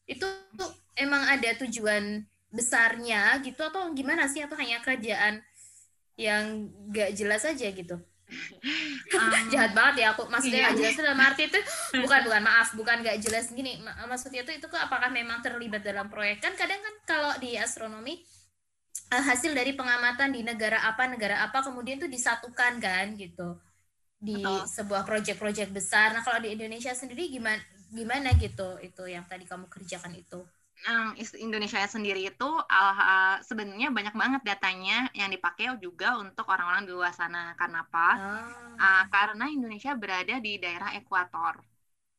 Itu 0.05 0.29
tuh 0.53 0.69
emang 0.93 1.25
ada 1.25 1.57
tujuan 1.65 2.21
besarnya 2.53 3.41
gitu 3.41 3.65
atau 3.65 3.89
gimana 3.97 4.29
sih 4.29 4.45
atau 4.45 4.61
hanya 4.61 4.85
kerjaan 4.85 5.41
yang 6.21 6.69
gak 6.93 7.17
jelas 7.17 7.49
aja 7.49 7.65
gitu? 7.73 7.97
Um, 9.17 9.45
jahat 9.53 9.73
banget 9.75 10.07
ya 10.07 10.07
aku 10.15 10.31
maksudnya 10.31 10.71
iya. 10.71 10.77
jelas 10.77 10.97
dalam 10.97 11.19
arti 11.19 11.43
itu 11.51 11.61
bukan 11.99 12.21
bukan 12.27 12.43
maaf 12.43 12.69
bukan 12.79 12.97
nggak 13.03 13.19
jelas 13.19 13.51
gini 13.51 13.83
maksudnya 14.07 14.47
itu 14.47 14.57
itu 14.57 14.67
apakah 14.71 15.11
memang 15.11 15.43
terlibat 15.43 15.83
dalam 15.83 16.07
proyek 16.09 16.39
kan 16.41 16.55
kadang 16.55 16.79
kan 16.79 16.95
kalau 17.05 17.33
di 17.43 17.59
astronomi 17.59 18.23
uh, 19.11 19.25
hasil 19.25 19.53
dari 19.53 19.75
pengamatan 19.75 20.35
di 20.35 20.47
negara 20.47 20.87
apa 20.87 21.11
negara 21.11 21.43
apa 21.43 21.63
kemudian 21.67 21.99
tuh 21.99 22.11
disatukan 22.11 22.79
kan 22.79 23.19
gitu 23.19 23.59
di 24.21 24.37
Betul. 24.37 24.69
sebuah 24.69 25.03
proyek-proyek 25.09 25.73
besar. 25.73 26.13
Nah 26.13 26.21
kalau 26.21 26.45
di 26.45 26.53
Indonesia 26.53 26.93
sendiri 26.93 27.33
gimana 27.33 27.65
gimana 27.91 28.37
gitu 28.37 28.77
itu 28.85 29.03
yang 29.09 29.25
tadi 29.25 29.49
kamu 29.49 29.67
kerjakan 29.67 30.13
itu? 30.15 30.45
Nah, 30.81 31.13
Indonesia 31.37 31.85
sendiri 31.85 32.33
itu 32.33 32.49
uh, 32.49 33.37
sebenarnya 33.45 33.93
banyak 33.93 34.17
banget 34.17 34.43
datanya 34.49 35.13
yang 35.13 35.29
dipakai 35.29 35.69
juga 35.77 36.17
untuk 36.17 36.49
orang-orang 36.49 36.89
di 36.89 36.93
luar 36.97 37.13
sana. 37.13 37.53
Karena 37.61 37.85
apa? 37.85 38.09
Oh. 38.17 38.81
Uh, 38.81 39.05
karena 39.13 39.45
Indonesia 39.53 39.93
berada 39.93 40.41
di 40.41 40.57
daerah 40.57 40.97
ekuator, 40.97 41.61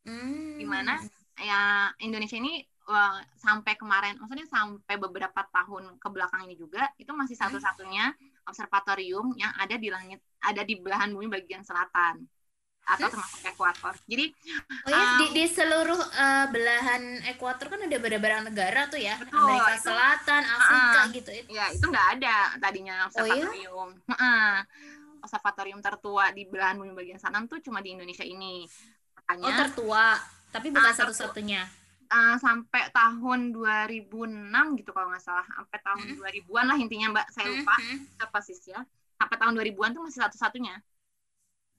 hmm. 0.05 0.61
di 0.61 0.65
mana 0.69 1.01
ya 1.41 1.89
Indonesia 2.05 2.37
ini 2.37 2.61
uh, 2.85 3.17
sampai 3.33 3.73
kemarin, 3.81 4.21
maksudnya 4.21 4.45
sampai 4.45 4.95
beberapa 5.01 5.41
tahun 5.49 5.97
ke 5.97 6.07
belakang 6.13 6.45
ini 6.45 6.53
juga 6.53 6.85
itu 7.01 7.09
masih 7.17 7.33
hmm. 7.33 7.43
satu-satunya 7.49 8.13
observatorium 8.45 9.33
yang 9.41 9.49
ada 9.57 9.73
di 9.73 9.89
langit, 9.89 10.21
ada 10.37 10.61
di 10.61 10.77
belahan 10.77 11.09
bumi 11.09 11.33
bagian 11.33 11.65
selatan 11.65 12.29
atau 12.81 13.07
termasuk 13.07 13.41
ekuator. 13.45 13.93
Jadi 14.09 14.25
oh 14.85 14.89
ya, 14.89 14.97
um, 14.97 15.17
di, 15.21 15.25
di 15.37 15.45
seluruh 15.47 16.01
uh, 16.01 16.45
belahan 16.49 17.21
ekuator 17.29 17.69
kan 17.69 17.79
ada 17.85 17.97
beberapa 18.01 18.41
negara 18.41 18.89
tuh 18.89 18.99
ya, 18.99 19.15
betul, 19.21 19.37
Amerika 19.37 19.71
itu, 19.77 19.85
Selatan, 19.85 20.41
Afrika 20.43 20.99
uh, 20.99 21.05
gitu. 21.13 21.29
Ya 21.53 21.65
itu 21.71 21.85
nggak 21.85 22.07
ada 22.19 22.35
tadinya 22.57 22.95
observatorium. 23.07 23.89
Oh, 23.95 24.15
iya? 24.17 24.17
uh, 24.17 24.57
observatorium 25.21 25.79
tertua 25.79 26.33
di 26.33 26.43
belahan 26.49 26.81
bumi 26.81 26.97
bagian 26.97 27.21
selatan 27.21 27.45
tuh 27.45 27.61
cuma 27.61 27.79
di 27.79 27.93
Indonesia 27.93 28.25
ini. 28.25 28.65
Makanya, 29.21 29.45
oh 29.45 29.53
tertua, 29.67 30.05
tapi 30.49 30.73
bukan 30.73 30.91
uh, 30.91 30.97
satu-satunya. 30.97 31.61
Uh, 32.11 32.35
sampai 32.43 32.91
tahun 32.91 33.55
2006 33.55 34.51
gitu 34.83 34.91
kalau 34.91 35.07
nggak 35.15 35.23
salah, 35.23 35.47
sampai 35.47 35.79
tahun 35.79 36.05
mm 36.11 36.19
-hmm. 36.19 36.43
2000-an 36.51 36.65
lah 36.67 36.77
intinya 36.81 37.07
Mbak, 37.15 37.27
saya 37.31 37.45
lupa 37.47 37.75
mm 37.79 37.87
-hmm. 37.87 38.27
persisnya. 38.35 38.79
Sampai 39.15 39.37
tahun 39.39 39.53
2000-an 39.55 39.89
tuh 39.95 40.01
masih 40.03 40.19
satu-satunya 40.27 40.75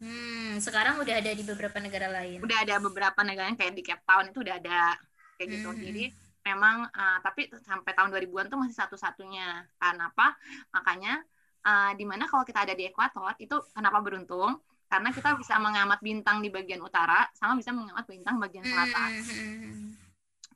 Hmm, 0.02 0.58
sekarang 0.58 0.98
udah 0.98 1.14
ada 1.22 1.30
di 1.30 1.46
beberapa 1.46 1.78
negara 1.78 2.10
lain. 2.10 2.42
Udah 2.42 2.58
ada 2.66 2.82
beberapa 2.82 3.22
negara 3.22 3.46
yang 3.46 3.58
kayak 3.58 3.78
di 3.78 3.86
Cape 3.86 4.02
Town 4.02 4.26
itu 4.26 4.38
udah 4.42 4.58
ada 4.58 4.98
kayak 5.38 5.48
gitu. 5.54 5.70
Hmm. 5.70 5.78
Jadi 5.78 6.04
memang 6.42 6.90
uh, 6.90 7.18
tapi 7.22 7.46
sampai 7.62 7.94
tahun 7.94 8.10
2000-an 8.10 8.46
tuh 8.50 8.58
masih 8.58 8.76
satu-satunya. 8.82 9.62
Karena 9.78 10.10
apa? 10.10 10.34
Makanya 10.74 11.22
uh, 11.62 11.94
di 11.94 12.02
mana 12.02 12.26
kalau 12.26 12.42
kita 12.42 12.66
ada 12.66 12.74
di 12.74 12.90
ekuator 12.90 13.38
itu 13.38 13.54
kenapa 13.70 14.02
beruntung? 14.02 14.58
Karena 14.90 15.14
kita 15.14 15.38
bisa 15.38 15.56
mengamat 15.62 16.02
bintang 16.02 16.42
di 16.42 16.50
bagian 16.50 16.82
utara 16.82 17.30
sama 17.32 17.54
bisa 17.54 17.70
mengamat 17.70 18.04
bintang 18.04 18.36
bagian 18.42 18.66
selatan. 18.66 19.10
Hmm 19.22 19.91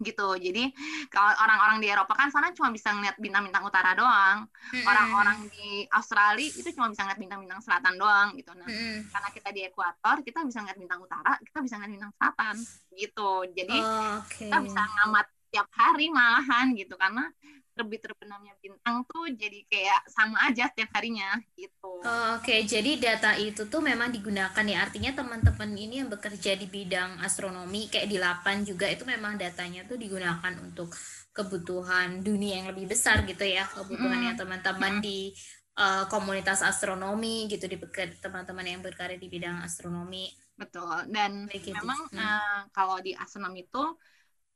gitu. 0.01 0.37
Jadi 0.37 0.73
kalau 1.09 1.33
orang-orang 1.41 1.79
di 1.81 1.89
Eropa 1.89 2.13
kan 2.17 2.29
sana 2.29 2.53
cuma 2.53 2.73
bisa 2.73 2.93
ngeliat 2.93 3.17
bintang-bintang 3.17 3.65
utara 3.65 3.93
doang. 3.97 4.49
Orang-orang 4.85 5.49
di 5.53 5.85
Australia 5.93 6.49
itu 6.49 6.69
cuma 6.75 6.93
bisa 6.93 7.05
ngeliat 7.05 7.21
bintang-bintang 7.21 7.61
selatan 7.63 7.95
doang 7.97 8.29
gitu. 8.37 8.53
Nah, 8.53 8.69
hmm. 8.69 9.11
karena 9.13 9.29
kita 9.33 9.49
di 9.53 9.61
ekuator, 9.67 10.17
kita 10.23 10.45
bisa 10.45 10.59
ngeliat 10.65 10.79
bintang 10.79 11.01
utara, 11.03 11.33
kita 11.43 11.59
bisa 11.65 11.75
ngeliat 11.81 11.93
bintang 11.93 12.13
selatan 12.17 12.57
gitu. 12.97 13.33
Jadi 13.53 13.79
oh, 13.81 14.21
okay. 14.25 14.49
kita 14.49 14.57
bisa 14.65 14.81
ngamat 14.83 15.27
tiap 15.51 15.69
hari 15.73 16.13
malahan 16.13 16.75
gitu 16.75 16.99
karena 16.99 17.33
terbit 17.77 18.01
terbenamnya 18.01 18.57
bintang 18.65 19.05
tuh 19.05 19.29
jadi 19.37 19.61
kayak 19.69 20.01
sama 20.09 20.41
aja 20.49 20.73
setiap 20.73 20.97
harinya 20.97 21.37
gitu. 21.53 22.01
Oh, 22.01 22.41
Oke, 22.41 22.57
okay. 22.57 22.61
jadi 22.65 22.97
data 22.97 23.37
itu 23.37 23.69
tuh 23.69 23.85
memang 23.85 24.09
digunakan 24.09 24.65
ya. 24.65 24.89
Artinya 24.89 25.12
teman-teman 25.12 25.77
ini 25.77 26.01
yang 26.01 26.09
bekerja 26.09 26.57
di 26.57 26.65
bidang 26.65 27.21
astronomi 27.21 27.93
kayak 27.93 28.09
di 28.09 28.17
Lapan 28.17 28.65
juga 28.65 28.89
itu 28.89 29.05
memang 29.05 29.37
datanya 29.37 29.85
tuh 29.85 30.01
digunakan 30.01 30.57
untuk 30.65 30.97
kebutuhan 31.37 32.25
dunia 32.25 32.65
yang 32.65 32.73
lebih 32.73 32.89
besar 32.89 33.29
gitu 33.29 33.45
ya. 33.45 33.69
Kebutuhannya 33.69 34.33
mm. 34.33 34.41
teman-teman 34.41 34.93
mm. 34.99 35.03
di 35.05 35.37
uh, 35.77 36.05
komunitas 36.09 36.65
astronomi 36.65 37.47
gitu 37.53 37.69
di 37.69 37.77
teman-teman 38.19 38.65
yang 38.65 38.81
berkarya 38.81 39.21
di 39.21 39.29
bidang 39.29 39.61
astronomi. 39.61 40.33
Betul. 40.57 41.12
Dan 41.12 41.53
gitu. 41.53 41.77
memang 41.77 42.09
hmm. 42.09 42.17
uh, 42.17 42.61
kalau 42.73 42.97
di 43.05 43.12
astronomi 43.12 43.69
itu 43.69 43.85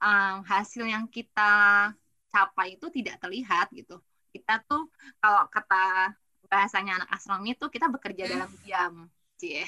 um, 0.01 0.37
hasil 0.49 0.89
yang 0.89 1.05
kita 1.13 1.93
capai 2.31 2.79
itu 2.79 2.87
tidak 2.89 3.19
terlihat 3.19 3.69
gitu. 3.75 3.99
Kita 4.31 4.63
tuh 4.65 4.89
kalau 5.19 5.51
kata 5.51 6.15
bahasanya 6.47 7.03
anak 7.03 7.11
astronomi 7.15 7.55
itu 7.55 7.67
kita 7.71 7.87
bekerja 7.91 8.27
hmm. 8.27 8.33
dalam 8.33 8.51
diam. 8.63 8.97
Cie. 9.41 9.65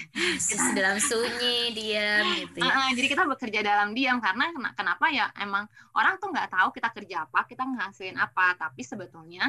Kita 0.53 0.77
dalam 0.77 1.01
sunyi, 1.01 1.73
diam 1.73 2.29
gitu 2.45 2.61
ya. 2.61 2.77
Uh, 2.77 2.91
jadi 2.93 3.09
kita 3.09 3.25
bekerja 3.25 3.61
dalam 3.65 3.97
diam 3.97 4.21
karena 4.21 4.53
kenapa 4.77 5.09
ya 5.09 5.33
emang 5.41 5.65
orang 5.97 6.21
tuh 6.21 6.29
nggak 6.29 6.53
tahu 6.53 6.69
kita 6.77 6.93
kerja 6.93 7.17
apa, 7.25 7.49
kita 7.49 7.65
ngasilin 7.65 8.21
apa, 8.21 8.53
tapi 8.61 8.85
sebetulnya 8.85 9.49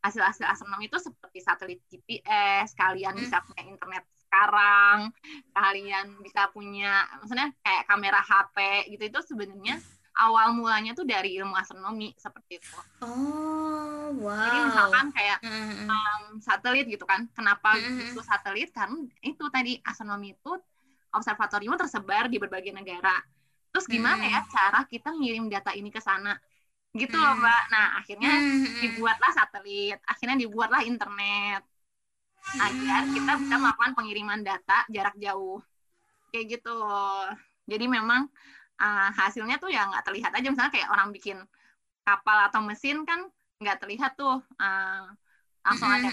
hasil-hasil 0.00 0.48
astronomi 0.48 0.88
itu 0.88 0.96
seperti 0.96 1.44
satelit 1.44 1.84
GPS, 1.84 2.72
kalian 2.72 3.12
hmm. 3.12 3.22
bisa 3.28 3.44
punya 3.44 3.62
internet 3.68 4.04
sekarang, 4.24 4.98
kalian 5.52 6.06
bisa 6.24 6.48
punya 6.52 7.04
maksudnya 7.20 7.52
kayak 7.60 7.84
kamera 7.88 8.20
HP 8.24 8.56
gitu 8.96 9.04
itu 9.04 9.20
sebenarnya 9.24 9.76
awal 10.18 10.50
mulanya 10.58 10.92
tuh 10.98 11.06
dari 11.06 11.38
ilmu 11.38 11.54
astronomi 11.54 12.10
seperti 12.18 12.58
itu. 12.58 12.78
Oh, 13.06 14.10
wow. 14.18 14.34
Jadi 14.34 14.58
misalkan 14.66 15.06
kayak 15.14 15.38
mm-hmm. 15.46 15.86
um, 15.86 16.22
satelit 16.42 16.86
gitu 16.90 17.06
kan. 17.06 17.30
Kenapa 17.32 17.78
mm-hmm. 17.78 18.10
itu 18.10 18.20
satelit? 18.26 18.74
Karena 18.74 18.98
itu 19.22 19.44
tadi 19.48 19.78
astronomi 19.86 20.34
itu 20.34 20.52
observatorium 21.14 21.78
tersebar 21.78 22.26
di 22.26 22.42
berbagai 22.42 22.74
negara. 22.74 23.14
Terus 23.70 23.86
gimana 23.86 24.18
mm-hmm. 24.18 24.34
ya 24.34 24.40
cara 24.50 24.80
kita 24.90 25.14
ngirim 25.14 25.46
data 25.46 25.70
ini 25.70 25.88
ke 25.94 26.02
sana? 26.02 26.34
Gitu 26.90 27.14
mm-hmm. 27.14 27.22
loh, 27.22 27.34
Mbak. 27.38 27.62
Nah, 27.70 27.86
akhirnya 28.02 28.32
mm-hmm. 28.34 28.80
dibuatlah 28.82 29.30
satelit, 29.30 29.98
akhirnya 30.02 30.36
dibuatlah 30.42 30.82
internet. 30.82 31.62
Agar 32.58 33.02
kita 33.12 33.32
bisa 33.38 33.54
melakukan 33.54 33.92
pengiriman 33.94 34.40
data 34.42 34.82
jarak 34.90 35.14
jauh. 35.14 35.62
Kayak 36.34 36.58
gitu. 36.58 36.78
Jadi 37.68 37.86
memang 37.86 38.26
uh, 38.78 39.10
hasilnya 39.14 39.58
tuh 39.58 39.70
ya 39.70 39.86
nggak 39.90 40.04
terlihat 40.06 40.32
aja. 40.34 40.48
Misalnya 40.48 40.72
kayak 40.72 40.88
orang 40.90 41.10
bikin 41.10 41.38
kapal 42.06 42.48
atau 42.48 42.64
mesin 42.64 43.04
kan 43.04 43.26
nggak 43.58 43.78
terlihat 43.82 44.14
tuh 44.14 44.40
uh, 44.40 45.06
langsung 45.66 45.90
ada 45.90 46.08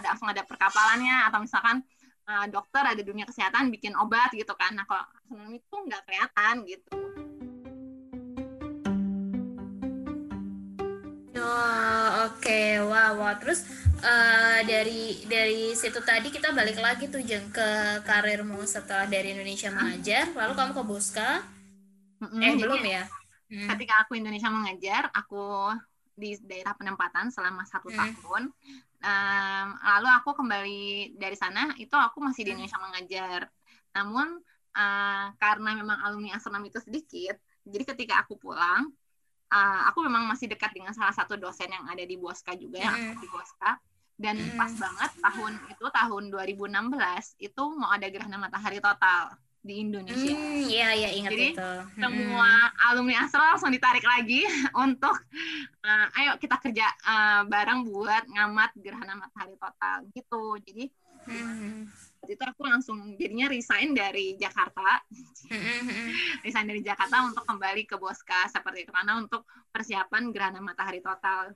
ada 0.00 0.06
langsung 0.14 0.30
ada 0.30 0.44
perkapalannya. 0.44 1.26
Atau 1.26 1.42
misalkan 1.42 1.82
uh, 2.28 2.46
dokter 2.46 2.84
ada 2.84 3.02
dunia 3.02 3.26
kesehatan 3.26 3.72
bikin 3.74 3.96
obat 3.98 4.30
gitu 4.32 4.54
kan. 4.54 4.76
Nah 4.76 4.86
kalau 4.86 5.04
astronomi 5.16 5.58
itu 5.58 5.76
nggak 5.76 6.02
kelihatan 6.06 6.54
gitu. 6.68 6.92
Oh, 11.40 12.28
oke, 12.28 12.36
okay. 12.36 12.76
wow, 12.84 13.16
wow. 13.16 13.32
Terus 13.40 13.64
uh, 14.04 14.60
dari 14.68 15.24
dari 15.24 15.72
situ 15.72 15.96
tadi 16.04 16.28
kita 16.28 16.52
balik 16.52 16.76
lagi 16.76 17.08
tuh 17.08 17.24
jeng 17.24 17.48
ke 17.48 18.04
karirmu 18.04 18.60
setelah 18.68 19.08
dari 19.08 19.32
Indonesia 19.32 19.72
mengajar, 19.72 20.28
lalu 20.36 20.52
kamu 20.52 20.72
ke 20.76 20.82
Boska, 20.84 21.30
Mm-hmm. 22.20 22.40
Eh 22.44 22.54
belum 22.60 22.82
ya? 22.84 23.04
Mm. 23.50 23.68
Ketika 23.74 23.94
aku 24.06 24.12
Indonesia 24.14 24.52
mengajar, 24.52 25.08
aku 25.10 25.74
di 26.14 26.36
daerah 26.44 26.76
penempatan 26.76 27.32
selama 27.32 27.64
satu 27.64 27.88
mm. 27.88 27.96
tahun. 27.96 28.42
Um, 29.00 29.68
lalu 29.80 30.08
aku 30.12 30.36
kembali 30.36 31.16
dari 31.16 31.34
sana, 31.34 31.72
itu 31.80 31.96
aku 31.96 32.20
masih 32.20 32.44
di 32.44 32.50
Indonesia 32.52 32.76
mengajar. 32.76 33.48
Namun 33.96 34.38
uh, 34.76 35.26
karena 35.40 35.70
memang 35.72 35.98
alumni 36.04 36.36
astronomi 36.36 36.68
itu 36.68 36.84
sedikit, 36.84 37.40
jadi 37.64 37.84
ketika 37.96 38.22
aku 38.22 38.36
pulang, 38.36 38.92
uh, 39.48 39.80
aku 39.88 40.04
memang 40.04 40.28
masih 40.28 40.46
dekat 40.52 40.76
dengan 40.76 40.92
salah 40.92 41.16
satu 41.16 41.40
dosen 41.40 41.72
yang 41.72 41.88
ada 41.88 42.04
di 42.04 42.20
Boska 42.20 42.52
juga, 42.54 42.84
yang 42.84 43.16
mm. 43.16 43.18
di 43.18 43.28
Boska. 43.32 43.80
Dan 44.20 44.36
mm. 44.36 44.60
pas 44.60 44.72
banget 44.76 45.10
tahun 45.24 45.52
itu 45.72 45.86
tahun 45.88 46.22
2016 46.28 47.40
itu 47.40 47.62
mau 47.80 47.88
ada 47.88 48.04
gerhana 48.12 48.36
matahari 48.36 48.78
total 48.84 49.32
di 49.60 49.84
Indonesia. 49.84 50.32
Hmm, 50.32 50.64
iya 50.64 50.88
iya 50.96 51.10
ingat 51.12 51.32
Jadi, 51.36 51.46
itu. 51.52 51.72
Semua 52.00 52.48
hmm. 52.48 52.86
alumni 52.88 53.16
Astro 53.24 53.44
langsung 53.44 53.68
ditarik 53.68 54.04
lagi 54.04 54.48
untuk 54.84 55.16
uh, 55.84 56.06
ayo 56.16 56.40
kita 56.40 56.56
kerja 56.56 56.86
uh, 57.04 57.42
bareng 57.44 57.84
buat 57.84 58.24
ngamat 58.24 58.70
gerhana 58.80 59.20
matahari 59.20 59.56
total 59.60 60.08
gitu. 60.16 60.56
Jadi 60.64 60.84
hmm. 61.28 61.92
itu 62.24 62.42
aku 62.44 62.62
langsung 62.64 63.20
jadinya 63.20 63.52
resign 63.52 63.92
dari 63.92 64.40
Jakarta. 64.40 65.04
Hmm. 65.52 66.08
resign 66.44 66.64
dari 66.64 66.80
Jakarta 66.80 67.28
untuk 67.28 67.44
kembali 67.44 67.84
ke 67.84 68.00
Boska 68.00 68.48
seperti 68.48 68.88
itu 68.88 68.92
karena 68.96 69.20
untuk 69.20 69.44
persiapan 69.68 70.32
gerhana 70.32 70.64
matahari 70.64 71.04
total 71.04 71.52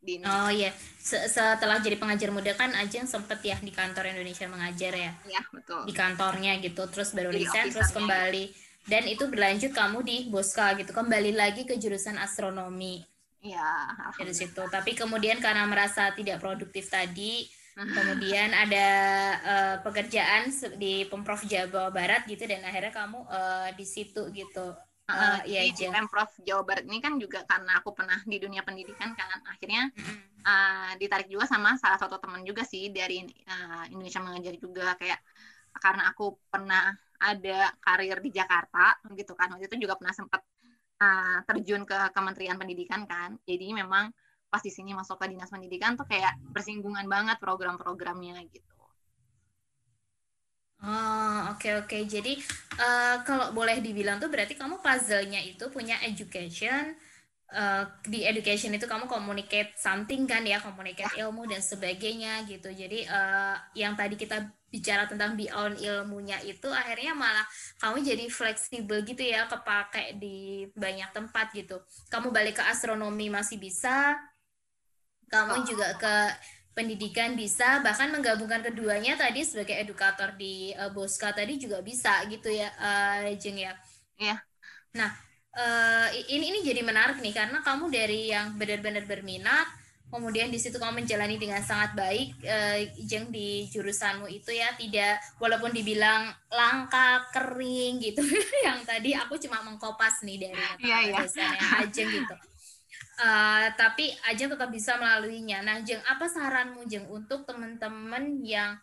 di 0.00 0.20
Indonesia. 0.20 0.40
Oh 0.44 0.50
iya, 0.50 0.70
setelah 1.00 1.78
jadi 1.84 1.96
pengajar 2.00 2.32
muda 2.32 2.52
kan 2.56 2.72
Ajeng 2.72 3.04
sempet 3.04 3.38
ya 3.44 3.56
di 3.60 3.72
kantor 3.72 4.16
Indonesia 4.16 4.48
mengajar 4.48 4.92
ya? 4.96 5.12
Iya 5.28 5.40
betul. 5.52 5.84
Di 5.84 5.92
kantornya 5.92 6.56
gitu, 6.58 6.82
terus 6.88 7.12
baru 7.12 7.28
resign, 7.30 7.68
terus 7.68 7.92
kembali. 7.92 8.50
Dan 8.88 9.06
itu 9.06 9.28
berlanjut 9.28 9.76
kamu 9.76 9.98
di 10.02 10.16
Boska 10.32 10.72
gitu, 10.80 10.90
kembali 10.90 11.36
lagi 11.36 11.68
ke 11.68 11.76
jurusan 11.76 12.16
astronomi. 12.16 13.04
Iya. 13.44 13.92
Dari 14.16 14.32
situ, 14.32 14.62
tapi 14.68 14.96
kemudian 14.96 15.40
karena 15.40 15.68
merasa 15.68 16.12
tidak 16.16 16.40
produktif 16.40 16.88
tadi, 16.88 17.44
kemudian 17.76 18.52
ada 18.52 18.88
uh, 19.40 19.76
pekerjaan 19.80 20.52
di 20.76 21.08
pemprov 21.08 21.40
Jawa 21.48 21.88
Barat 21.88 22.28
gitu 22.28 22.44
dan 22.44 22.60
akhirnya 22.60 22.92
kamu 22.92 23.24
uh, 23.24 23.68
di 23.72 23.86
situ 23.88 24.28
gitu 24.36 24.76
Uh, 25.10 25.40
ya, 25.50 25.60
di 25.66 25.84
Pemprov 25.90 26.30
Jawa 26.46 26.62
Barat 26.62 26.84
ini 26.86 27.02
kan 27.02 27.18
juga 27.18 27.42
karena 27.42 27.82
aku 27.82 27.90
pernah 27.90 28.18
di 28.22 28.36
dunia 28.38 28.62
pendidikan 28.62 29.10
kan 29.18 29.42
akhirnya 29.50 29.90
uh, 30.46 30.92
ditarik 30.94 31.26
juga 31.26 31.50
sama 31.50 31.74
salah 31.76 31.98
satu 31.98 32.22
teman 32.22 32.46
juga 32.46 32.62
sih 32.62 32.94
dari 32.94 33.26
uh, 33.26 33.84
Indonesia 33.90 34.22
mengajar 34.22 34.54
juga. 34.56 34.94
Kayak 34.94 35.20
karena 35.70 36.02
aku 36.10 36.38
pernah 36.50 36.94
ada 37.20 37.74
karir 37.82 38.18
di 38.24 38.30
Jakarta 38.32 38.96
gitu 39.12 39.36
kan 39.36 39.52
waktu 39.52 39.68
itu 39.68 39.84
juga 39.84 39.98
pernah 39.98 40.14
sempat 40.16 40.40
uh, 41.02 41.44
terjun 41.44 41.84
ke 41.84 41.98
Kementerian 42.14 42.56
Pendidikan 42.56 43.04
kan. 43.04 43.36
Jadi 43.44 43.74
memang 43.74 44.08
pas 44.50 44.62
di 44.62 44.72
sini 44.74 44.90
masuk 44.90 45.14
ke 45.22 45.30
dinas 45.30 45.46
pendidikan 45.46 45.94
tuh 45.94 46.10
kayak 46.10 46.34
bersinggungan 46.50 47.06
banget 47.06 47.38
program-programnya 47.38 48.42
gitu 48.50 48.79
Oh, 50.80 51.52
oke 51.52 51.60
okay, 51.60 51.72
oke. 51.76 51.86
Okay. 51.92 52.02
Jadi 52.08 52.32
uh, 52.80 53.20
kalau 53.28 53.52
boleh 53.52 53.84
dibilang 53.84 54.16
tuh 54.16 54.32
berarti 54.32 54.56
kamu 54.56 54.80
puzzle-nya 54.80 55.44
itu 55.44 55.68
punya 55.68 56.00
education 56.00 56.96
uh, 57.52 57.84
di 58.08 58.24
education 58.24 58.72
itu 58.72 58.88
kamu 58.88 59.04
communicate 59.04 59.76
something 59.76 60.24
kan 60.24 60.40
ya, 60.40 60.56
communicate 60.56 61.20
ilmu 61.20 61.44
dan 61.44 61.60
sebagainya 61.60 62.48
gitu. 62.48 62.72
Jadi 62.72 63.04
uh, 63.04 63.60
yang 63.76 63.92
tadi 63.92 64.16
kita 64.16 64.40
bicara 64.70 65.04
tentang 65.04 65.34
beyond 65.36 65.76
ilmunya 65.82 66.40
itu 66.46 66.70
akhirnya 66.70 67.12
malah 67.12 67.44
kamu 67.82 68.00
jadi 68.00 68.24
fleksibel 68.32 69.04
gitu 69.04 69.20
ya, 69.20 69.50
kepake 69.52 70.16
di 70.16 70.64
banyak 70.72 71.12
tempat 71.12 71.52
gitu. 71.52 71.76
Kamu 72.08 72.32
balik 72.32 72.56
ke 72.56 72.64
astronomi 72.64 73.28
masih 73.28 73.60
bisa, 73.60 74.16
kamu 75.28 75.60
juga 75.68 75.92
ke 76.00 76.14
pendidikan 76.80 77.36
bisa 77.36 77.84
bahkan 77.84 78.08
menggabungkan 78.08 78.64
keduanya 78.64 79.20
tadi 79.20 79.44
sebagai 79.44 79.76
edukator 79.76 80.32
di 80.40 80.72
uh, 80.72 80.88
Boska 80.88 81.36
tadi 81.36 81.60
juga 81.60 81.84
bisa 81.84 82.24
gitu 82.32 82.48
ya 82.48 82.72
uh, 82.80 83.28
Jeng 83.36 83.60
ya. 83.60 83.76
Iya. 84.16 84.40
Nah, 84.96 85.12
uh, 85.52 86.08
ini 86.32 86.56
ini 86.56 86.58
jadi 86.64 86.80
menarik 86.80 87.20
nih 87.20 87.36
karena 87.36 87.60
kamu 87.60 87.92
dari 87.92 88.32
yang 88.32 88.56
benar-benar 88.56 89.04
berminat 89.04 89.68
kemudian 90.10 90.50
di 90.50 90.58
situ 90.58 90.74
kamu 90.74 91.06
menjalani 91.06 91.38
dengan 91.38 91.62
sangat 91.62 91.94
baik 91.94 92.34
uh, 92.42 92.82
Jeng 93.06 93.30
di 93.30 93.70
jurusanmu 93.70 94.26
itu 94.26 94.50
ya 94.50 94.74
tidak 94.74 95.22
walaupun 95.38 95.70
dibilang 95.70 96.34
langka 96.50 97.30
kering 97.30 98.02
gitu 98.02 98.24
yang 98.66 98.82
tadi 98.82 99.14
aku 99.14 99.38
cuma 99.38 99.62
mengkopas 99.62 100.26
nih 100.26 100.50
dari 100.50 100.58
kata-kata 100.82 101.28
yeah, 101.38 101.54
yeah. 101.54 101.82
Ajeng 101.86 102.10
gitu 102.10 102.34
Uh, 103.20 103.68
tapi 103.76 104.16
Ajeng 104.24 104.48
tetap 104.48 104.72
bisa 104.72 104.96
melaluinya. 104.96 105.60
Nah, 105.60 105.84
Jeng, 105.84 106.00
apa 106.08 106.24
saranmu 106.24 106.88
Jeng 106.88 107.04
untuk 107.12 107.44
teman-teman 107.44 108.40
yang 108.40 108.80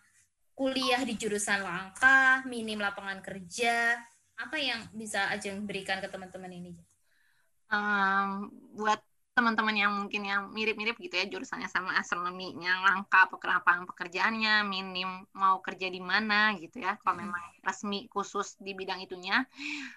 kuliah 0.54 1.02
di 1.02 1.18
jurusan 1.18 1.66
langka, 1.66 2.46
minim 2.46 2.78
lapangan 2.78 3.18
kerja, 3.18 3.98
apa 4.38 4.56
yang 4.62 4.78
bisa 4.94 5.26
Ajeng 5.34 5.66
berikan 5.66 5.98
ke 5.98 6.06
teman-teman 6.06 6.54
ini? 6.54 6.74
Um, 7.66 8.46
buat 8.78 9.02
teman-teman 9.38 9.70
yang 9.78 9.94
mungkin 9.94 10.26
yang 10.26 10.50
mirip-mirip 10.50 10.98
gitu 10.98 11.14
ya 11.14 11.30
jurusannya 11.30 11.70
sama 11.70 11.94
astronomi 11.94 12.58
yang 12.58 12.82
langka 12.82 13.30
lapangan 13.30 13.86
pekerjaannya 13.86 14.66
minim 14.66 15.22
mau 15.30 15.62
kerja 15.62 15.86
di 15.86 16.02
mana 16.02 16.58
gitu 16.58 16.82
ya 16.82 16.98
kalau 16.98 17.22
memang 17.22 17.38
resmi 17.62 18.10
khusus 18.10 18.58
di 18.58 18.74
bidang 18.74 18.98
itunya. 19.06 19.46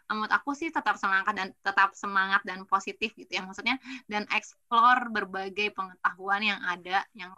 Menurut 0.05 0.29
aku 0.29 0.53
sih 0.53 0.69
tetap 0.69 1.01
semangat 1.01 1.33
dan 1.33 1.49
tetap 1.65 1.97
semangat 1.97 2.45
dan 2.45 2.69
positif 2.69 3.17
gitu 3.17 3.33
ya 3.33 3.41
maksudnya 3.41 3.81
dan 4.05 4.29
explore 4.29 5.09
berbagai 5.09 5.73
pengetahuan 5.73 6.45
yang 6.45 6.61
ada 6.61 7.01
yang 7.17 7.33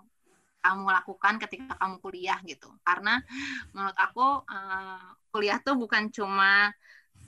kamu 0.59 0.91
lakukan 0.91 1.39
ketika 1.39 1.79
kamu 1.79 2.03
kuliah 2.03 2.39
gitu. 2.43 2.67
Karena 2.83 3.23
menurut 3.71 3.95
aku 3.95 4.43
uh, 4.43 5.07
kuliah 5.31 5.63
tuh 5.63 5.79
bukan 5.79 6.11
cuma 6.11 6.75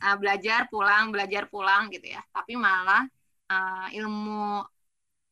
uh, 0.03 0.15
belajar 0.19 0.67
pulang 0.67 1.13
belajar 1.13 1.47
pulang 1.47 1.87
gitu 1.93 2.11
ya 2.11 2.21
tapi 2.33 2.59
malah 2.59 3.07
uh, 3.49 3.87
ilmu 3.93 4.65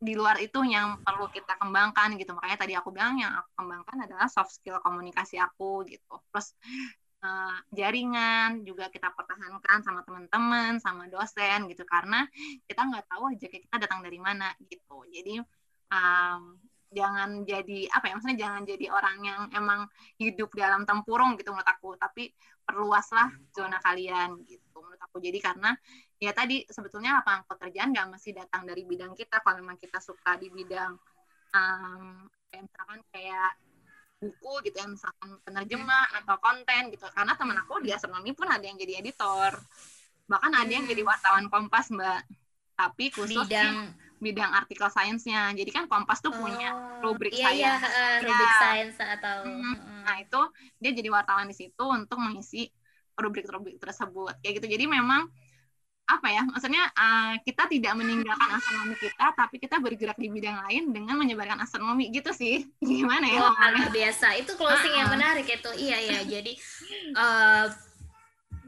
di 0.03 0.13
luar 0.19 0.35
itu 0.43 0.59
yang 0.67 0.99
perlu 0.99 1.31
kita 1.31 1.55
kembangkan 1.55 2.19
gitu. 2.19 2.35
Makanya 2.35 2.57
tadi 2.59 2.73
aku 2.75 2.91
bilang 2.91 3.15
yang 3.15 3.31
aku 3.39 3.49
kembangkan 3.55 3.97
adalah 4.03 4.27
soft 4.27 4.51
skill 4.59 4.83
komunikasi 4.83 5.39
aku 5.39 5.87
gitu. 5.87 6.19
Terus 6.27 6.51
uh, 7.23 7.55
jaringan 7.71 8.67
juga 8.67 8.91
kita 8.91 9.15
pertahankan 9.15 9.79
sama 9.79 10.03
teman-teman 10.03 10.83
sama 10.83 11.07
dosen 11.07 11.71
gitu. 11.71 11.87
Karena 11.87 12.27
kita 12.67 12.83
nggak 12.83 13.07
tahu 13.07 13.31
aja 13.31 13.47
kita 13.47 13.75
datang 13.79 14.03
dari 14.03 14.19
mana 14.19 14.51
gitu. 14.67 15.07
Jadi 15.07 15.39
um, 15.87 16.59
jangan 16.93 17.41
jadi 17.47 17.89
apa 17.89 18.05
ya 18.05 18.13
maksudnya 18.19 18.39
jangan 18.43 18.61
jadi 18.69 18.85
orang 18.93 19.17
yang 19.23 19.41
emang 19.55 19.89
hidup 20.19 20.51
dalam 20.53 20.83
tempurung 20.83 21.39
gitu 21.39 21.55
menurut 21.55 21.71
aku. 21.71 21.95
Tapi 21.95 22.27
perluaslah 22.67 23.31
zona 23.55 23.79
kalian 23.79 24.43
gitu 24.43 24.83
menurut 24.83 24.99
aku. 24.99 25.23
Jadi 25.23 25.39
karena 25.39 25.71
ya 26.23 26.31
tadi 26.31 26.63
sebetulnya 26.63 27.19
lapangan 27.19 27.43
pekerjaan 27.51 27.91
nggak 27.91 28.07
mesti 28.15 28.31
datang 28.31 28.63
dari 28.63 28.87
bidang 28.87 29.11
kita. 29.11 29.43
Kalau 29.43 29.59
memang 29.59 29.75
kita 29.75 29.99
suka 29.99 30.39
di 30.39 30.47
bidang 30.47 30.95
um, 31.51 32.23
kayak 32.47 32.63
misalkan 32.63 32.99
kayak 33.11 33.51
buku 34.23 34.53
gitu 34.71 34.75
ya 34.79 34.87
misalkan 34.87 35.35
penerjemah 35.43 36.23
atau 36.23 36.39
konten 36.39 36.87
gitu. 36.95 37.03
Karena 37.11 37.35
teman 37.35 37.59
aku 37.59 37.83
di 37.83 37.91
astronomi 37.91 38.31
pun 38.31 38.47
ada 38.47 38.63
yang 38.63 38.79
jadi 38.79 39.03
editor. 39.03 39.51
Bahkan 40.31 40.51
ada 40.55 40.71
yang 40.71 40.87
jadi 40.87 41.03
wartawan 41.03 41.51
kompas 41.51 41.91
mbak. 41.91 42.23
Tapi 42.73 43.11
khusus 43.11 43.43
bidang 43.43 43.91
bidang 44.23 44.51
artikel 44.55 44.87
sainsnya. 44.87 45.51
Jadi 45.51 45.67
kan 45.75 45.91
Kompas 45.91 46.23
tuh 46.23 46.31
punya 46.31 46.71
oh, 47.03 47.11
rubrik 47.11 47.35
iya, 47.35 47.51
iya, 47.51 47.73
uh, 47.75 48.17
rubrik 48.23 48.47
ya. 48.47 48.59
sains 48.63 48.95
atau 48.95 49.43
hmm, 49.43 50.07
nah 50.07 50.15
itu 50.23 50.41
dia 50.79 50.95
jadi 50.95 51.11
wartawan 51.11 51.51
di 51.51 51.55
situ 51.59 51.83
untuk 51.83 52.15
mengisi 52.23 52.71
rubrik-rubrik 53.19 53.75
tersebut. 53.77 54.39
Kayak 54.39 54.63
gitu. 54.63 54.67
Jadi 54.79 54.85
memang 54.87 55.27
apa 56.17 56.27
ya 56.29 56.43
maksudnya 56.45 56.83
uh, 56.93 57.33
kita 57.41 57.65
tidak 57.69 57.93
meninggalkan 57.97 58.49
astronomi 58.53 58.95
kita 59.01 59.25
tapi 59.33 59.55
kita 59.57 59.75
bergerak 59.81 60.17
di 60.21 60.29
bidang 60.29 60.57
lain 60.67 60.83
dengan 60.93 61.15
menyebarkan 61.17 61.59
astronomi 61.65 62.13
gitu 62.13 62.29
sih 62.31 62.69
gimana 62.81 63.25
ya 63.25 63.39
oh, 63.41 63.53
luar 63.53 63.89
biasa 63.89 64.37
itu 64.37 64.53
closing 64.53 64.93
uh 64.93 64.95
-uh. 64.95 64.99
yang 65.03 65.09
menarik 65.11 65.47
itu 65.49 65.71
iya 65.81 65.97
ya 65.99 66.19
jadi 66.23 66.53
uh, 67.17 67.65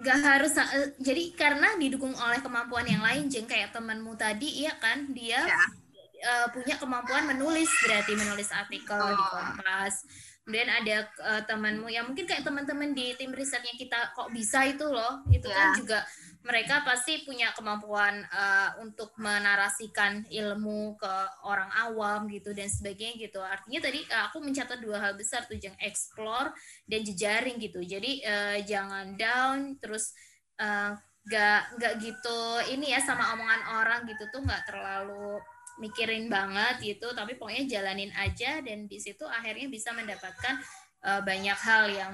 gak 0.02 0.20
harus 0.20 0.54
uh, 0.60 0.91
jadi 1.00 1.32
karena 1.38 1.80
didukung 1.80 2.12
oleh 2.18 2.43
kemampuan 2.43 2.84
yang 2.84 3.00
lain 3.00 3.32
jeng 3.32 3.48
kayak 3.48 3.72
temanmu 3.72 4.18
tadi 4.20 4.66
iya 4.66 4.76
kan 4.76 5.08
dia 5.16 5.39
ya. 5.39 5.66
uh, 6.28 6.48
punya 6.52 6.76
kemampuan 6.76 7.24
menulis 7.30 7.70
berarti 7.86 8.12
menulis 8.18 8.52
artikel 8.52 9.00
oh. 9.00 9.14
di 9.16 9.24
Kompas 9.32 10.04
kemudian 10.46 10.70
ada 10.70 11.10
uh, 11.26 11.41
temanmu 11.48 11.89
yang 11.89 12.06
mungkin 12.06 12.30
kayak 12.30 12.46
teman-teman 12.46 12.93
di 12.93 13.18
tim 13.18 13.34
risetnya 13.34 13.74
kita 13.74 14.14
kok 14.14 14.30
bisa 14.30 14.62
itu 14.68 14.86
loh 14.86 15.26
itu 15.34 15.50
ya. 15.50 15.58
kan 15.58 15.68
juga 15.74 16.00
mereka 16.46 16.86
pasti 16.86 17.26
punya 17.26 17.50
kemampuan 17.58 18.22
uh, 18.30 18.78
untuk 18.78 19.18
menarasikan 19.18 20.22
ilmu 20.30 20.93
ke 20.93 21.14
orang 21.41 21.74
awam 21.74 22.30
gitu 22.30 22.54
dan 22.54 22.70
sebagainya 22.70 23.18
gitu. 23.18 23.41
Artinya 23.41 23.82
tadi 23.82 24.06
uh, 24.06 24.30
aku 24.30 24.46
mencatat 24.46 24.78
dua 24.78 25.02
hal 25.02 25.18
besar 25.18 25.50
tuh, 25.50 25.58
yang 25.58 25.74
explore 25.82 26.54
dan 26.86 27.02
jejaring 27.02 27.58
gitu. 27.58 27.82
Jadi 27.82 28.22
uh, 28.22 28.58
jangan 28.62 29.18
down, 29.18 29.82
terus 29.82 30.14
uh, 30.62 30.93
gak 31.26 31.82
gak 31.82 31.98
gitu 31.98 32.39
ini 32.70 32.93
ya 32.93 33.02
sama 33.02 33.34
omongan 33.34 33.82
orang 33.82 34.06
gitu 34.06 34.30
tuh 34.30 34.46
nggak 34.46 34.70
terlalu 34.70 35.41
mikirin 35.82 36.30
banget 36.30 36.78
gitu. 36.93 37.10
Tapi 37.18 37.41
pokoknya 37.41 37.82
jalanin 37.82 38.14
aja 38.14 38.62
dan 38.62 38.86
di 38.86 39.02
situ 39.02 39.26
akhirnya 39.26 39.66
bisa 39.66 39.98
mendapatkan 39.98 40.62
uh, 41.10 41.26
banyak 41.26 41.58
hal 41.58 41.89
yang 41.89 42.14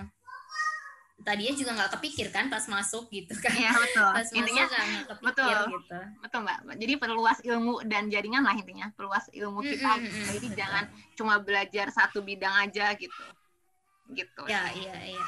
tadinya 1.22 1.54
juga 1.54 1.72
nggak 1.78 1.92
kepikir 1.98 2.28
kan 2.34 2.50
pas 2.50 2.66
masuk 2.66 3.08
gitu 3.14 3.34
kan. 3.38 3.54
Ya, 3.54 3.72
betul. 3.74 4.10
Pas 4.10 4.30
intinya 4.34 4.66
masuk 4.66 4.78
gak 4.78 5.08
kepikir 5.08 5.56
betul. 5.58 5.72
gitu. 5.78 6.00
Betul 6.22 6.40
mbak. 6.46 6.60
Jadi 6.78 6.94
perluas 6.98 7.40
ilmu 7.46 7.74
dan 7.86 8.04
jaringan 8.10 8.44
lah 8.44 8.56
intinya. 8.58 8.88
Perluas 8.94 9.26
ilmu 9.32 9.60
kita. 9.62 9.92
mm 9.98 10.06
-hmm. 10.06 10.26
jadi 10.34 10.48
betul. 10.48 10.58
jangan 10.58 10.84
cuma 11.18 11.34
belajar 11.42 11.88
satu 11.94 12.20
bidang 12.26 12.56
aja 12.68 12.94
gitu. 12.98 13.26
Gitu. 14.12 14.42
Ya 14.50 14.68
iya 14.74 14.96
iya. 15.16 15.26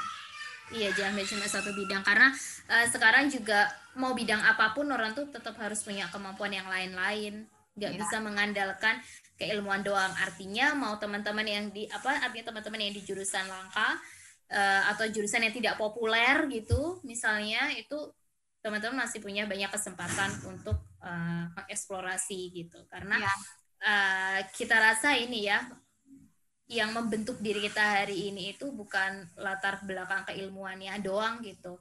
Iya 0.73 0.89
jangan 0.97 1.23
cuma 1.23 1.45
satu 1.45 1.71
bidang. 1.77 2.01
Karena 2.01 2.33
uh, 2.69 2.85
sekarang 2.89 3.29
juga 3.29 3.69
mau 3.93 4.17
bidang 4.17 4.41
apa 4.41 4.73
pun 4.73 4.89
orang 4.89 5.13
tuh 5.13 5.29
tetap 5.29 5.53
harus 5.61 5.85
punya 5.85 6.09
kemampuan 6.09 6.53
yang 6.53 6.65
lain-lain. 6.65 7.45
Nggak 7.77 7.91
ya. 7.93 7.97
bisa 8.01 8.17
mengandalkan 8.21 8.97
keilmuan 9.37 9.85
doang. 9.85 10.13
Artinya 10.17 10.73
mau 10.73 10.97
teman-teman 10.97 11.45
yang 11.45 11.65
di 11.69 11.85
apa 11.89 12.17
artinya 12.21 12.53
teman-teman 12.53 12.79
yang 12.89 12.93
di 12.93 13.01
jurusan 13.05 13.45
langka 13.45 14.01
uh, 14.53 14.93
atau 14.93 15.09
jurusan 15.09 15.41
yang 15.49 15.55
tidak 15.55 15.75
populer 15.81 16.45
gitu 16.53 17.01
misalnya 17.01 17.73
itu 17.73 18.13
teman-teman 18.63 19.03
masih 19.03 19.19
punya 19.19 19.43
banyak 19.43 19.67
kesempatan 19.67 20.31
untuk 20.47 20.79
uh, 21.03 21.51
mengeksplorasi 21.51 22.55
gitu. 22.55 22.79
Karena 22.87 23.19
ya. 23.19 23.35
uh, 23.83 24.39
kita 24.55 24.79
rasa 24.79 25.19
ini 25.19 25.51
ya 25.51 25.67
yang 26.71 26.95
membentuk 26.95 27.43
diri 27.43 27.59
kita 27.59 27.83
hari 28.01 28.31
ini 28.31 28.55
itu 28.55 28.71
bukan 28.71 29.27
latar 29.35 29.83
belakang 29.83 30.23
keilmuannya 30.31 30.95
doang 31.03 31.43
gitu. 31.43 31.75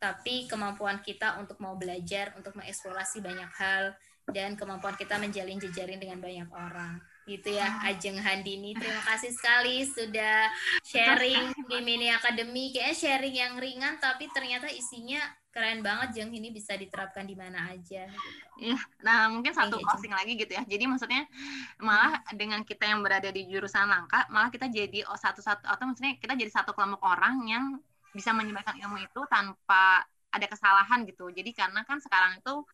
Tapi 0.00 0.48
kemampuan 0.48 1.04
kita 1.04 1.36
untuk 1.36 1.60
mau 1.60 1.76
belajar 1.76 2.32
untuk 2.34 2.56
mengeksplorasi 2.56 3.20
banyak 3.20 3.52
hal 3.60 3.92
dan 4.32 4.56
kemampuan 4.56 4.96
kita 4.96 5.20
menjalin 5.20 5.60
jejaring 5.60 6.00
dengan 6.00 6.16
banyak 6.18 6.48
orang 6.48 6.96
gitu 7.26 7.54
ya 7.54 7.78
Ajeng 7.86 8.18
Handini. 8.18 8.74
Terima 8.74 9.02
kasih 9.06 9.30
sekali 9.30 9.86
sudah 9.86 10.50
sharing 10.82 11.54
di 11.70 11.78
Mini 11.80 12.10
Academy 12.10 12.74
kayak 12.74 12.98
sharing 12.98 13.36
yang 13.36 13.54
ringan 13.62 14.02
tapi 14.02 14.26
ternyata 14.34 14.66
isinya 14.70 15.22
keren 15.52 15.84
banget 15.84 16.16
Jeng. 16.16 16.32
Ini 16.32 16.48
bisa 16.50 16.74
diterapkan 16.74 17.28
di 17.28 17.36
mana 17.36 17.70
aja 17.70 18.08
Iya, 18.58 18.78
nah 19.04 19.28
mungkin 19.28 19.52
satu 19.52 19.78
closing 19.78 20.10
lagi 20.10 20.34
gitu 20.34 20.50
ya. 20.50 20.64
Jadi 20.64 20.84
maksudnya 20.88 21.28
malah 21.78 22.18
dengan 22.32 22.64
kita 22.64 22.88
yang 22.88 23.04
berada 23.04 23.28
di 23.28 23.46
jurusan 23.46 23.86
langka, 23.86 24.26
malah 24.32 24.48
kita 24.48 24.66
jadi 24.72 25.04
oh, 25.06 25.18
satu-satu 25.18 25.68
atau 25.68 25.84
maksudnya 25.86 26.16
kita 26.18 26.34
jadi 26.34 26.50
satu 26.50 26.72
kelompok 26.72 27.04
orang 27.04 27.42
yang 27.46 27.64
bisa 28.12 28.32
menyebarkan 28.32 28.76
ilmu 28.80 29.02
itu 29.02 29.20
tanpa 29.28 30.04
ada 30.32 30.46
kesalahan 30.48 31.04
gitu. 31.04 31.28
Jadi 31.28 31.52
karena 31.52 31.84
kan 31.84 32.00
sekarang 32.00 32.40
itu 32.40 32.64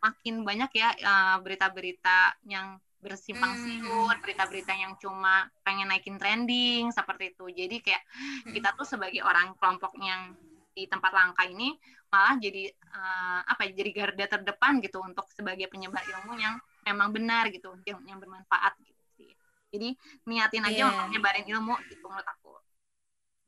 makin 0.00 0.34
banyak 0.44 0.70
ya 0.76 0.88
eh, 0.96 1.36
berita-berita 1.40 2.40
yang 2.48 2.80
bersimpang 3.00 3.56
siur, 3.56 4.12
hmm. 4.12 4.20
berita-berita 4.20 4.72
yang 4.76 4.92
cuma 5.00 5.48
pengen 5.64 5.88
naikin 5.88 6.20
trending 6.20 6.92
seperti 6.92 7.32
itu. 7.32 7.48
Jadi 7.48 7.76
kayak 7.80 8.02
hmm. 8.04 8.52
kita 8.52 8.76
tuh 8.76 8.84
sebagai 8.84 9.24
orang 9.24 9.56
kelompok 9.56 9.96
yang 10.00 10.36
di 10.70 10.86
tempat 10.86 11.10
langka 11.10 11.48
ini 11.48 11.74
malah 12.10 12.38
jadi 12.38 12.70
uh, 12.90 13.40
apa 13.46 13.70
ya 13.70 13.72
jadi 13.82 13.90
garda 13.94 14.26
terdepan 14.38 14.82
gitu 14.82 14.98
untuk 15.02 15.26
sebagai 15.30 15.66
penyebar 15.70 16.02
ilmu 16.02 16.38
yang 16.38 16.58
memang 16.86 17.14
benar 17.14 17.46
gitu 17.50 17.74
yang, 17.86 18.02
yang 18.06 18.18
bermanfaat 18.18 18.74
gitu 18.82 19.02
sih. 19.18 19.30
Jadi 19.70 19.88
niatin 20.26 20.62
aja 20.66 20.76
yeah. 20.76 20.90
untuk 20.90 21.06
nyebarin 21.14 21.46
ilmu 21.46 21.74
gitu 21.90 22.04
menurut 22.06 22.26
aku. 22.26 22.54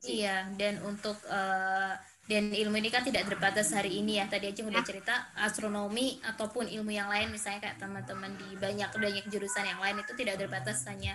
Iya, 0.02 0.50
dan 0.58 0.82
untuk 0.82 1.14
uh, 1.30 1.94
dan 2.32 2.48
ilmu 2.48 2.80
ini 2.80 2.88
kan 2.88 3.04
tidak 3.04 3.28
terbatas 3.28 3.76
hari 3.76 4.00
ini 4.00 4.16
ya. 4.16 4.24
Tadi 4.24 4.48
aja 4.48 4.64
udah 4.64 4.80
cerita 4.80 5.28
astronomi 5.36 6.16
ataupun 6.24 6.64
ilmu 6.64 6.88
yang 6.88 7.12
lain 7.12 7.28
misalnya 7.28 7.68
kayak 7.68 7.76
teman-teman 7.76 8.32
di 8.40 8.56
banyak 8.56 8.88
banyak 8.88 9.24
jurusan 9.28 9.68
yang 9.68 9.76
lain 9.76 10.00
itu 10.00 10.16
tidak 10.16 10.40
terbatas 10.40 10.88
hanya 10.88 11.12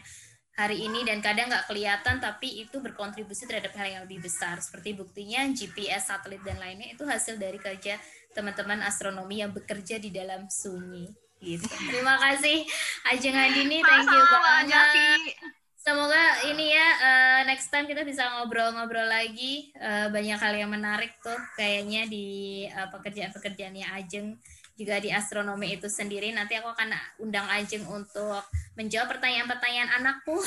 hari 0.54 0.86
ini. 0.86 1.02
Dan 1.02 1.26
kadang 1.26 1.50
nggak 1.50 1.66
kelihatan 1.66 2.22
tapi 2.22 2.62
itu 2.62 2.78
berkontribusi 2.78 3.50
terhadap 3.50 3.74
hal 3.74 3.90
yang 3.90 4.02
lebih 4.06 4.22
besar. 4.22 4.62
Seperti 4.62 4.94
buktinya 4.94 5.50
GPS 5.50 6.14
satelit 6.14 6.46
dan 6.46 6.62
lainnya 6.62 6.94
itu 6.94 7.02
hasil 7.02 7.42
dari 7.42 7.58
kerja 7.58 7.98
teman-teman 8.38 8.86
astronomi 8.86 9.42
yang 9.42 9.50
bekerja 9.50 9.98
di 9.98 10.14
dalam 10.14 10.46
sunyi. 10.46 11.10
Gitu. 11.42 11.66
Terima 11.90 12.22
kasih 12.22 12.62
Ajeng 13.10 13.34
Andini. 13.34 13.82
Thank 13.82 14.06
you 14.06 14.22
banget 14.22 15.57
semoga 15.88 16.44
ini 16.52 16.76
ya 16.76 16.88
uh, 17.00 17.42
next 17.48 17.72
time 17.72 17.88
kita 17.88 18.04
bisa 18.04 18.28
ngobrol-ngobrol 18.28 19.08
lagi. 19.08 19.72
Uh, 19.80 20.12
banyak 20.12 20.36
hal 20.36 20.52
yang 20.60 20.68
menarik 20.68 21.16
tuh 21.24 21.40
kayaknya 21.56 22.04
di 22.12 22.68
uh, 22.68 22.92
pekerjaan-pekerjaannya 22.92 23.88
Ajeng 23.96 24.36
juga 24.78 25.02
di 25.02 25.10
astronomi 25.10 25.74
itu 25.74 25.90
sendiri 25.90 26.30
nanti 26.30 26.54
aku 26.54 26.70
akan 26.70 26.94
undang 27.18 27.50
Ajeng 27.50 27.82
untuk 27.90 28.46
menjawab 28.78 29.18
pertanyaan-pertanyaan 29.18 29.90
anakku. 29.98 30.38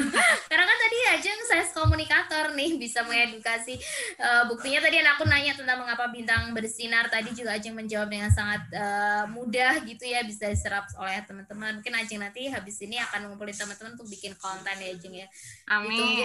Karena 0.50 0.64
kan 0.64 0.78
tadi 0.78 0.98
Ajeng 1.18 1.40
saya 1.50 1.64
komunikator 1.74 2.54
nih 2.54 2.78
bisa 2.78 3.02
mengedukasi. 3.02 3.74
Uh, 4.14 4.46
buktinya 4.46 4.78
tadi 4.78 5.02
anakku 5.02 5.26
nanya 5.26 5.58
tentang 5.58 5.82
mengapa 5.82 6.06
bintang 6.14 6.54
bersinar 6.54 7.10
tadi 7.10 7.34
juga 7.34 7.58
Ajeng 7.58 7.74
menjawab 7.74 8.06
dengan 8.06 8.30
sangat 8.30 8.62
uh, 8.70 9.26
mudah 9.26 9.82
gitu 9.82 10.06
ya 10.06 10.22
bisa 10.22 10.46
diserap 10.46 10.86
oleh 10.94 11.18
teman-teman. 11.26 11.82
Mungkin 11.82 11.94
Ajeng 11.98 12.22
nanti 12.22 12.46
habis 12.46 12.78
ini 12.86 13.02
akan 13.02 13.26
mengumpulin 13.26 13.58
teman-teman 13.58 13.98
untuk 13.98 14.06
bikin 14.06 14.38
konten 14.38 14.78
ya 14.78 14.94
Ajeng 14.94 15.14
ya. 15.18 15.26
Amin. 15.66 15.90
Ditunggu 15.90 16.22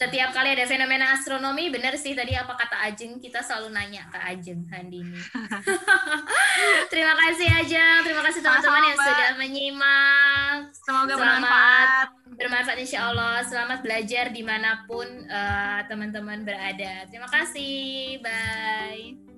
setiap 0.00 0.32
kali 0.32 0.56
ada 0.56 0.64
fenomena 0.64 1.12
astronomi 1.12 1.68
benar 1.68 1.92
sih 2.00 2.16
tadi 2.16 2.32
apa 2.32 2.56
kata 2.56 2.88
Ajeng? 2.88 3.20
Kita 3.20 3.44
selalu 3.44 3.68
nanya 3.76 4.08
ke 4.08 4.16
Ajeng 4.16 4.64
Handini 4.72 5.20
terima 6.92 7.12
kasih 7.12 7.48
Ajeng. 7.60 8.00
Terima 8.08 8.22
kasih 8.24 8.40
teman-teman 8.40 8.82
yang 8.88 8.96
sudah 8.96 9.30
menyimak. 9.36 10.56
Semoga 10.72 11.12
selamat 11.12 11.20
bermanfaat. 11.20 12.08
bermanfaat 12.40 12.78
insya 12.80 13.12
Allah 13.12 13.44
selamat 13.44 13.84
belajar 13.84 14.32
di 14.32 14.40
mana 14.40 14.88
pun 14.88 15.04
uh, 15.28 15.84
teman-teman 15.84 16.48
berada. 16.48 17.04
Terima 17.12 17.28
kasih. 17.28 18.24
Bye 18.24 19.29